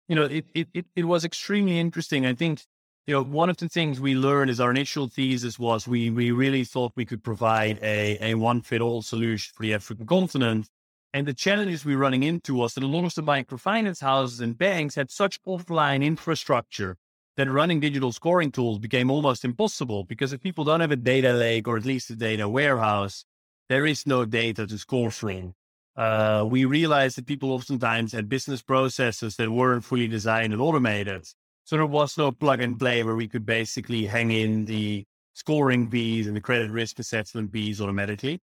you 0.07 0.15
know, 0.15 0.23
it, 0.23 0.45
it, 0.53 0.85
it, 0.95 1.05
was 1.05 1.25
extremely 1.25 1.79
interesting. 1.79 2.25
I 2.25 2.33
think 2.33 2.61
you 3.07 3.15
know, 3.15 3.23
one 3.23 3.49
of 3.49 3.57
the 3.57 3.67
things 3.67 3.99
we 3.99 4.15
learned 4.15 4.51
is 4.51 4.59
our 4.59 4.71
initial 4.71 5.07
thesis 5.07 5.57
was 5.57 5.87
we 5.87 6.09
we 6.09 6.31
really 6.31 6.63
thought 6.63 6.93
we 6.95 7.05
could 7.05 7.23
provide 7.23 7.79
a, 7.81 8.17
a 8.21 8.35
one 8.35 8.61
fit 8.61 8.79
all 8.79 9.01
solution 9.01 9.51
for 9.55 9.63
the 9.63 9.73
African 9.73 10.05
continent. 10.05 10.69
And 11.13 11.27
the 11.27 11.33
challenges 11.33 11.83
we 11.83 11.95
were 11.95 12.01
running 12.01 12.23
into 12.23 12.53
was 12.53 12.73
that 12.75 12.83
a 12.83 12.87
lot 12.87 13.03
of 13.03 13.13
the 13.15 13.23
microfinance 13.23 13.99
houses 13.99 14.39
and 14.39 14.57
banks 14.57 14.95
had 14.95 15.11
such 15.11 15.41
offline 15.43 16.03
infrastructure 16.03 16.95
that 17.41 17.51
running 17.51 17.79
digital 17.79 18.11
scoring 18.11 18.51
tools 18.51 18.77
became 18.77 19.09
almost 19.09 19.43
impossible 19.43 20.03
because 20.03 20.31
if 20.31 20.39
people 20.41 20.63
don't 20.63 20.79
have 20.79 20.91
a 20.91 20.95
data 20.95 21.33
lake 21.33 21.67
or 21.67 21.75
at 21.75 21.85
least 21.85 22.11
a 22.11 22.15
data 22.15 22.47
warehouse, 22.47 23.25
there 23.67 23.87
is 23.87 24.05
no 24.05 24.25
data 24.25 24.67
to 24.67 24.77
score 24.77 25.09
from. 25.09 25.55
Uh, 25.95 26.45
we 26.47 26.65
realized 26.65 27.17
that 27.17 27.25
people 27.25 27.51
oftentimes 27.51 28.11
had 28.11 28.29
business 28.29 28.61
processes 28.61 29.37
that 29.37 29.49
weren't 29.49 29.83
fully 29.83 30.07
designed 30.07 30.53
and 30.53 30.61
automated. 30.61 31.25
So 31.63 31.77
there 31.77 31.85
was 31.87 32.15
no 32.15 32.31
plug 32.31 32.61
and 32.61 32.77
play 32.77 33.03
where 33.03 33.15
we 33.15 33.27
could 33.27 33.45
basically 33.45 34.05
hang 34.05 34.29
in 34.29 34.65
the 34.65 35.03
scoring 35.33 35.87
bees 35.87 36.27
and 36.27 36.35
the 36.35 36.41
credit 36.41 36.69
risk 36.69 36.99
assessment 36.99 37.51
bees 37.51 37.81
automatically. 37.81 38.39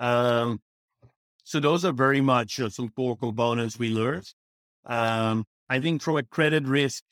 Um, 0.00 0.60
so 1.44 1.60
those 1.60 1.84
are 1.84 1.92
very 1.92 2.20
much 2.20 2.58
uh, 2.58 2.70
some 2.70 2.88
core 2.88 3.16
components 3.16 3.78
we 3.78 3.90
learned. 3.90 4.26
Um, 4.84 5.44
I 5.68 5.78
think 5.78 6.02
from 6.02 6.16
a 6.16 6.24
credit 6.24 6.64
risk 6.64 7.04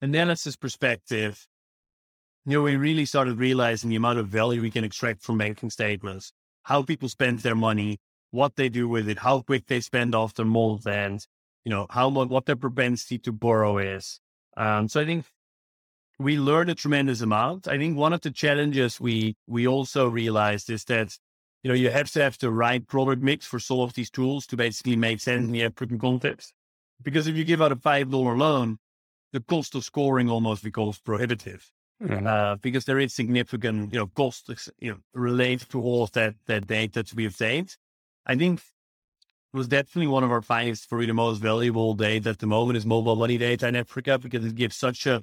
analysis 0.00 0.56
perspective, 0.56 1.46
you 2.44 2.52
know, 2.52 2.62
we 2.62 2.76
really 2.76 3.04
started 3.04 3.38
realizing 3.38 3.90
the 3.90 3.96
amount 3.96 4.18
of 4.18 4.28
value 4.28 4.62
we 4.62 4.70
can 4.70 4.84
extract 4.84 5.22
from 5.22 5.38
banking 5.38 5.70
statements, 5.70 6.32
how 6.62 6.82
people 6.82 7.08
spend 7.08 7.40
their 7.40 7.56
money, 7.56 7.98
what 8.30 8.56
they 8.56 8.68
do 8.68 8.88
with 8.88 9.08
it, 9.08 9.18
how 9.18 9.40
quick 9.40 9.66
they 9.66 9.80
spend 9.80 10.14
off 10.14 10.34
their 10.34 10.46
month, 10.46 10.86
and 10.86 11.26
you 11.64 11.70
know 11.70 11.86
how 11.90 12.08
much 12.08 12.28
what 12.28 12.46
their 12.46 12.56
propensity 12.56 13.18
to 13.18 13.32
borrow 13.32 13.78
is. 13.78 14.20
Um, 14.56 14.88
so 14.88 15.00
I 15.00 15.04
think 15.04 15.24
we 16.18 16.38
learned 16.38 16.70
a 16.70 16.74
tremendous 16.74 17.20
amount. 17.20 17.68
I 17.68 17.76
think 17.76 17.96
one 17.96 18.12
of 18.12 18.20
the 18.20 18.30
challenges 18.30 19.00
we 19.00 19.36
we 19.46 19.66
also 19.66 20.08
realized 20.08 20.70
is 20.70 20.84
that 20.84 21.18
you 21.62 21.68
know 21.68 21.74
you 21.74 21.90
have 21.90 22.10
to 22.12 22.22
have 22.22 22.38
the 22.38 22.50
right 22.50 22.86
product 22.86 23.22
mix 23.22 23.44
for 23.44 23.58
some 23.58 23.80
of 23.80 23.94
these 23.94 24.10
tools 24.10 24.46
to 24.46 24.56
basically 24.56 24.96
make 24.96 25.20
sense 25.20 25.46
in 25.46 25.52
the 25.52 25.64
African 25.64 25.98
context. 25.98 26.52
Because 27.02 27.26
if 27.26 27.36
you 27.36 27.44
give 27.44 27.60
out 27.60 27.72
a 27.72 27.76
five 27.76 28.10
dollar 28.10 28.36
loan, 28.36 28.78
the 29.36 29.42
cost 29.42 29.74
of 29.74 29.84
scoring 29.84 30.30
almost 30.30 30.64
becomes 30.64 30.98
prohibitive. 30.98 31.70
Mm-hmm. 32.02 32.26
Uh, 32.26 32.56
because 32.56 32.84
there 32.86 32.98
is 32.98 33.14
significant, 33.14 33.92
you 33.92 33.98
know, 33.98 34.06
cost, 34.06 34.50
you 34.78 34.92
know, 34.92 34.98
related 35.14 35.68
to 35.70 35.80
all 35.80 36.02
of 36.04 36.12
that 36.12 36.34
that 36.46 36.66
data 36.66 37.02
to 37.02 37.14
be 37.14 37.26
obtained. 37.26 37.76
I 38.26 38.34
think 38.36 38.60
it 38.60 39.56
was 39.56 39.68
definitely 39.68 40.08
one 40.08 40.24
of 40.24 40.30
our 40.30 40.42
finds 40.42 40.84
for 40.84 41.04
the 41.04 41.12
most 41.12 41.38
valuable 41.38 41.94
data 41.94 42.30
at 42.30 42.38
the 42.38 42.46
moment 42.46 42.76
is 42.78 42.86
mobile 42.86 43.16
money 43.16 43.38
data 43.38 43.68
in 43.68 43.76
Africa 43.76 44.18
because 44.18 44.44
it 44.44 44.54
gives 44.54 44.76
such 44.76 45.06
a, 45.06 45.22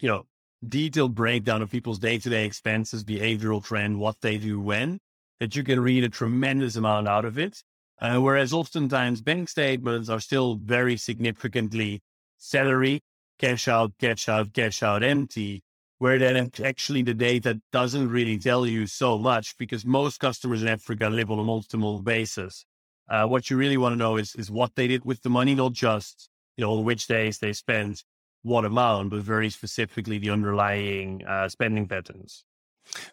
you 0.00 0.08
know, 0.08 0.26
detailed 0.66 1.14
breakdown 1.14 1.62
of 1.62 1.70
people's 1.70 1.98
day-to-day 1.98 2.44
expenses, 2.44 3.04
behavioral 3.04 3.64
trend, 3.64 3.98
what 3.98 4.20
they 4.20 4.38
do 4.38 4.60
when, 4.60 4.98
that 5.40 5.54
you 5.56 5.62
can 5.62 5.80
read 5.80 6.04
a 6.04 6.08
tremendous 6.08 6.76
amount 6.76 7.06
out 7.08 7.24
of 7.24 7.38
it. 7.38 7.62
Uh, 8.00 8.18
whereas 8.18 8.52
oftentimes 8.52 9.22
bank 9.22 9.48
statements 9.48 10.08
are 10.08 10.20
still 10.20 10.56
very 10.56 10.96
significantly 10.96 12.00
salary, 12.42 13.00
cash 13.38 13.68
out, 13.68 13.92
cash 13.98 14.28
out, 14.28 14.52
cash 14.52 14.82
out, 14.82 15.02
empty, 15.02 15.62
where 15.98 16.18
then 16.18 16.50
actually 16.64 17.02
the 17.02 17.14
data 17.14 17.60
doesn't 17.70 18.10
really 18.10 18.36
tell 18.36 18.66
you 18.66 18.86
so 18.86 19.18
much 19.18 19.56
because 19.56 19.86
most 19.86 20.18
customers 20.18 20.62
in 20.62 20.68
Africa 20.68 21.08
live 21.08 21.30
on 21.30 21.38
a 21.38 21.44
multiple 21.44 22.02
basis. 22.02 22.66
Uh, 23.08 23.26
what 23.26 23.48
you 23.48 23.56
really 23.56 23.76
want 23.76 23.92
to 23.92 23.96
know 23.96 24.16
is 24.16 24.34
is 24.34 24.50
what 24.50 24.74
they 24.74 24.88
did 24.88 25.04
with 25.04 25.22
the 25.22 25.30
money, 25.30 25.54
not 25.54 25.72
just 25.72 26.28
you 26.56 26.64
know 26.64 26.80
which 26.80 27.06
days 27.06 27.38
they 27.38 27.52
spent 27.52 28.02
what 28.42 28.64
amount, 28.64 29.10
but 29.10 29.20
very 29.20 29.50
specifically 29.50 30.18
the 30.18 30.30
underlying 30.30 31.24
uh, 31.24 31.48
spending 31.48 31.86
patterns. 31.86 32.44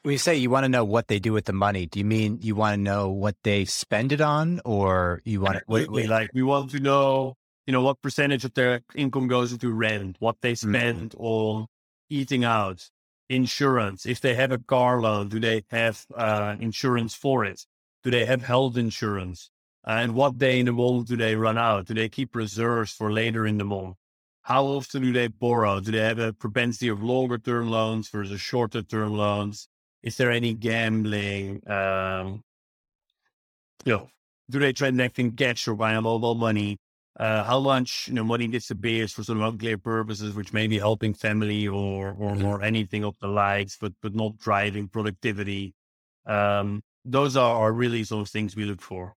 When 0.01 0.13
you 0.13 0.17
say 0.17 0.35
you 0.35 0.49
want 0.49 0.63
to 0.63 0.69
know 0.69 0.83
what 0.83 1.07
they 1.07 1.19
do 1.19 1.33
with 1.33 1.45
the 1.45 1.53
money, 1.53 1.85
do 1.85 1.99
you 1.99 2.05
mean 2.05 2.39
you 2.41 2.55
want 2.55 2.73
to 2.73 2.81
know 2.81 3.09
what 3.09 3.35
they 3.43 3.65
spend 3.65 4.11
it 4.11 4.21
on, 4.21 4.61
or 4.65 5.21
you 5.25 5.41
want 5.41 5.57
to 5.57 5.63
what, 5.67 5.89
what, 5.91 6.05
like 6.05 6.31
we 6.33 6.41
want 6.41 6.71
to 6.71 6.79
know 6.79 7.35
you 7.65 7.73
know 7.73 7.81
what 7.81 8.01
percentage 8.01 8.45
of 8.45 8.53
their 8.53 8.81
income 8.95 9.27
goes 9.27 9.51
into 9.51 9.71
rent, 9.71 10.15
what 10.19 10.37
they 10.41 10.53
mm-hmm. 10.53 10.69
spend 10.69 11.11
mm-hmm. 11.11 11.23
on 11.23 11.67
eating 12.09 12.43
out, 12.43 12.89
insurance. 13.29 14.05
If 14.05 14.21
they 14.21 14.35
have 14.35 14.51
a 14.51 14.57
car 14.57 15.01
loan, 15.01 15.29
do 15.29 15.39
they 15.39 15.63
have 15.69 16.05
uh, 16.15 16.55
insurance 16.59 17.13
for 17.13 17.45
it? 17.45 17.65
Do 18.03 18.11
they 18.11 18.25
have 18.25 18.41
health 18.41 18.77
insurance? 18.77 19.51
And 19.85 20.13
what 20.13 20.37
day 20.37 20.59
in 20.59 20.65
the 20.65 20.71
month 20.71 21.07
do 21.07 21.15
they 21.15 21.35
run 21.35 21.57
out? 21.57 21.87
Do 21.87 21.93
they 21.93 22.09
keep 22.09 22.35
reserves 22.35 22.91
for 22.91 23.11
later 23.11 23.45
in 23.45 23.57
the 23.57 23.63
month? 23.63 23.95
How 24.41 24.65
often 24.65 25.03
do 25.03 25.13
they 25.13 25.27
borrow? 25.27 25.79
Do 25.79 25.91
they 25.91 25.99
have 25.99 26.19
a 26.19 26.33
propensity 26.33 26.87
of 26.87 27.03
longer 27.03 27.37
term 27.37 27.69
loans 27.69 28.09
versus 28.09 28.41
shorter 28.41 28.81
term 28.81 29.13
loans? 29.13 29.67
Is 30.01 30.17
there 30.17 30.31
any 30.31 30.53
gambling? 30.53 31.61
Um, 31.69 32.43
you 33.85 33.93
know, 33.93 34.09
do 34.49 34.59
they 34.59 34.73
transact 34.73 35.19
in 35.19 35.31
cash 35.31 35.67
or 35.67 35.75
via 35.75 36.01
mobile 36.01 36.35
money? 36.35 36.77
Uh, 37.19 37.43
how 37.43 37.59
much 37.59 38.07
you 38.07 38.13
know 38.13 38.23
money 38.23 38.47
disappears 38.47 39.11
for 39.11 39.23
sort 39.23 39.37
of 39.37 39.43
unclear 39.43 39.77
purposes, 39.77 40.33
which 40.33 40.53
may 40.53 40.67
be 40.67 40.79
helping 40.79 41.13
family 41.13 41.67
or 41.67 42.15
or, 42.17 42.31
mm-hmm. 42.31 42.45
or 42.45 42.61
anything 42.61 43.03
of 43.03 43.15
the 43.19 43.27
likes, 43.27 43.77
but 43.79 43.93
but 44.01 44.15
not 44.15 44.37
driving 44.37 44.87
productivity. 44.87 45.73
Um, 46.25 46.81
those 47.03 47.35
are, 47.35 47.55
are 47.55 47.73
really 47.73 48.03
sort 48.03 48.21
of 48.21 48.29
things 48.29 48.55
we 48.55 48.65
look 48.65 48.81
for. 48.81 49.15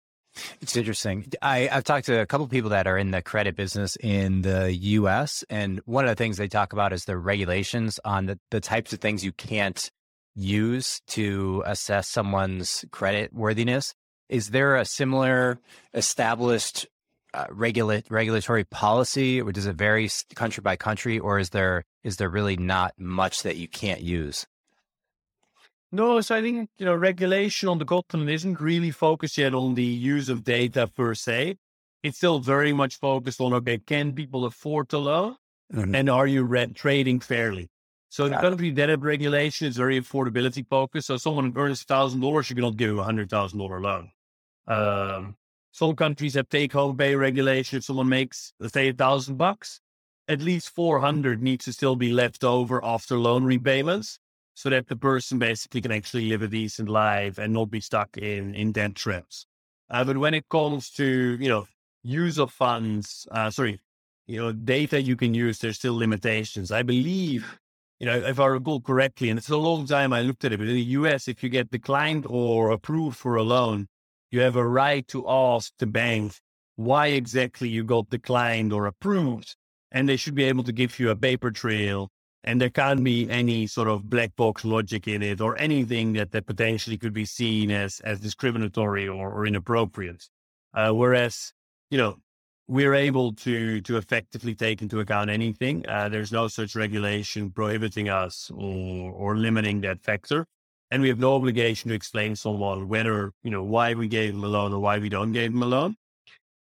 It's 0.62 0.76
interesting. 0.76 1.32
I, 1.42 1.60
have 1.72 1.84
talked 1.84 2.06
to 2.06 2.22
a 2.22 2.26
couple 2.26 2.46
of 2.46 2.52
people 2.52 2.70
that 2.70 2.88
are 2.88 2.98
in 2.98 3.12
the 3.12 3.22
credit 3.22 3.56
business 3.56 3.98
in 3.98 4.44
the 4.44 4.74
US. 4.74 5.44
And 5.50 5.82
one 5.86 6.06
of 6.06 6.10
the 6.10 6.16
things 6.16 6.38
they 6.38 6.48
talk 6.48 6.74
about 6.74 6.94
is 6.94 7.06
the 7.06 7.18
regulations 7.18 8.00
on 8.06 8.28
the, 8.28 8.40
the 8.50 8.62
types 8.62 8.94
of 8.94 9.00
things 9.00 9.26
you 9.26 9.34
can't 9.34 9.92
use 10.36 11.02
to 11.08 11.64
assess 11.66 12.08
someone's 12.08 12.86
credit 12.92 13.34
worthiness. 13.34 13.94
Is 14.30 14.52
there 14.52 14.78
a 14.78 14.86
similar 14.86 15.60
established 15.94 16.88
uh, 17.34 17.46
regula- 17.50 18.04
regulatory 18.10 18.64
policy, 18.66 19.42
or 19.42 19.52
does 19.52 19.66
it 19.66 19.76
vary 19.76 20.10
country 20.36 20.62
by 20.62 20.76
country, 20.76 21.20
or 21.20 21.40
is 21.40 21.50
there 21.50 21.84
is 22.04 22.18
there 22.18 22.30
really 22.30 22.58
not 22.58 22.94
much 22.98 23.44
that 23.44 23.58
you 23.58 23.68
can't 23.68 24.02
use? 24.02 24.46
No, 25.92 26.22
so 26.22 26.36
I 26.36 26.42
think 26.42 26.70
you 26.78 26.86
know 26.86 26.96
regulation 26.96 27.70
on 27.70 27.78
the 27.78 27.86
continent 27.86 28.30
isn't 28.30 28.60
really 28.60 28.92
focused 28.92 29.38
yet 29.38 29.54
on 29.54 29.76
the 29.76 29.84
use 29.84 30.30
of 30.30 30.44
data 30.44 30.88
per 30.88 31.14
se. 31.14 31.58
It's 32.04 32.18
still 32.18 32.40
very 32.40 32.74
much 32.74 32.98
focused 32.98 33.40
on 33.42 33.54
okay, 33.54 33.78
can 33.78 34.14
people 34.14 34.46
afford 34.46 34.90
to 34.90 34.98
loan, 34.98 35.36
mm-hmm. 35.74 35.96
and 35.96 36.10
are 36.10 36.28
you 36.28 36.44
rent 36.44 36.76
trading 36.76 37.20
fairly? 37.20 37.70
So 38.10 38.28
the 38.28 38.36
country 38.36 38.72
debt 38.72 39.00
regulation 39.00 39.68
is 39.68 39.78
very 39.78 39.98
affordability 40.02 40.68
focused. 40.68 41.08
So 41.08 41.16
someone 41.16 41.54
earns 41.56 41.84
thousand 41.84 42.20
dollars, 42.20 42.50
you 42.50 42.58
cannot 42.58 42.76
give 42.76 42.98
a 42.98 43.04
hundred 43.04 43.30
thousand 43.30 43.60
dollar 43.60 43.80
loan. 43.80 44.12
Um, 44.68 45.38
some 45.72 45.96
countries 45.96 46.34
have 46.36 46.50
take 46.50 46.74
home 46.74 46.98
pay 46.98 47.16
regulation. 47.16 47.78
If 47.78 47.86
someone 47.86 48.10
makes 48.10 48.54
let's 48.60 48.74
say 48.74 48.90
a 48.90 48.94
thousand 48.94 49.38
bucks, 49.38 49.80
at 50.28 50.42
least 50.42 50.70
four 50.70 51.00
hundred 51.00 51.42
needs 51.42 51.66
to 51.66 51.74
still 51.74 51.96
be 51.96 52.12
left 52.12 52.44
over 52.44 52.84
after 52.84 53.18
loan 53.18 53.44
repayments 53.44 54.20
so 54.54 54.70
that 54.70 54.88
the 54.88 54.96
person 54.96 55.40
basically 55.40 55.82
can 55.82 55.92
actually 55.92 56.30
live 56.30 56.42
a 56.42 56.48
decent 56.48 56.90
life 56.90 57.38
and 57.38 57.54
not 57.54 57.72
be 57.72 57.80
stuck 57.80 58.18
in, 58.18 58.54
in 58.54 58.72
debt 58.72 58.96
traps. 58.96 59.46
Uh, 59.90 60.04
but 60.04 60.18
when 60.18 60.34
it 60.34 60.48
comes 60.50 60.90
to, 60.92 61.38
you 61.40 61.50
know, 61.50 61.68
use 62.04 62.38
of 62.38 62.52
funds, 62.52 63.28
uh, 63.32 63.50
sorry, 63.50 63.80
you 64.28 64.40
know, 64.40 64.52
data 64.52 65.02
you 65.02 65.16
can 65.16 65.34
use, 65.34 65.60
there's 65.60 65.78
still 65.78 65.96
limitations. 65.96 66.72
I 66.72 66.84
believe, 66.84 67.60
you 68.00 68.06
know, 68.06 68.18
if 68.18 68.40
I 68.40 68.46
recall 68.48 68.82
correctly, 68.82 69.30
and 69.30 69.38
it's 69.40 69.50
a 69.50 69.58
long 69.58 69.86
time 69.86 70.14
I 70.14 70.22
looked 70.22 70.46
at 70.46 70.54
it, 70.54 70.58
but 70.58 70.68
in 70.68 70.76
the 70.76 70.82
US, 71.00 71.28
if 71.28 71.44
you 71.44 71.50
get 71.50 71.72
declined 71.72 72.26
or 72.30 72.72
approved 72.72 73.18
for 73.18 73.36
a 73.36 73.44
loan, 73.44 73.88
you 74.32 74.42
have 74.42 74.56
a 74.56 74.68
right 74.68 75.08
to 75.10 75.30
ask 75.30 75.74
the 75.80 75.88
bank 75.88 76.34
why 76.78 77.08
exactly 77.08 77.70
you 77.70 77.84
got 77.84 78.10
declined 78.10 78.74
or 78.74 78.88
approved. 78.88 79.56
And 79.92 80.08
they 80.08 80.18
should 80.18 80.36
be 80.36 80.46
able 80.46 80.64
to 80.64 80.72
give 80.72 81.00
you 81.00 81.10
a 81.10 81.16
paper 81.16 81.52
trail 81.52 82.10
And 82.44 82.60
there 82.60 82.70
can't 82.70 83.04
be 83.04 83.30
any 83.30 83.68
sort 83.68 83.88
of 83.88 84.10
black 84.10 84.36
box 84.36 84.66
logic 84.66 85.08
in 85.08 85.22
it 85.22 85.42
or 85.42 85.58
anything 85.60 86.14
that, 86.14 86.32
that 86.32 86.48
potentially 86.48 86.98
could 86.98 87.14
be 87.14 87.26
seen 87.26 87.70
as, 87.70 88.00
as 88.00 88.20
discriminatory 88.20 89.08
or, 89.08 89.32
or 89.32 89.46
inappropriate. 89.46 90.28
Uh, 90.74 90.92
whereas, 90.92 91.54
you 91.92 91.98
know, 91.98 92.18
we're 92.68 92.96
able 92.96 93.34
to, 93.34 93.82
to 93.82 93.98
effectively 93.98 94.56
take 94.56 94.82
into 94.82 95.00
account 95.00 95.30
anything. 95.30 95.86
Uh, 95.88 96.10
there's 96.10 96.32
no 96.32 96.48
such 96.48 96.76
regulation 96.76 97.52
prohibiting 97.52 98.10
us 98.10 98.50
or, 98.56 99.12
or 99.12 99.36
limiting 99.36 99.82
that 99.82 100.02
factor. 100.02 100.48
And 100.92 101.02
we 101.02 101.10
have 101.10 101.20
no 101.20 101.36
obligation 101.36 101.90
to 101.90 101.96
explain 101.96 102.36
someone 102.36 102.90
whether, 102.90 103.32
you 103.44 103.50
know, 103.50 103.64
why 103.64 103.94
we 103.94 104.08
gave 104.08 104.34
them 104.34 104.44
a 104.44 104.48
loan 104.48 104.74
or 104.74 104.80
why 104.80 105.00
we 105.00 105.10
don't 105.10 105.32
give 105.32 105.52
them 105.52 105.64
a 105.64 105.66
loan. 105.66 105.96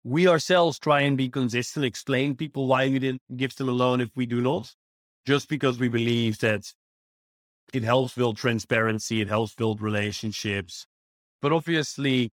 We 0.03 0.27
ourselves 0.27 0.77
try 0.77 1.01
and 1.01 1.17
be 1.17 1.29
consistent, 1.29 1.85
explain 1.85 2.35
people 2.35 2.67
why 2.67 2.89
we 2.89 2.99
didn't 2.99 3.21
give 3.35 3.55
them 3.55 3.69
a 3.69 3.73
loan 3.73 4.01
if 4.01 4.09
we 4.15 4.25
do 4.25 4.41
not 4.41 4.73
just 5.25 5.47
because 5.47 5.79
we 5.79 5.89
believe 5.89 6.39
that 6.39 6.73
it 7.73 7.83
helps 7.83 8.15
build 8.15 8.35
transparency, 8.37 9.21
it 9.21 9.27
helps 9.27 9.53
build 9.53 9.81
relationships. 9.81 10.87
But 11.41 11.53
obviously, 11.53 12.31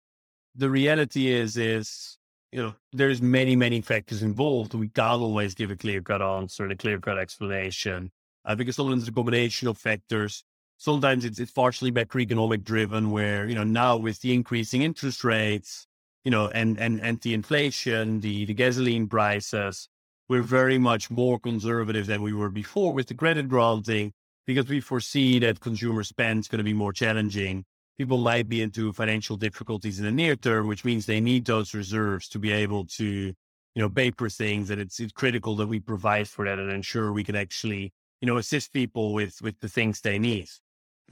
the 0.55 0.69
reality 0.69 1.29
is, 1.29 1.57
is 1.57 2.19
you 2.53 2.63
know, 2.63 2.75
there's 2.93 3.23
many, 3.23 3.55
many 3.55 3.81
factors 3.81 4.23
involved. 4.23 4.75
We 4.75 4.89
can't 4.89 5.23
always 5.23 5.55
give 5.55 5.71
a 5.71 5.77
clear 5.77 6.03
cut 6.03 6.21
answer 6.21 6.65
and 6.65 6.73
a 6.73 6.77
clear 6.77 6.99
cut 6.99 7.19
explanation 7.19 8.11
I 8.45 8.55
think 8.55 8.69
it's 8.69 8.77
sometimes 8.77 9.07
a 9.07 9.13
combination 9.13 9.69
of 9.69 9.79
factors. 9.79 10.45
Sometimes 10.81 11.27
it's, 11.27 11.39
it's 11.39 11.53
partially 11.53 11.93
macroeconomic 11.93 12.65
driven, 12.65 13.11
where 13.11 13.47
you 13.47 13.55
know 13.55 13.65
now 13.65 13.99
with 13.99 14.23
the 14.23 14.33
increasing 14.33 14.81
interest 14.81 15.25
rates, 15.25 15.87
you 16.25 16.31
know, 16.31 16.49
and 16.49 16.81
and 16.81 17.03
and 17.03 17.21
the 17.21 17.35
inflation, 17.35 18.21
the 18.21 18.47
the 18.47 18.55
gasoline 18.55 19.07
prices, 19.07 19.91
we're 20.31 20.41
very 20.41 20.79
much 20.79 21.11
more 21.11 21.39
conservative 21.39 22.07
than 22.07 22.23
we 22.23 22.33
were 22.33 22.49
before 22.49 22.95
with 22.95 23.09
the 23.09 23.15
credit 23.15 23.47
granting 23.47 24.15
because 24.47 24.71
we 24.71 24.81
foresee 24.81 25.39
that 25.41 25.61
consumer 25.61 26.03
spend 26.03 26.41
is 26.41 26.49
going 26.49 26.65
to 26.65 26.65
be 26.65 26.73
more 26.73 26.95
challenging. 26.95 27.63
People 27.99 28.17
might 28.17 28.49
be 28.49 28.63
into 28.63 28.91
financial 28.95 29.37
difficulties 29.37 29.99
in 29.99 30.07
the 30.07 30.11
near 30.11 30.35
term, 30.35 30.67
which 30.67 30.87
means 30.87 31.05
they 31.05 31.21
need 31.21 31.45
those 31.45 31.75
reserves 31.75 32.27
to 32.29 32.39
be 32.39 32.53
able 32.53 32.87
to, 32.87 33.05
you 33.05 33.35
know, 33.83 33.91
pay 33.91 34.13
for 34.13 34.31
things. 34.31 34.71
And 34.71 34.81
it's, 34.81 34.99
it's 34.99 35.13
critical 35.13 35.57
that 35.57 35.67
we 35.67 35.79
provide 35.79 36.27
for 36.27 36.47
that 36.47 36.59
and 36.59 36.73
ensure 36.73 37.13
we 37.13 37.23
can 37.23 37.37
actually, 37.37 37.93
you 38.23 38.27
know, 38.27 38.39
assist 38.39 38.73
people 38.73 39.13
with 39.13 39.43
with 39.43 39.61
the 39.61 39.69
things 39.69 40.01
they 40.01 40.19
need. 40.19 40.49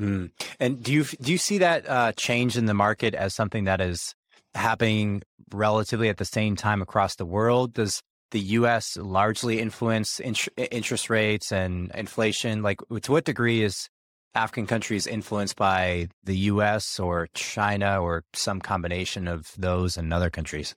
Mm. 0.01 0.31
And 0.61 0.83
do 0.83 0.93
you 0.93 1.05
do 1.05 1.33
you 1.33 1.39
see 1.39 1.59
that 1.59 1.89
uh, 1.89 2.13
change 2.13 2.57
in 2.57 2.67
the 2.67 2.75
market 2.75 3.15
as 3.15 3.35
something 3.35 3.65
that 3.65 3.81
is 3.81 4.15
happening 4.55 5.23
relatively 5.53 6.09
at 6.09 6.19
the 6.19 6.25
same 6.25 6.57
time 6.57 6.83
across 6.83 7.17
the 7.17 7.27
world? 7.27 7.75
Does 7.75 8.03
the 8.31 8.41
U.S. 8.41 8.97
largely 8.97 9.59
influence 9.59 10.21
int- 10.21 10.49
interest 10.57 11.11
rates 11.11 11.51
and 11.51 11.91
inflation? 11.95 12.63
Like, 12.63 12.81
to 13.03 13.13
what 13.13 13.25
degree 13.25 13.63
is 13.63 13.89
African 14.35 14.67
countries 14.67 15.07
influenced 15.07 15.57
by 15.57 16.09
the 16.23 16.37
U.S. 16.37 17.01
or 17.01 17.29
China 17.35 18.01
or 18.01 18.25
some 18.35 18.61
combination 18.61 19.27
of 19.27 19.53
those 19.59 19.97
and 19.97 20.13
other 20.13 20.31
countries? 20.31 20.77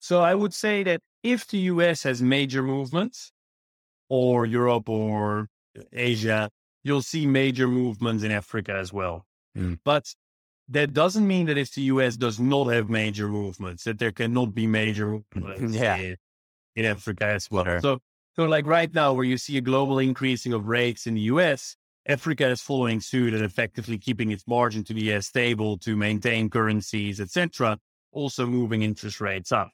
So 0.00 0.20
I 0.20 0.34
would 0.34 0.52
say 0.52 0.82
that 0.82 1.00
if 1.22 1.46
the 1.46 1.58
U.S. 1.58 2.02
has 2.02 2.20
major 2.20 2.62
movements, 2.62 3.32
or 4.12 4.44
Europe 4.44 4.90
or 4.90 5.48
Asia, 5.90 6.50
you'll 6.82 7.02
see 7.02 7.26
major 7.26 7.68
movements 7.68 8.24
in 8.24 8.30
Africa 8.30 8.72
as 8.72 8.92
well. 8.92 9.26
Mm. 9.56 9.78
But 9.84 10.14
that 10.68 10.92
doesn't 10.92 11.26
mean 11.26 11.46
that 11.46 11.58
if 11.58 11.72
the 11.74 11.82
US 11.82 12.16
does 12.16 12.40
not 12.40 12.64
have 12.64 12.88
major 12.88 13.28
movements, 13.28 13.84
that 13.84 13.98
there 13.98 14.12
cannot 14.12 14.54
be 14.54 14.66
major 14.66 15.20
movements 15.34 15.76
yeah 15.76 16.14
in 16.74 16.84
Africa 16.84 17.26
as 17.26 17.50
well. 17.50 17.64
Sure. 17.64 17.80
So, 17.80 17.98
so 18.34 18.44
like 18.44 18.66
right 18.66 18.92
now, 18.94 19.12
where 19.12 19.24
you 19.24 19.36
see 19.36 19.58
a 19.58 19.60
global 19.60 19.98
increasing 19.98 20.52
of 20.52 20.66
rates 20.66 21.06
in 21.06 21.14
the 21.14 21.20
US, 21.22 21.76
Africa 22.08 22.48
is 22.48 22.60
following 22.60 23.00
suit 23.00 23.34
and 23.34 23.44
effectively 23.44 23.98
keeping 23.98 24.30
its 24.30 24.46
margin 24.46 24.82
to 24.84 24.94
be 24.94 25.12
as 25.12 25.26
stable 25.26 25.78
to 25.78 25.96
maintain 25.96 26.48
currencies, 26.50 27.20
etc. 27.20 27.78
Also 28.12 28.46
moving 28.46 28.82
interest 28.82 29.20
rates 29.20 29.52
up, 29.52 29.70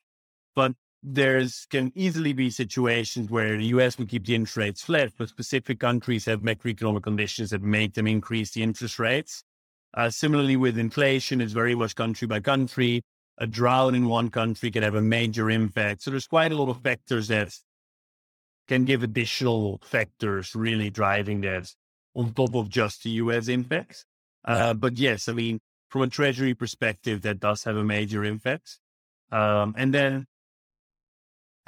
but 0.55 0.73
there's 1.03 1.67
can 1.71 1.93
easily 1.95 2.33
be 2.33 2.51
situations 2.51 3.31
where 3.31 3.57
the 3.57 3.67
US 3.67 3.99
will 3.99 4.07
keep 4.07 4.27
the 4.27 4.35
interest 4.35 4.57
rates 4.57 4.83
flat, 4.83 5.13
but 5.17 5.29
specific 5.29 5.79
countries 5.79 6.25
have 6.25 6.41
macroeconomic 6.41 7.03
conditions 7.03 7.51
that 7.51 7.63
make 7.63 7.95
them 7.95 8.07
increase 8.07 8.53
the 8.53 8.63
interest 8.63 8.99
rates. 8.99 9.45
Uh, 9.95 10.11
similarly, 10.11 10.57
with 10.57 10.77
inflation, 10.77 11.41
it's 11.41 11.53
very 11.53 11.75
much 11.75 11.95
country 11.95 12.27
by 12.27 12.41
country 12.41 13.03
a 13.39 13.47
drought 13.47 13.95
in 13.95 14.07
one 14.07 14.31
country 14.31 14.71
can 14.71 14.83
have 14.83 14.97
a 14.97 15.03
major 15.03 15.49
impact. 15.51 16.03
So 16.03 16.11
there's 16.11 16.27
quite 16.27 16.53
a 16.53 16.57
lot 16.57 16.69
of 16.69 16.83
factors 16.83 17.29
that 17.29 17.55
can 18.67 18.85
give 18.85 19.03
additional 19.03 19.81
factors 19.83 20.55
really 20.55 20.91
driving 20.91 21.41
that 21.43 21.73
on 22.15 22.33
top 22.35 22.55
of 22.55 22.69
just 22.69 23.05
the 23.05 23.11
US 23.11 23.49
impacts. 23.49 24.05
Uh, 24.45 24.75
but 24.75 24.99
yes, 24.99 25.29
I 25.29 25.33
mean, 25.33 25.61
from 25.89 26.03
a 26.03 26.09
treasury 26.09 26.55
perspective, 26.55 27.23
that 27.23 27.41
does 27.41 27.65
have 27.65 27.77
a 27.77 27.85
major 27.85 28.25
impact. 28.25 28.79
Um, 29.31 29.75
and 29.77 29.95
then 29.95 30.27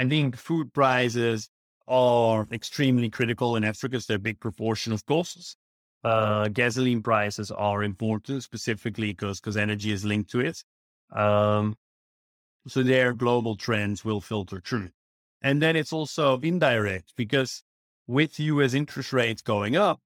I 0.00 0.08
think 0.08 0.34
food 0.34 0.72
prices 0.72 1.50
are 1.86 2.48
extremely 2.50 3.10
critical 3.10 3.54
in 3.56 3.64
Africa. 3.64 4.00
So 4.00 4.06
they're 4.08 4.16
a 4.16 4.30
big 4.30 4.40
proportion 4.40 4.94
of 4.94 5.04
costs. 5.04 5.56
Uh, 6.02 6.48
gasoline 6.48 7.02
prices 7.02 7.50
are 7.50 7.82
important 7.82 8.42
specifically 8.42 9.08
because 9.12 9.40
because 9.40 9.58
energy 9.58 9.92
is 9.92 10.02
linked 10.02 10.30
to 10.30 10.40
it. 10.40 10.64
Um, 11.12 11.76
so 12.66 12.82
their 12.82 13.12
global 13.12 13.56
trends 13.56 14.02
will 14.02 14.22
filter 14.22 14.62
through. 14.64 14.88
And 15.42 15.60
then 15.60 15.76
it's 15.76 15.92
also 15.92 16.40
indirect 16.40 17.12
because 17.14 17.62
with 18.06 18.40
US 18.40 18.72
interest 18.72 19.12
rates 19.12 19.42
going 19.42 19.76
up, 19.76 20.00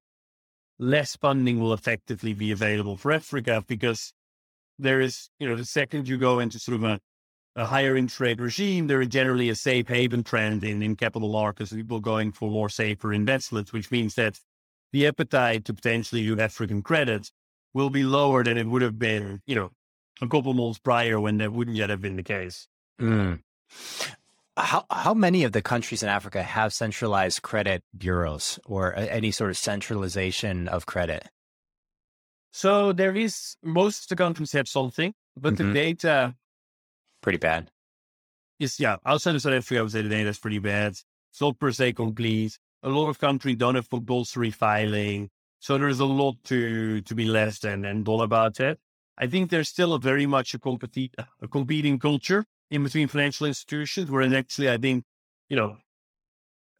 less 0.81 1.15
funding 1.15 1.61
will 1.61 1.73
effectively 1.73 2.35
be 2.35 2.51
available 2.51 2.97
for 2.97 3.13
Africa 3.13 3.63
because 3.69 4.13
there 4.77 5.01
is, 5.01 5.31
you 5.39 5.49
know, 5.49 5.55
the 5.55 5.65
second 5.65 6.09
you 6.09 6.19
go 6.19 6.41
into 6.41 6.59
sort 6.59 6.79
of 6.79 6.83
a, 6.83 7.01
a 7.57 7.67
higher 7.67 7.97
interest 7.97 8.21
rate 8.21 8.41
regime, 8.41 8.87
there 8.87 9.01
is 9.01 9.09
generally 9.09 9.49
a 9.49 9.55
safe 9.55 9.89
haven 9.89 10.25
trend 10.25 10.65
in, 10.65 10.83
in 10.83 10.97
capital 10.97 11.31
markets, 11.31 11.73
people 11.73 12.01
going 12.01 12.33
for 12.33 12.51
more 12.51 12.69
safer 12.69 13.13
investments, 13.13 13.73
which 13.73 13.91
means 13.91 14.15
that 14.15 14.41
the 14.93 15.07
appetite 15.07 15.65
to 15.67 15.75
potentially 15.75 16.25
do 16.25 16.39
African 16.41 16.83
credit 16.83 17.31
will 17.73 17.91
be 17.91 18.05
lower 18.05 18.43
than 18.45 18.57
it 18.57 18.67
would 18.67 18.83
have 18.83 18.99
been, 18.99 19.41
you 19.47 19.55
know, 19.55 19.71
a 20.21 20.29
couple 20.29 20.55
months 20.55 20.79
prior 20.79 21.21
when 21.21 21.39
that 21.39 21.53
wouldn't 21.53 21.77
yet 21.77 21.91
have 21.91 22.01
been 22.01 22.17
the 22.17 22.23
case. 22.23 22.69
Mm. 23.01 23.41
How 24.57 24.85
how 24.89 25.15
many 25.15 25.43
of 25.43 25.51
the 25.51 25.63
countries 25.63 26.05
in 26.05 26.09
Africa 26.09 26.43
have 26.43 26.73
centralized 26.73 27.43
credit 27.43 27.83
bureaus 27.97 28.61
or 28.65 28.95
any 28.97 29.33
sort 29.33 29.51
of 29.51 29.57
centralization 29.57 30.69
of 30.69 30.87
credit? 30.87 31.29
So 32.53 32.93
there 32.93 33.17
is 33.17 33.57
most 33.65 34.05
of 34.05 34.09
the 34.11 34.17
countries 34.17 34.53
have 34.53 34.69
something, 34.69 35.13
but 35.37 35.55
mm-hmm. 35.55 35.73
the 35.73 35.75
data 35.75 36.37
pretty 37.25 37.39
bad. 37.39 37.71
Yeah, 38.79 38.97
outside 39.05 39.35
of 39.35 39.43
South 39.43 39.55
Africa, 39.55 39.81
I 39.81 39.83
would 39.83 39.91
say 39.91 40.03
the 40.03 40.09
data 40.09 40.29
is 40.29 40.39
pretty 40.39 40.61
bad. 40.61 40.93
It's 40.93 41.41
not 41.41 41.59
per 41.59 41.73
se 41.73 41.95
complete. 41.95 42.57
A 42.85 42.89
lot 42.89 43.09
of 43.09 43.19
countries 43.19 43.57
don't 43.57 43.75
have 43.75 43.91
compulsory 43.91 44.51
filing, 44.51 45.31
so 45.59 45.77
there 45.77 45.89
is 45.89 46.01
a 46.01 46.05
lot 46.05 46.37
to 46.45 47.01
to 47.01 47.15
be 47.15 47.25
less 47.25 47.65
and 47.65 47.85
and 47.85 48.05
done 48.05 48.21
about 48.21 48.61
it. 48.61 48.79
I 49.17 49.27
think 49.27 49.51
there's 49.51 49.71
still 49.71 49.95
a 49.95 49.99
very 49.99 50.27
much 50.27 50.55
a, 50.55 50.59
competi- 50.59 51.15
a 51.41 51.49
competing 51.49 51.99
culture 51.99 52.45
in 52.71 52.85
between 52.85 53.09
financial 53.09 53.47
institutions, 53.47 54.11
whereas 54.11 54.33
actually 54.33 54.71
I 54.71 54.77
think, 54.77 55.05
you 55.49 55.57
know, 55.57 55.79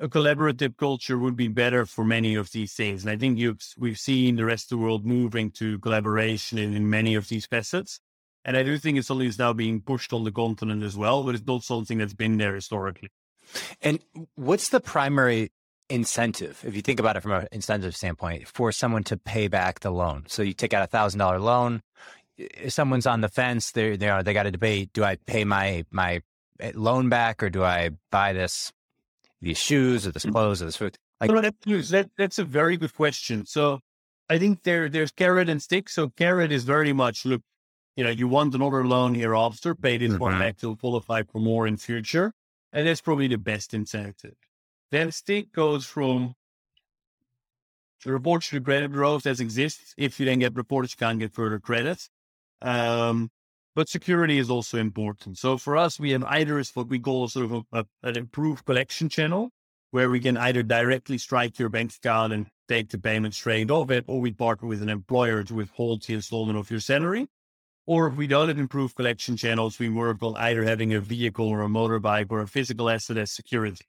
a 0.01 0.09
collaborative 0.09 0.77
culture 0.77 1.19
would 1.19 1.37
be 1.37 1.49
better 1.49 1.87
for 1.87 2.05
many 2.05 2.35
of 2.35 2.51
these 2.51 2.75
things. 2.75 3.03
And 3.03 3.11
I 3.11 3.17
think 3.17 3.39
we've 3.79 3.99
seen 3.99 4.37
the 4.37 4.45
rest 4.45 4.65
of 4.67 4.79
the 4.79 4.85
world 4.85 5.07
moving 5.07 5.51
to 5.53 5.79
collaboration 5.79 6.59
in, 6.59 6.75
in 6.75 6.91
many 6.91 7.15
of 7.15 7.29
these 7.29 7.47
facets. 7.47 8.01
And 8.45 8.57
I 8.57 8.63
do 8.63 8.77
think 8.79 8.99
it's 8.99 9.09
something 9.09 9.27
that's 9.27 9.39
now 9.39 9.53
being 9.53 9.81
pushed 9.81 10.13
on 10.13 10.25
the 10.25 10.33
continent 10.33 10.83
as 10.83 10.97
well, 10.97 11.23
but 11.23 11.35
it's 11.35 11.47
not 11.47 11.63
something 11.63 11.99
that's 11.99 12.15
been 12.15 12.37
there 12.37 12.55
historically. 12.55 13.11
And 13.81 14.01
what's 14.35 14.69
the 14.69 14.81
primary 14.81 15.51
incentive, 15.89 16.63
if 16.67 16.75
you 16.75 16.83
think 16.83 17.01
about 17.01 17.17
it 17.17 17.21
from 17.21 17.33
an 17.33 17.49
incentive 17.53 17.97
standpoint, 17.97 18.49
for 18.49 18.73
someone 18.73 19.05
to 19.05 19.17
pay 19.17 19.49
back 19.49 19.81
the 19.81 19.91
loan? 19.91 20.25
So 20.29 20.43
you 20.43 20.53
take 20.53 20.75
out 20.75 20.83
a 20.83 20.87
thousand 20.87 21.19
dollar 21.19 21.39
loan, 21.39 21.83
if 22.37 22.73
someone's 22.73 23.07
on 23.07 23.21
the 23.21 23.29
fence, 23.29 23.73
they 23.73 23.97
they 23.97 24.09
are, 24.09 24.23
they 24.23 24.33
got 24.33 24.45
to 24.45 24.51
debate: 24.51 24.91
do 24.93 25.05
I 25.05 25.17
pay 25.17 25.45
my 25.45 25.85
my 25.91 26.21
eh, 26.61 26.73
loan 26.75 27.09
back, 27.09 27.43
or 27.43 27.51
do 27.51 27.63
I 27.63 27.91
buy 28.11 28.33
this 28.33 28.73
these 29.41 29.59
shoes 29.59 30.07
or 30.07 30.13
this 30.13 30.25
mm. 30.25 30.33
clothes 30.33 30.63
or 30.63 30.67
this 30.67 30.77
food? 30.77 30.97
Like, 31.21 31.31
no, 31.31 31.41
that's, 31.41 31.91
that, 31.91 32.11
that's 32.19 32.39
a 32.39 32.45
very 32.45 32.77
good 32.77 32.95
question. 32.95 33.47
So 33.47 33.81
I 34.29 34.39
think 34.39 34.63
there 34.65 34.89
there's 34.89 35.13
carrot 35.13 35.49
and 35.49 35.63
stick. 35.63 35.89
So 35.89 36.09
carrot 36.11 36.51
is 36.51 36.65
very 36.65 36.93
much 36.93 37.25
look, 37.25 37.43
you 37.97 38.05
know, 38.05 38.11
you 38.11 38.29
want 38.29 38.55
another 38.55 38.87
loan 38.87 39.15
hereafter, 39.15 39.75
pay 39.75 39.97
this 39.97 40.13
mm-hmm. 40.13 40.19
one 40.19 40.39
back 40.39 40.59
to 40.59 40.77
qualify 40.77 41.23
for 41.23 41.41
more 41.41 41.67
in 41.67 41.77
future, 41.77 42.33
and 42.73 42.87
that's 42.87 43.01
probably 43.01 43.29
the 43.29 43.39
best 43.39 43.75
incentive. 43.75 44.35
Then 44.91 45.13
stick 45.13 45.53
goes 45.53 45.87
from 45.87 46.35
the 48.05 48.13
reports 48.13 48.49
to 48.49 48.57
the 48.57 48.65
credit 48.65 48.93
bureaus 48.93 49.23
that 49.23 49.41
exists. 49.41 49.95
If 49.97 50.21
you 50.21 50.27
then 50.27 50.41
get 50.41 50.55
reported, 50.55 50.91
you 50.91 50.97
can't 50.99 51.19
get 51.19 51.33
further 51.33 51.59
credit. 51.59 52.09
Um, 52.61 53.31
but 53.75 53.89
security 53.89 54.39
is 54.39 54.51
also 54.51 54.79
important. 54.79 55.39
So 55.39 55.59
for 55.59 55.77
us, 55.77 55.99
we 55.99 56.11
have 56.11 56.23
either 56.25 56.59
is 56.59 56.71
what 56.75 56.89
we 56.89 56.99
call 56.99 57.29
sort 57.29 57.47
of 57.47 57.53
a, 57.53 57.81
a, 57.81 57.87
an 58.03 58.17
improved 58.17 58.65
collection 58.65 59.09
channel, 59.09 59.51
where 59.91 60.11
we 60.11 60.21
can 60.21 60.37
either 60.37 60.63
directly 60.63 61.19
strike 61.19 61.59
your 61.59 61.69
bank 61.69 61.93
account 61.97 62.33
and 62.33 62.47
take 62.69 62.91
the 62.91 62.99
payment 62.99 63.35
straight 63.35 63.71
off 63.71 63.91
it, 63.91 64.05
or 64.07 64.21
we 64.21 64.33
partner 64.33 64.69
with 64.69 64.83
an 64.83 64.89
employer 64.89 65.43
to 65.43 65.55
withhold 65.55 66.03
the 66.03 66.15
installment 66.15 66.59
of 66.59 66.71
your 66.71 66.81
salary. 66.81 67.27
Or 67.87 68.07
if 68.07 68.15
we 68.15 68.27
don't 68.27 68.49
have 68.49 68.59
improved 68.59 68.97
collection 68.97 69.37
channels, 69.37 69.79
we 69.79 69.91
work 69.91 70.23
on 70.23 70.37
either 70.37 70.65
having 70.65 70.95
a 70.95 71.01
vehicle 71.01 71.47
or 71.49 71.63
a 71.63 71.69
motorbike 71.69 72.27
or 72.31 72.41
a 72.41 72.47
physical 72.47 72.89
asset 72.89 73.19
as 73.19 73.31
security. 73.31 73.85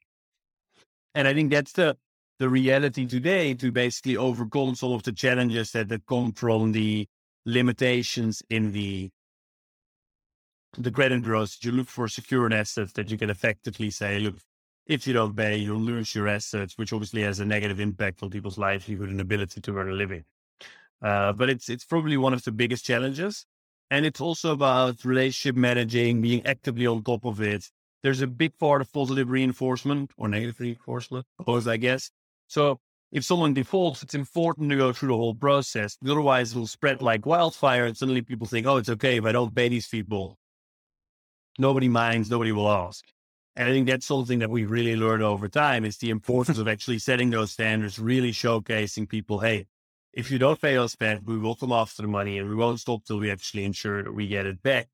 And 1.14 1.26
I 1.26 1.34
think 1.34 1.50
that's 1.50 1.72
the 1.72 1.96
the 2.38 2.48
reality 2.50 3.06
today 3.06 3.54
to 3.54 3.72
basically 3.72 4.16
overcome 4.16 4.74
some 4.74 4.92
of 4.92 5.02
the 5.04 5.12
challenges 5.12 5.72
that, 5.72 5.88
that 5.88 6.04
come 6.04 6.32
from 6.32 6.72
the 6.72 7.06
limitations 7.46 8.42
in 8.50 8.72
the 8.72 9.10
the 10.76 10.90
credit 10.90 11.22
bureaus. 11.22 11.56
You 11.62 11.72
look 11.72 11.88
for 11.88 12.06
secure 12.08 12.52
assets 12.52 12.92
that 12.92 13.10
you 13.10 13.16
can 13.16 13.30
effectively 13.30 13.90
say, 13.90 14.18
look, 14.18 14.36
if 14.84 15.06
you 15.06 15.14
don't 15.14 15.34
pay, 15.34 15.56
you'll 15.56 15.80
lose 15.80 16.14
your 16.14 16.28
assets, 16.28 16.76
which 16.76 16.92
obviously 16.92 17.22
has 17.22 17.40
a 17.40 17.46
negative 17.46 17.80
impact 17.80 18.22
on 18.22 18.28
people's 18.28 18.58
livelihood 18.58 19.08
and 19.08 19.20
ability 19.20 19.60
to 19.62 19.76
earn 19.76 19.90
a 19.90 19.94
living. 19.94 20.24
Uh, 21.02 21.32
but 21.32 21.48
it's 21.48 21.68
it's 21.68 21.84
probably 21.84 22.16
one 22.16 22.34
of 22.34 22.44
the 22.44 22.52
biggest 22.52 22.84
challenges. 22.84 23.46
And 23.90 24.04
it's 24.04 24.20
also 24.20 24.52
about 24.52 25.04
relationship 25.04 25.56
managing, 25.56 26.20
being 26.20 26.44
actively 26.44 26.86
on 26.86 27.02
top 27.04 27.24
of 27.24 27.40
it. 27.40 27.70
There's 28.02 28.20
a 28.20 28.26
big 28.26 28.58
part 28.58 28.80
of 28.80 28.92
positive 28.92 29.30
reinforcement 29.30 30.10
or 30.16 30.28
negative 30.28 30.60
reinforcement, 30.60 31.26
both, 31.44 31.66
I 31.68 31.76
guess. 31.76 32.10
So 32.48 32.80
if 33.12 33.24
someone 33.24 33.54
defaults, 33.54 34.02
it's 34.02 34.14
important 34.14 34.70
to 34.70 34.76
go 34.76 34.92
through 34.92 35.08
the 35.08 35.16
whole 35.16 35.34
process. 35.34 35.96
Otherwise, 36.04 36.52
it 36.52 36.58
will 36.58 36.66
spread 36.66 37.00
like 37.02 37.26
wildfire. 37.26 37.84
And 37.84 37.96
suddenly 37.96 38.22
people 38.22 38.46
think, 38.46 38.66
oh, 38.66 38.76
it's 38.76 38.88
okay 38.88 39.16
if 39.16 39.24
I 39.24 39.32
don't 39.32 39.54
pay 39.54 39.68
these 39.68 39.88
people. 39.88 40.38
Nobody 41.58 41.88
minds, 41.88 42.30
nobody 42.30 42.52
will 42.52 42.68
ask. 42.68 43.04
And 43.54 43.68
I 43.68 43.72
think 43.72 43.86
that's 43.88 44.04
something 44.04 44.40
that 44.40 44.50
we 44.50 44.66
really 44.66 44.96
learned 44.96 45.22
over 45.22 45.48
time 45.48 45.84
is 45.84 45.96
the 45.96 46.10
importance 46.10 46.58
of 46.58 46.68
actually 46.68 46.98
setting 46.98 47.30
those 47.30 47.52
standards, 47.52 47.98
really 47.98 48.32
showcasing 48.32 49.08
people, 49.08 49.38
hey, 49.38 49.66
if 50.16 50.30
you 50.30 50.38
don't 50.38 50.60
pay 50.60 50.78
us 50.78 50.96
back, 50.96 51.20
we 51.26 51.38
will 51.38 51.54
come 51.54 51.72
after 51.72 52.00
the 52.00 52.08
money 52.08 52.38
and 52.38 52.48
we 52.48 52.54
won't 52.56 52.80
stop 52.80 53.04
till 53.04 53.18
we 53.18 53.30
actually 53.30 53.64
ensure 53.64 54.02
that 54.02 54.14
we 54.14 54.26
get 54.26 54.46
it 54.46 54.62
back, 54.62 54.88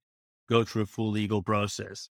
go 0.50 0.64
through 0.64 0.82
a 0.82 0.86
full 0.86 1.10
legal 1.10 1.42
process. 1.42 2.08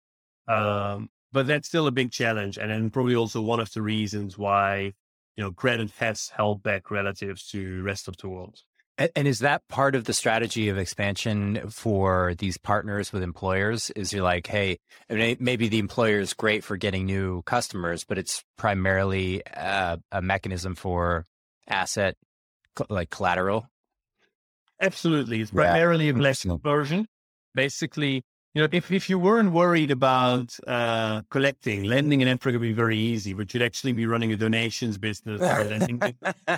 Um, 0.46 1.10
but 1.32 1.48
that's 1.48 1.66
still 1.66 1.88
a 1.88 1.92
big 1.92 2.12
challenge. 2.12 2.56
And 2.56 2.70
then 2.70 2.88
probably 2.88 3.16
also 3.16 3.42
one 3.42 3.58
of 3.58 3.72
the 3.72 3.82
reasons 3.82 4.38
why, 4.38 4.92
you 5.36 5.44
know, 5.44 5.50
credit 5.50 5.90
has 5.98 6.30
held 6.36 6.62
back 6.62 6.88
relative 6.90 7.42
to 7.48 7.82
rest 7.82 8.06
of 8.06 8.16
the 8.16 8.28
world. 8.28 8.60
And, 9.16 9.26
is 9.26 9.38
that 9.38 9.66
part 9.68 9.94
of 9.94 10.04
the 10.04 10.12
strategy 10.12 10.68
of 10.68 10.76
expansion 10.76 11.70
for 11.70 12.34
these 12.38 12.58
partners 12.58 13.14
with 13.14 13.22
employers? 13.22 13.90
Is 13.96 14.12
you're 14.12 14.22
like, 14.22 14.46
hey, 14.46 14.78
I 15.08 15.14
mean, 15.14 15.36
maybe 15.40 15.68
the 15.68 15.78
employer 15.78 16.20
is 16.20 16.34
great 16.34 16.62
for 16.62 16.76
getting 16.76 17.06
new 17.06 17.40
customers, 17.42 18.04
but 18.04 18.18
it's 18.18 18.44
primarily 18.58 19.42
a, 19.46 19.98
a 20.12 20.20
mechanism 20.20 20.74
for 20.74 21.24
asset 21.66 22.16
like 22.88 23.10
collateral? 23.10 23.66
Absolutely. 24.80 25.40
It's 25.40 25.50
primarily 25.50 26.06
yeah. 26.06 26.12
a 26.12 26.14
blessing 26.14 26.58
version. 26.58 27.06
Basically, 27.54 28.22
you 28.54 28.62
know, 28.62 28.68
if, 28.72 28.90
if 28.90 29.10
you 29.10 29.18
weren't 29.18 29.52
worried 29.52 29.90
about 29.90 30.56
uh, 30.66 31.22
collecting, 31.30 31.84
lending 31.84 32.20
in 32.20 32.28
Africa 32.28 32.58
would 32.58 32.64
be 32.64 32.72
very 32.72 32.98
easy, 32.98 33.32
but 33.34 33.52
you'd 33.52 33.62
actually 33.62 33.92
be 33.92 34.06
running 34.06 34.32
a 34.32 34.36
donations 34.36 34.98
business. 34.98 35.40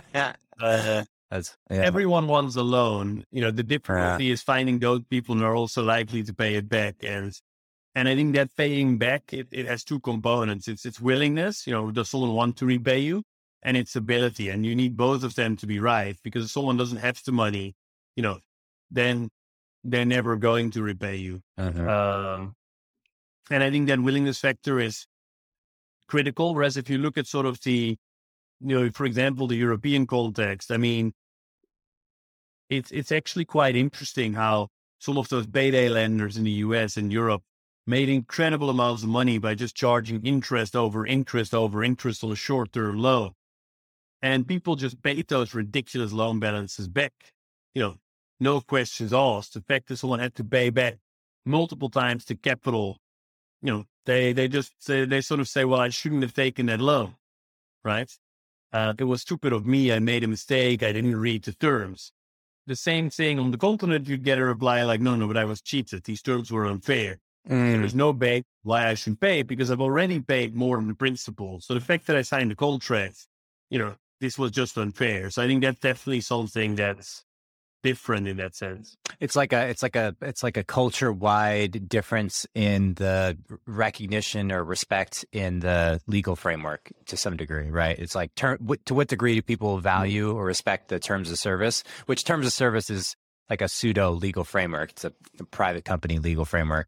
uh, 0.60 1.04
That's, 1.30 1.56
yeah. 1.70 1.76
Everyone 1.76 2.28
wants 2.28 2.56
a 2.56 2.62
loan. 2.62 3.24
You 3.30 3.42
know, 3.42 3.50
the 3.50 3.62
difficulty 3.62 4.26
yeah. 4.26 4.32
is 4.32 4.42
finding 4.42 4.78
those 4.78 5.00
people 5.10 5.34
who 5.34 5.44
are 5.44 5.56
also 5.56 5.82
likely 5.82 6.22
to 6.22 6.32
pay 6.32 6.54
it 6.54 6.68
back. 6.68 6.96
And 7.02 7.32
and 7.94 8.08
I 8.08 8.14
think 8.14 8.34
that 8.36 8.56
paying 8.56 8.96
back, 8.96 9.32
it, 9.34 9.48
it 9.50 9.66
has 9.66 9.84
two 9.84 10.00
components. 10.00 10.68
It's 10.68 10.86
its 10.86 11.00
willingness, 11.00 11.66
you 11.66 11.74
know, 11.74 11.90
does 11.90 12.08
someone 12.08 12.32
want 12.32 12.56
to 12.58 12.66
repay 12.66 13.00
you? 13.00 13.22
And 13.62 13.76
its 13.76 13.96
ability. 13.96 14.48
And 14.48 14.66
you 14.66 14.74
need 14.74 14.96
both 14.96 15.22
of 15.22 15.34
them 15.34 15.56
to 15.56 15.66
be 15.66 15.78
right 15.78 16.16
because 16.22 16.44
if 16.44 16.50
someone 16.50 16.76
doesn't 16.76 16.98
have 16.98 17.20
the 17.24 17.32
money, 17.32 17.74
you 18.16 18.22
know, 18.22 18.38
then 18.90 19.30
they're 19.84 20.04
never 20.04 20.36
going 20.36 20.70
to 20.72 20.82
repay 20.82 21.16
you. 21.16 21.42
Uh-huh. 21.58 22.36
Um, 22.38 22.54
and 23.50 23.62
I 23.62 23.70
think 23.70 23.88
that 23.88 24.00
willingness 24.00 24.38
factor 24.38 24.80
is 24.80 25.06
critical. 26.08 26.54
Whereas 26.54 26.76
if 26.76 26.88
you 26.90 26.98
look 26.98 27.18
at 27.18 27.26
sort 27.26 27.46
of 27.46 27.60
the, 27.62 27.96
you 28.60 28.80
know, 28.80 28.90
for 28.90 29.04
example, 29.04 29.46
the 29.46 29.56
European 29.56 30.06
context, 30.06 30.70
I 30.70 30.76
mean, 30.76 31.12
it's 32.68 32.90
it's 32.90 33.12
actually 33.12 33.44
quite 33.44 33.76
interesting 33.76 34.32
how 34.32 34.68
some 34.98 35.18
of 35.18 35.28
those 35.28 35.46
payday 35.46 35.88
lenders 35.88 36.36
in 36.36 36.44
the 36.44 36.62
US 36.66 36.96
and 36.96 37.12
Europe 37.12 37.42
made 37.86 38.08
incredible 38.08 38.70
amounts 38.70 39.02
of 39.02 39.08
money 39.08 39.36
by 39.38 39.54
just 39.54 39.74
charging 39.74 40.24
interest 40.24 40.76
over 40.76 41.04
interest 41.04 41.52
over 41.52 41.82
interest 41.82 42.22
on 42.24 42.32
a 42.32 42.36
short 42.36 42.72
term 42.72 42.98
loan 42.98 43.32
and 44.22 44.46
people 44.46 44.76
just 44.76 45.02
paid 45.02 45.26
those 45.28 45.54
ridiculous 45.54 46.12
loan 46.12 46.38
balances 46.38 46.88
back. 46.88 47.12
You 47.74 47.82
know, 47.82 47.94
no 48.40 48.60
questions 48.60 49.12
asked. 49.12 49.54
The 49.54 49.60
fact 49.60 49.88
that 49.88 49.96
someone 49.96 50.20
had 50.20 50.34
to 50.36 50.44
pay 50.44 50.70
back 50.70 50.98
multiple 51.44 51.90
times 51.90 52.24
the 52.24 52.36
capital, 52.36 52.98
you 53.60 53.72
know, 53.72 53.84
they 54.06 54.32
they 54.32 54.48
just 54.48 54.72
say, 54.78 55.04
they 55.04 55.20
sort 55.20 55.40
of 55.40 55.48
say, 55.48 55.64
well, 55.64 55.80
I 55.80 55.88
shouldn't 55.88 56.22
have 56.22 56.34
taken 56.34 56.66
that 56.66 56.80
loan, 56.80 57.14
right? 57.84 58.10
Uh, 58.72 58.94
it 58.98 59.04
was 59.04 59.20
stupid 59.20 59.52
of 59.52 59.66
me. 59.66 59.92
I 59.92 59.98
made 59.98 60.24
a 60.24 60.28
mistake. 60.28 60.82
I 60.82 60.92
didn't 60.92 61.16
read 61.16 61.44
the 61.44 61.52
terms. 61.52 62.12
The 62.66 62.76
same 62.76 63.10
thing 63.10 63.38
on 63.38 63.50
the 63.50 63.58
continent, 63.58 64.08
you'd 64.08 64.24
get 64.24 64.38
a 64.38 64.44
reply 64.44 64.82
like, 64.84 65.00
no, 65.00 65.16
no, 65.16 65.26
but 65.26 65.36
I 65.36 65.44
was 65.44 65.60
cheated. 65.60 66.04
These 66.04 66.22
terms 66.22 66.50
were 66.50 66.64
unfair. 66.64 67.18
Mm. 67.48 67.80
There's 67.80 67.94
no 67.94 68.12
bet 68.12 68.44
why 68.62 68.86
I 68.86 68.94
should 68.94 69.20
pay 69.20 69.42
because 69.42 69.70
I've 69.70 69.80
already 69.80 70.20
paid 70.20 70.54
more 70.54 70.76
than 70.76 70.86
the 70.86 70.94
principal. 70.94 71.60
So 71.60 71.74
the 71.74 71.80
fact 71.80 72.06
that 72.06 72.16
I 72.16 72.22
signed 72.22 72.52
the 72.52 72.54
contract, 72.54 73.26
you 73.68 73.80
know, 73.80 73.94
this 74.22 74.38
was 74.38 74.52
just 74.52 74.78
unfair. 74.78 75.30
So 75.30 75.42
I 75.42 75.48
think 75.48 75.62
that's 75.62 75.80
definitely 75.80 76.20
something 76.20 76.76
that's 76.76 77.24
different 77.82 78.28
in 78.28 78.36
that 78.36 78.54
sense. 78.54 78.96
It's 79.18 79.34
like 79.34 79.52
a 79.52 79.66
it's 79.66 79.82
like 79.82 79.96
a 79.96 80.14
it's 80.22 80.44
like 80.44 80.56
a 80.56 80.62
culture 80.62 81.12
wide 81.12 81.88
difference 81.88 82.46
in 82.54 82.94
the 82.94 83.36
recognition 83.66 84.52
or 84.52 84.62
respect 84.62 85.24
in 85.32 85.58
the 85.58 86.00
legal 86.06 86.36
framework 86.36 86.92
to 87.06 87.16
some 87.16 87.36
degree, 87.36 87.68
right? 87.68 87.98
It's 87.98 88.14
like 88.14 88.32
ter- 88.36 88.58
to 88.84 88.94
what 88.94 89.08
degree 89.08 89.34
do 89.34 89.42
people 89.42 89.74
mm-hmm. 89.74 89.82
value 89.82 90.30
or 90.30 90.44
respect 90.44 90.88
the 90.88 91.00
terms 91.00 91.28
of 91.32 91.38
service? 91.40 91.82
Which 92.06 92.22
terms 92.24 92.46
of 92.46 92.52
service 92.52 92.90
is 92.90 93.16
like 93.50 93.60
a 93.60 93.68
pseudo 93.68 94.12
legal 94.12 94.44
framework. 94.44 94.92
It's 94.92 95.04
a, 95.04 95.12
a 95.40 95.44
private 95.44 95.84
company 95.84 96.20
legal 96.20 96.44
framework. 96.44 96.86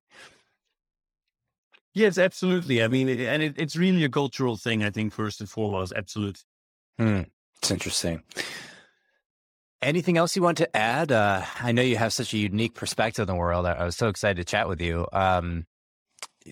Yes, 1.95 2.17
absolutely. 2.17 2.81
I 2.81 2.87
mean, 2.87 3.09
and 3.09 3.43
it, 3.43 3.55
it's 3.57 3.75
really 3.75 4.05
a 4.05 4.09
cultural 4.09 4.57
thing. 4.57 4.85
I 4.85 4.91
think 4.91 5.13
first 5.13 5.41
and 5.41 5.51
foremost, 5.51 5.93
absolutely. 5.97 6.41
Hmm. 6.99 7.23
It's 7.59 7.71
interesting. 7.71 8.23
Anything 9.83 10.17
else 10.17 10.37
you 10.37 10.43
want 10.43 10.59
to 10.59 10.77
add? 10.77 11.13
Uh, 11.13 11.43
I 11.61 11.73
know 11.73 11.83
you 11.83 11.97
have 11.97 12.13
such 12.13 12.33
a 12.33 12.39
unique 12.39 12.75
perspective 12.75 13.23
in 13.23 13.35
the 13.35 13.39
world. 13.39 13.67
I, 13.67 13.73
I 13.73 13.85
was 13.85 13.97
so 13.97 14.09
excited 14.09 14.37
to 14.37 14.45
chat 14.45 14.69
with 14.69 14.81
you. 14.81 15.07
Um, 15.13 15.67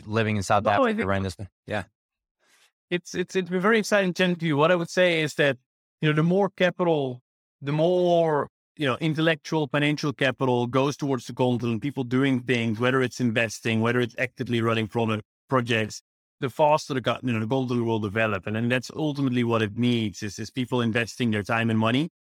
living 0.07 0.36
in 0.36 0.43
South 0.43 0.64
no, 0.64 0.70
Africa, 0.70 1.07
right? 1.07 1.22
This, 1.22 1.36
yeah, 1.66 1.84
it's 2.90 3.14
it's 3.14 3.36
it's 3.36 3.51
been 3.51 3.61
very 3.61 3.78
exciting 3.78 4.12
to 4.14 4.47
you. 4.47 4.57
What 4.57 4.70
I 4.70 4.74
would 4.74 4.90
say 4.90 5.22
is 5.22 5.34
that 5.34 5.57
you 6.01 6.09
know 6.09 6.14
the 6.14 6.22
more 6.22 6.51
capital, 6.51 7.22
the 7.61 7.72
more 7.72 8.49
you 8.76 8.86
know 8.86 8.97
intellectual, 9.01 9.68
financial 9.68 10.12
capital 10.12 10.66
goes 10.66 10.97
towards 10.97 11.26
the 11.26 11.34
continent. 11.34 11.82
People 11.82 12.05
doing 12.05 12.40
things, 12.40 12.78
whether 12.78 13.03
it's 13.03 13.20
investing, 13.20 13.80
whether 13.80 14.01
it's 14.01 14.14
actively 14.18 14.61
running 14.61 14.88
product 14.88 15.24
projects, 15.49 16.03
the 16.43 16.51
faster 16.51 16.93
the, 16.93 17.20
you 17.22 17.32
know, 17.32 17.40
the 17.40 17.47
golden 17.47 17.86
will 17.86 18.01
develop. 18.01 18.47
And 18.47 18.57
then 18.57 18.68
that's 18.68 18.90
ultimately 18.95 19.45
what 19.45 19.62
it 19.62 19.78
needs 19.78 20.22
is, 20.22 20.38
is 20.38 20.51
people 20.51 20.82
investing 20.82 21.30
their 21.30 21.43
time 21.43 21.70
and 21.70 21.78
money 21.78 22.11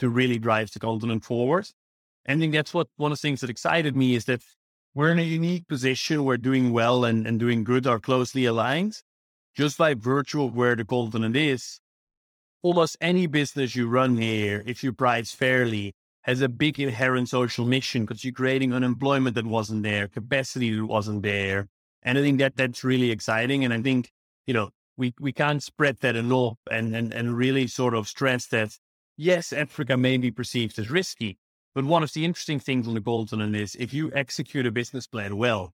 to 0.00 0.08
really 0.08 0.38
drive 0.38 0.72
the 0.72 0.80
continent 0.80 1.24
forward. 1.24 1.68
And 2.24 2.38
I 2.38 2.40
think 2.40 2.54
that's 2.54 2.74
what 2.74 2.88
one 2.96 3.12
of 3.12 3.18
the 3.18 3.22
things 3.22 3.42
that 3.42 3.50
excited 3.50 3.94
me 3.94 4.14
is 4.14 4.24
that 4.24 4.42
we're 4.94 5.12
in 5.12 5.18
a 5.18 5.22
unique 5.22 5.68
position 5.68 6.24
where 6.24 6.38
doing 6.38 6.72
well 6.72 7.04
and, 7.04 7.26
and 7.26 7.38
doing 7.38 7.62
good 7.62 7.86
are 7.86 8.00
closely 8.00 8.46
aligned. 8.46 9.02
Just 9.54 9.78
by 9.78 9.94
virtue 9.94 10.42
of 10.44 10.54
where 10.54 10.74
the 10.74 10.84
continent 10.84 11.36
is, 11.36 11.80
almost 12.62 12.96
any 13.00 13.26
business 13.26 13.76
you 13.76 13.88
run 13.88 14.16
here, 14.16 14.62
if 14.64 14.82
you 14.82 14.92
price 14.92 15.32
fairly, 15.32 15.92
has 16.22 16.40
a 16.40 16.48
big 16.48 16.78
inherent 16.78 17.28
social 17.28 17.66
mission 17.66 18.04
because 18.04 18.24
you're 18.24 18.32
creating 18.32 18.72
unemployment 18.72 19.34
that 19.34 19.46
wasn't 19.46 19.82
there, 19.82 20.08
capacity 20.08 20.74
that 20.76 20.86
wasn't 20.86 21.22
there, 21.22 21.68
and 22.02 22.18
I 22.18 22.22
think 22.22 22.38
that 22.38 22.56
that's 22.56 22.84
really 22.84 23.10
exciting. 23.10 23.64
And 23.64 23.72
I 23.74 23.80
think, 23.80 24.10
you 24.46 24.54
know, 24.54 24.70
we, 24.96 25.14
we 25.20 25.32
can't 25.32 25.62
spread 25.62 25.98
that 26.00 26.16
enough 26.16 26.58
and, 26.70 26.94
and, 26.94 27.12
and 27.12 27.36
really 27.36 27.66
sort 27.66 27.94
of 27.94 28.08
stress 28.08 28.46
that, 28.48 28.76
yes, 29.16 29.52
Africa 29.52 29.96
may 29.96 30.16
be 30.16 30.30
perceived 30.30 30.78
as 30.78 30.90
risky, 30.90 31.38
but 31.74 31.84
one 31.84 32.02
of 32.02 32.12
the 32.12 32.24
interesting 32.24 32.60
things 32.60 32.88
on 32.88 32.94
the 32.94 33.00
continent 33.00 33.54
is 33.56 33.74
if 33.76 33.94
you 33.94 34.10
execute 34.14 34.66
a 34.66 34.72
business 34.72 35.06
plan 35.06 35.36
well 35.36 35.72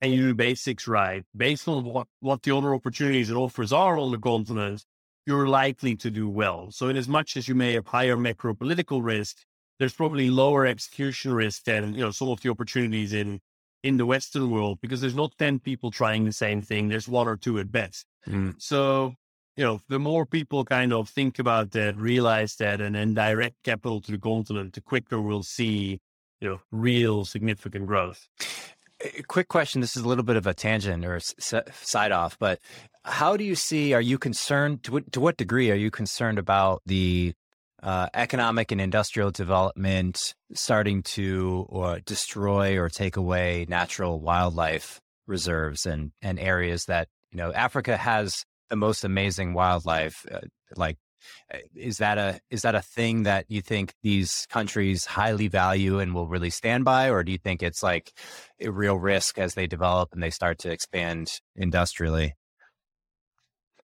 and 0.00 0.12
you 0.12 0.28
do 0.28 0.34
basics 0.34 0.86
right, 0.86 1.24
based 1.36 1.68
on 1.68 1.84
what, 1.84 2.06
what 2.20 2.42
the 2.42 2.56
other 2.56 2.74
opportunities 2.74 3.30
and 3.30 3.38
offers 3.38 3.72
are 3.72 3.98
on 3.98 4.10
the 4.10 4.18
continent, 4.18 4.84
you're 5.26 5.48
likely 5.48 5.94
to 5.96 6.10
do 6.10 6.28
well. 6.28 6.70
So 6.70 6.88
in 6.88 6.96
as 6.96 7.08
much 7.08 7.36
as 7.36 7.48
you 7.48 7.54
may 7.54 7.74
have 7.74 7.86
higher 7.86 8.16
macro 8.16 8.54
political 8.54 9.02
risk, 9.02 9.38
there's 9.78 9.94
probably 9.94 10.30
lower 10.30 10.66
execution 10.66 11.32
risk 11.32 11.64
than, 11.64 11.94
you 11.94 12.00
know, 12.00 12.10
some 12.10 12.28
of 12.28 12.40
the 12.40 12.50
opportunities 12.50 13.12
in 13.12 13.40
in 13.82 13.96
the 13.96 14.06
Western 14.06 14.50
world 14.50 14.78
because 14.80 15.00
there's 15.00 15.14
not 15.14 15.32
10 15.38 15.60
people 15.60 15.90
trying 15.90 16.24
the 16.24 16.32
same 16.32 16.62
thing. 16.62 16.88
There's 16.88 17.08
one 17.08 17.28
or 17.28 17.36
two 17.36 17.58
at 17.58 17.70
best. 17.70 18.06
Mm. 18.26 18.54
So 18.58 19.14
you 19.58 19.64
know, 19.64 19.80
the 19.88 19.98
more 19.98 20.24
people 20.24 20.64
kind 20.64 20.92
of 20.92 21.08
think 21.08 21.40
about 21.40 21.72
that, 21.72 21.96
realize 21.96 22.54
that, 22.56 22.80
and 22.80 22.94
then 22.94 23.12
direct 23.12 23.56
capital 23.64 24.00
to 24.02 24.12
the 24.12 24.18
continent, 24.18 24.74
the 24.74 24.80
quicker 24.80 25.20
we'll 25.20 25.42
see, 25.42 26.00
you 26.40 26.48
know, 26.48 26.60
real 26.70 27.24
significant 27.24 27.88
growth. 27.88 28.28
A 29.00 29.24
quick 29.24 29.48
question. 29.48 29.80
This 29.80 29.96
is 29.96 30.04
a 30.04 30.08
little 30.08 30.22
bit 30.22 30.36
of 30.36 30.46
a 30.46 30.54
tangent 30.54 31.04
or 31.04 31.16
s- 31.16 31.54
side 31.72 32.12
off, 32.12 32.38
but 32.38 32.60
how 33.04 33.36
do 33.36 33.42
you 33.42 33.56
see? 33.56 33.92
Are 33.94 34.00
you 34.00 34.16
concerned? 34.16 34.84
To 34.84 34.92
what, 34.92 35.10
to 35.10 35.20
what 35.20 35.36
degree 35.36 35.72
are 35.72 35.76
you 35.76 35.90
concerned 35.90 36.38
about 36.38 36.82
the 36.86 37.34
uh, 37.82 38.08
economic 38.14 38.72
and 38.72 38.80
industrial 38.80 39.30
development 39.30 40.34
starting 40.52 41.02
to 41.02 41.66
or 41.68 42.00
destroy 42.00 42.76
or 42.78 42.88
take 42.88 43.16
away 43.16 43.66
natural 43.68 44.20
wildlife 44.20 45.00
reserves 45.26 45.86
and 45.86 46.10
and 46.22 46.38
areas 46.38 46.86
that 46.86 47.08
you 47.30 47.36
know 47.36 47.52
Africa 47.52 47.96
has 47.96 48.44
the 48.70 48.76
most 48.76 49.04
amazing 49.04 49.54
wildlife. 49.54 50.26
Uh, 50.30 50.40
like, 50.76 50.98
uh, 51.52 51.58
is 51.74 51.98
that 51.98 52.18
a 52.18 52.40
is 52.50 52.62
that 52.62 52.74
a 52.74 52.82
thing 52.82 53.24
that 53.24 53.44
you 53.48 53.60
think 53.60 53.94
these 54.02 54.46
countries 54.50 55.04
highly 55.04 55.48
value 55.48 55.98
and 55.98 56.14
will 56.14 56.26
really 56.26 56.50
stand 56.50 56.84
by, 56.84 57.10
or 57.10 57.22
do 57.22 57.32
you 57.32 57.38
think 57.38 57.62
it's 57.62 57.82
like 57.82 58.12
a 58.60 58.70
real 58.70 58.96
risk 58.96 59.38
as 59.38 59.54
they 59.54 59.66
develop 59.66 60.12
and 60.12 60.22
they 60.22 60.30
start 60.30 60.58
to 60.58 60.70
expand 60.70 61.40
industrially? 61.54 62.34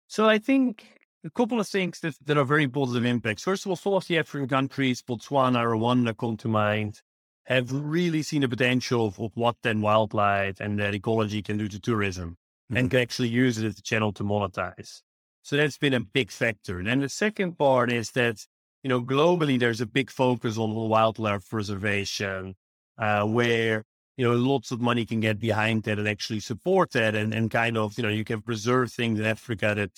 So 0.08 0.28
I 0.28 0.40
think 0.40 0.97
a 1.26 1.30
couple 1.32 1.60
of 1.60 1.68
things 1.68 2.00
that, 2.02 2.16
that 2.26 2.38
are 2.38 2.46
very 2.46 2.68
positive 2.68 3.06
impacts. 3.06 3.44
First 3.44 3.66
of 3.66 3.70
all, 3.70 3.76
some 3.76 3.94
of 3.94 4.08
the 4.08 4.18
African 4.18 4.48
countries, 4.48 5.02
Botswana, 5.02 5.64
Rwanda 5.64 6.16
come 6.18 6.38
to 6.38 6.48
mind, 6.48 7.02
have 7.46 7.72
really 7.72 8.22
seen 8.22 8.42
the 8.42 8.50
potential 8.50 9.08
of, 9.08 9.20
of 9.20 9.32
what 9.36 9.56
then 9.64 9.82
wildlife 9.82 10.60
and 10.60 10.78
their 10.78 10.94
ecology 10.94 11.42
can 11.42 11.58
do 11.58 11.68
to 11.68 11.80
tourism 11.80 12.32
mm-hmm. 12.32 12.78
and 12.78 12.92
can 12.92 13.00
actually 13.00 13.30
use 13.30 13.58
it 13.58 13.66
as 13.66 13.80
a 13.80 13.82
channel 13.82 14.12
to 14.14 14.24
monetize. 14.24 15.02
So 15.44 15.56
that's 15.56 15.78
been 15.78 15.94
a 15.94 16.02
big 16.02 16.30
factor. 16.30 16.80
And 16.80 16.88
then 16.88 17.00
the 17.00 17.10
second 17.10 17.58
part 17.58 17.92
is 17.92 18.12
that, 18.12 18.46
you 18.84 18.90
know, 18.90 19.02
globally, 19.02 19.58
there's 19.58 19.82
a 19.82 19.86
big 19.86 20.12
focus 20.12 20.58
on 20.58 20.74
wildlife 20.76 21.50
preservation, 21.50 22.56
uh, 22.98 23.24
where, 23.24 23.86
you 24.18 24.28
know, 24.28 24.36
lots 24.36 24.72
of 24.72 24.82
money 24.82 25.06
can 25.06 25.22
get 25.22 25.40
behind 25.40 25.84
that 25.84 26.00
and 26.00 26.08
actually 26.08 26.42
support 26.42 26.92
that 26.92 27.16
and, 27.16 27.34
and 27.34 27.50
kind 27.50 27.78
of, 27.78 27.98
you 27.98 28.04
know, 28.04 28.10
you 28.10 28.26
can 28.26 28.42
preserve 28.42 28.92
things 28.92 29.20
in 29.20 29.26
Africa 29.26 29.74
that 29.76 29.92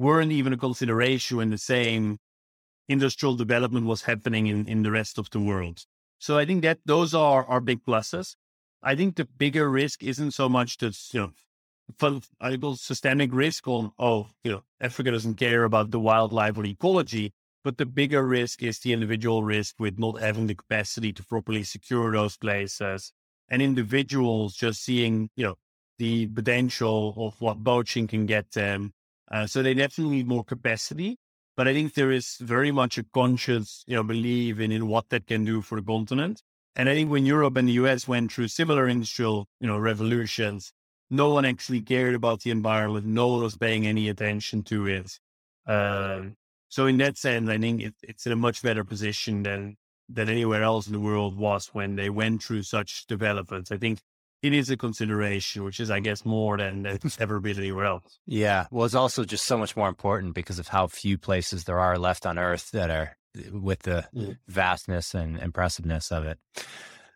weren't 0.00 0.32
even 0.32 0.52
a 0.54 0.56
consideration 0.56 1.36
when 1.36 1.50
the 1.50 1.58
same 1.58 2.18
industrial 2.88 3.36
development 3.36 3.86
was 3.86 4.02
happening 4.02 4.46
in, 4.46 4.66
in 4.66 4.82
the 4.82 4.90
rest 4.90 5.18
of 5.18 5.28
the 5.30 5.38
world. 5.38 5.84
So 6.18 6.38
I 6.38 6.44
think 6.46 6.62
that 6.62 6.78
those 6.86 7.14
are 7.14 7.44
our 7.44 7.60
big 7.60 7.84
pluses. 7.84 8.34
I 8.82 8.94
think 8.94 9.16
the 9.16 9.26
bigger 9.26 9.68
risk 9.68 10.02
isn't 10.02 10.30
so 10.32 10.48
much 10.48 10.78
that, 10.78 10.96
you 11.12 11.32
know, 12.00 12.74
systemic 12.74 13.30
risk 13.32 13.68
on, 13.68 13.92
oh, 13.98 14.28
you 14.42 14.52
know, 14.52 14.62
Africa 14.80 15.10
doesn't 15.10 15.34
care 15.34 15.64
about 15.64 15.90
the 15.90 16.00
wildlife 16.00 16.56
or 16.56 16.64
ecology, 16.64 17.32
but 17.62 17.76
the 17.76 17.84
bigger 17.84 18.26
risk 18.26 18.62
is 18.62 18.78
the 18.78 18.94
individual 18.94 19.44
risk 19.44 19.74
with 19.78 19.98
not 19.98 20.20
having 20.20 20.46
the 20.46 20.54
capacity 20.54 21.12
to 21.12 21.22
properly 21.24 21.62
secure 21.62 22.10
those 22.10 22.38
places 22.38 23.12
and 23.50 23.60
individuals 23.60 24.54
just 24.54 24.82
seeing, 24.82 25.28
you 25.36 25.44
know, 25.44 25.56
the 25.98 26.26
potential 26.28 27.14
of 27.18 27.38
what 27.40 27.62
poaching 27.62 28.06
can 28.06 28.24
get 28.24 28.50
them 28.52 28.92
uh, 29.30 29.46
so 29.46 29.62
they 29.62 29.74
definitely 29.74 30.16
need 30.16 30.28
more 30.28 30.44
capacity. 30.44 31.18
But 31.56 31.68
I 31.68 31.74
think 31.74 31.94
there 31.94 32.10
is 32.10 32.36
very 32.40 32.70
much 32.70 32.96
a 32.96 33.04
conscious, 33.12 33.84
you 33.86 33.96
know, 33.96 34.02
belief 34.02 34.60
in, 34.60 34.72
in 34.72 34.86
what 34.88 35.08
that 35.10 35.26
can 35.26 35.44
do 35.44 35.60
for 35.60 35.80
the 35.80 35.86
continent. 35.86 36.42
And 36.76 36.88
I 36.88 36.94
think 36.94 37.10
when 37.10 37.26
Europe 37.26 37.56
and 37.56 37.68
the 37.68 37.72
US 37.72 38.08
went 38.08 38.32
through 38.32 38.48
similar 38.48 38.88
industrial, 38.88 39.46
you 39.60 39.66
know, 39.66 39.78
revolutions, 39.78 40.72
no 41.10 41.34
one 41.34 41.44
actually 41.44 41.82
cared 41.82 42.14
about 42.14 42.40
the 42.40 42.50
environment. 42.50 43.04
No 43.04 43.28
one 43.28 43.42
was 43.42 43.56
paying 43.56 43.86
any 43.86 44.08
attention 44.08 44.62
to 44.64 44.86
it. 44.86 45.18
Um, 45.66 46.36
so 46.68 46.86
in 46.86 46.96
that 46.98 47.18
sense, 47.18 47.48
I 47.48 47.58
think 47.58 47.82
it, 47.82 47.94
it's 48.02 48.26
in 48.26 48.32
a 48.32 48.36
much 48.36 48.62
better 48.62 48.84
position 48.84 49.42
than 49.42 49.76
than 50.08 50.28
anywhere 50.28 50.62
else 50.62 50.86
in 50.88 50.92
the 50.92 51.00
world 51.00 51.36
was 51.36 51.68
when 51.68 51.94
they 51.94 52.10
went 52.10 52.42
through 52.42 52.64
such 52.64 53.06
developments. 53.06 53.70
I 53.70 53.76
think 53.76 54.00
it 54.42 54.52
is 54.52 54.70
a 54.70 54.76
consideration, 54.76 55.64
which 55.64 55.80
is, 55.80 55.90
I 55.90 56.00
guess, 56.00 56.24
more 56.24 56.56
than 56.56 56.86
it's 56.86 57.20
ever 57.20 57.40
been 57.40 57.58
anywhere 57.58 57.86
else. 57.86 58.18
Yeah. 58.26 58.66
Well, 58.70 58.86
it's 58.86 58.94
also 58.94 59.24
just 59.24 59.44
so 59.44 59.58
much 59.58 59.76
more 59.76 59.88
important 59.88 60.34
because 60.34 60.58
of 60.58 60.68
how 60.68 60.86
few 60.86 61.18
places 61.18 61.64
there 61.64 61.78
are 61.78 61.98
left 61.98 62.26
on 62.26 62.38
Earth 62.38 62.70
that 62.72 62.90
are 62.90 63.16
with 63.52 63.80
the 63.80 64.06
mm. 64.14 64.36
vastness 64.48 65.14
and 65.14 65.38
impressiveness 65.38 66.10
of 66.10 66.24
it. 66.24 66.38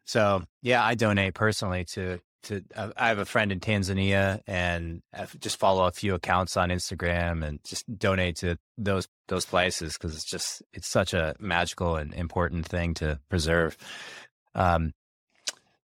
So, 0.05 0.43
yeah, 0.63 0.85
I 0.85 0.95
donate 0.95 1.35
personally 1.35 1.85
to 1.93 2.21
to. 2.45 2.63
Uh, 2.75 2.91
I 2.97 3.09
have 3.09 3.19
a 3.19 3.25
friend 3.25 3.51
in 3.51 3.61
Tanzania, 3.61 4.41
and 4.47 5.01
I 5.15 5.27
just 5.41 5.59
follow 5.59 5.87
a 5.87 5.93
few 5.93 6.15
accounts 6.15 6.59
on 6.59 6.69
Instagram, 6.69 7.45
and 7.45 7.59
just 7.65 7.85
donate 7.99 8.37
to 8.37 8.59
those 8.77 9.09
those 9.29 9.47
places 9.47 9.95
because 9.95 10.15
it's 10.15 10.29
just 10.29 10.63
it's 10.75 10.89
such 10.89 11.15
a 11.15 11.35
magical 11.41 11.97
and 11.97 12.13
important 12.13 12.67
thing 12.67 12.95
to 12.95 13.19
preserve. 13.31 13.77
Um, 14.55 14.93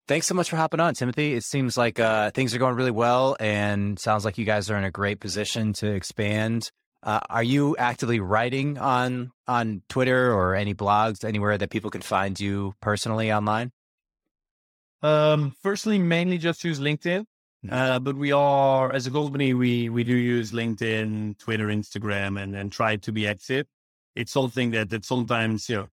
Thanks 0.08 0.28
so 0.28 0.36
much 0.36 0.52
for 0.52 0.56
hopping 0.56 0.80
on, 0.80 0.94
Timothy. 0.94 1.34
It 1.34 1.44
seems 1.44 1.80
like 1.80 2.00
uh, 2.00 2.30
things 2.30 2.54
are 2.54 2.60
going 2.60 2.76
really 2.76 2.92
well, 2.92 3.36
and 3.40 3.98
sounds 3.98 4.24
like 4.24 4.38
you 4.38 4.46
guys 4.46 4.70
are 4.70 4.78
in 4.78 4.84
a 4.84 4.92
great 4.92 5.20
position 5.20 5.74
to 5.74 5.92
expand. 5.92 6.70
Uh, 7.02 7.20
are 7.28 7.42
you 7.42 7.76
actively 7.78 8.20
writing 8.20 8.78
on 8.78 9.32
on 9.48 9.82
Twitter 9.90 10.32
or 10.32 10.54
any 10.54 10.76
blogs 10.76 11.24
anywhere 11.24 11.58
that 11.58 11.72
people 11.72 11.90
can 11.90 12.02
find 12.02 12.40
you 12.40 12.76
personally 12.82 13.34
online? 13.34 13.72
Um, 15.02 15.56
firstly, 15.64 15.98
mainly 15.98 16.38
just 16.38 16.64
use 16.64 16.80
LinkedIn, 16.80 17.26
mm-hmm. 17.66 17.74
uh, 17.74 17.98
but 17.98 18.16
we 18.16 18.32
are 18.32 18.94
as 18.94 19.08
a 19.08 19.12
company 19.12 19.56
we 19.56 19.90
we 19.90 20.04
do 20.04 20.16
use 20.16 20.52
LinkedIn, 20.52 21.40
Twitter, 21.40 21.68
Instagram, 21.68 22.40
and 22.40 22.56
and 22.56 22.72
try 22.72 22.96
to 22.98 23.12
be 23.12 23.28
active. 23.28 23.66
It's 24.16 24.32
something 24.32 24.70
that 24.72 24.92
that 24.92 25.04
sometimes 25.04 25.68
you 25.68 25.78
know 25.78 25.88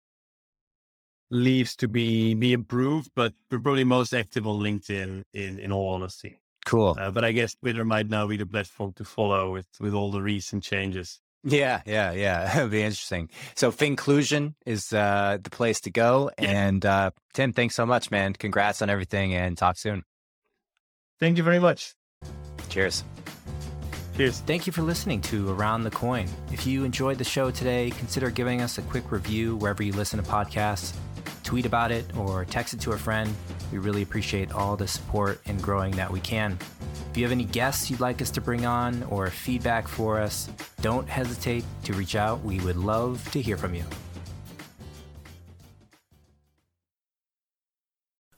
leaves 1.33 1.75
to 1.77 1.89
be 1.89 2.35
be 2.35 2.53
improved, 2.53 3.11
but 3.17 3.33
we're 3.51 3.59
probably 3.59 3.85
most 3.85 4.13
active 4.13 4.47
on 4.47 4.61
LinkedIn. 4.61 5.25
In 5.33 5.59
in 5.59 5.73
all 5.73 5.95
honesty, 5.95 6.39
cool. 6.65 6.97
Uh, 6.99 7.11
but 7.11 7.25
I 7.25 7.33
guess 7.33 7.55
Twitter 7.55 7.85
might 7.85 8.09
now 8.09 8.27
be 8.27 8.37
the 8.37 8.47
platform 8.47 8.93
to 8.95 9.05
follow 9.05 9.53
with 9.53 9.67
with 9.81 9.95
all 9.95 10.13
the 10.13 10.23
recent 10.23 10.63
changes. 10.63 11.21
Yeah, 11.43 11.81
yeah, 11.87 12.13
yeah. 12.13 12.57
It'll 12.57 12.69
be 12.69 12.83
interesting. 12.83 13.31
So 13.57 13.73
Finclusion 13.73 14.55
is 14.65 14.93
uh, 14.93 15.39
the 15.43 15.51
place 15.51 15.81
to 15.81 15.91
go. 15.91 16.31
Yeah. 16.39 16.51
And 16.51 16.87
uh, 16.87 17.11
Tim, 17.33 17.53
thanks 17.53 17.75
so 17.75 17.85
much, 17.85 18.13
man. 18.13 18.35
Congrats 18.35 18.83
on 18.83 18.91
everything, 18.91 19.35
and 19.35 19.59
talk 19.59 19.79
soon. 19.79 20.05
Thank 21.19 21.39
you 21.39 21.43
very 21.43 21.59
much. 21.59 21.95
Cheers. 22.69 23.05
Cheers. 24.17 24.41
Thank 24.41 24.67
you 24.67 24.73
for 24.75 24.83
listening 24.83 25.23
to 25.23 25.51
Around 25.51 25.85
the 25.85 25.91
Coin. 25.91 26.29
If 26.53 26.67
you 26.67 26.85
enjoyed 26.85 27.17
the 27.17 27.25
show 27.25 27.51
today, 27.51 27.91
consider 27.91 28.29
giving 28.29 28.61
us 28.61 28.77
a 28.77 28.83
quick 28.83 29.11
review 29.11 29.57
wherever 29.57 29.83
you 29.83 29.93
listen 29.93 30.23
to 30.23 30.31
podcasts 30.31 30.93
tweet 31.53 31.67
about 31.67 31.93
it 31.93 32.07
or 32.17 32.47
text 32.47 32.73
it 32.73 32.81
to 32.81 32.93
a 32.93 32.97
friend. 32.97 33.31
We 33.71 33.77
really 33.77 34.01
appreciate 34.01 34.53
all 34.53 34.75
the 34.75 34.89
support 34.89 35.39
and 35.45 35.63
growing 35.63 35.95
that 35.97 36.11
we 36.11 36.19
can. 36.19 36.57
If 37.11 37.19
you 37.19 37.25
have 37.25 37.31
any 37.31 37.45
guests 37.45 37.91
you'd 37.91 38.01
like 38.01 38.23
us 38.23 38.31
to 38.31 38.41
bring 38.41 38.65
on 38.65 39.03
or 39.11 39.29
feedback 39.29 39.87
for 39.87 40.19
us, 40.19 40.49
don't 40.81 41.07
hesitate 41.07 41.63
to 41.85 41.93
reach 41.93 42.17
out. 42.17 42.43
We 42.43 42.59
would 42.61 42.79
love 42.79 43.31
to 43.33 43.43
hear 43.43 43.59
from 43.59 43.75
you. 43.75 43.85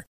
Center. 0.00 0.10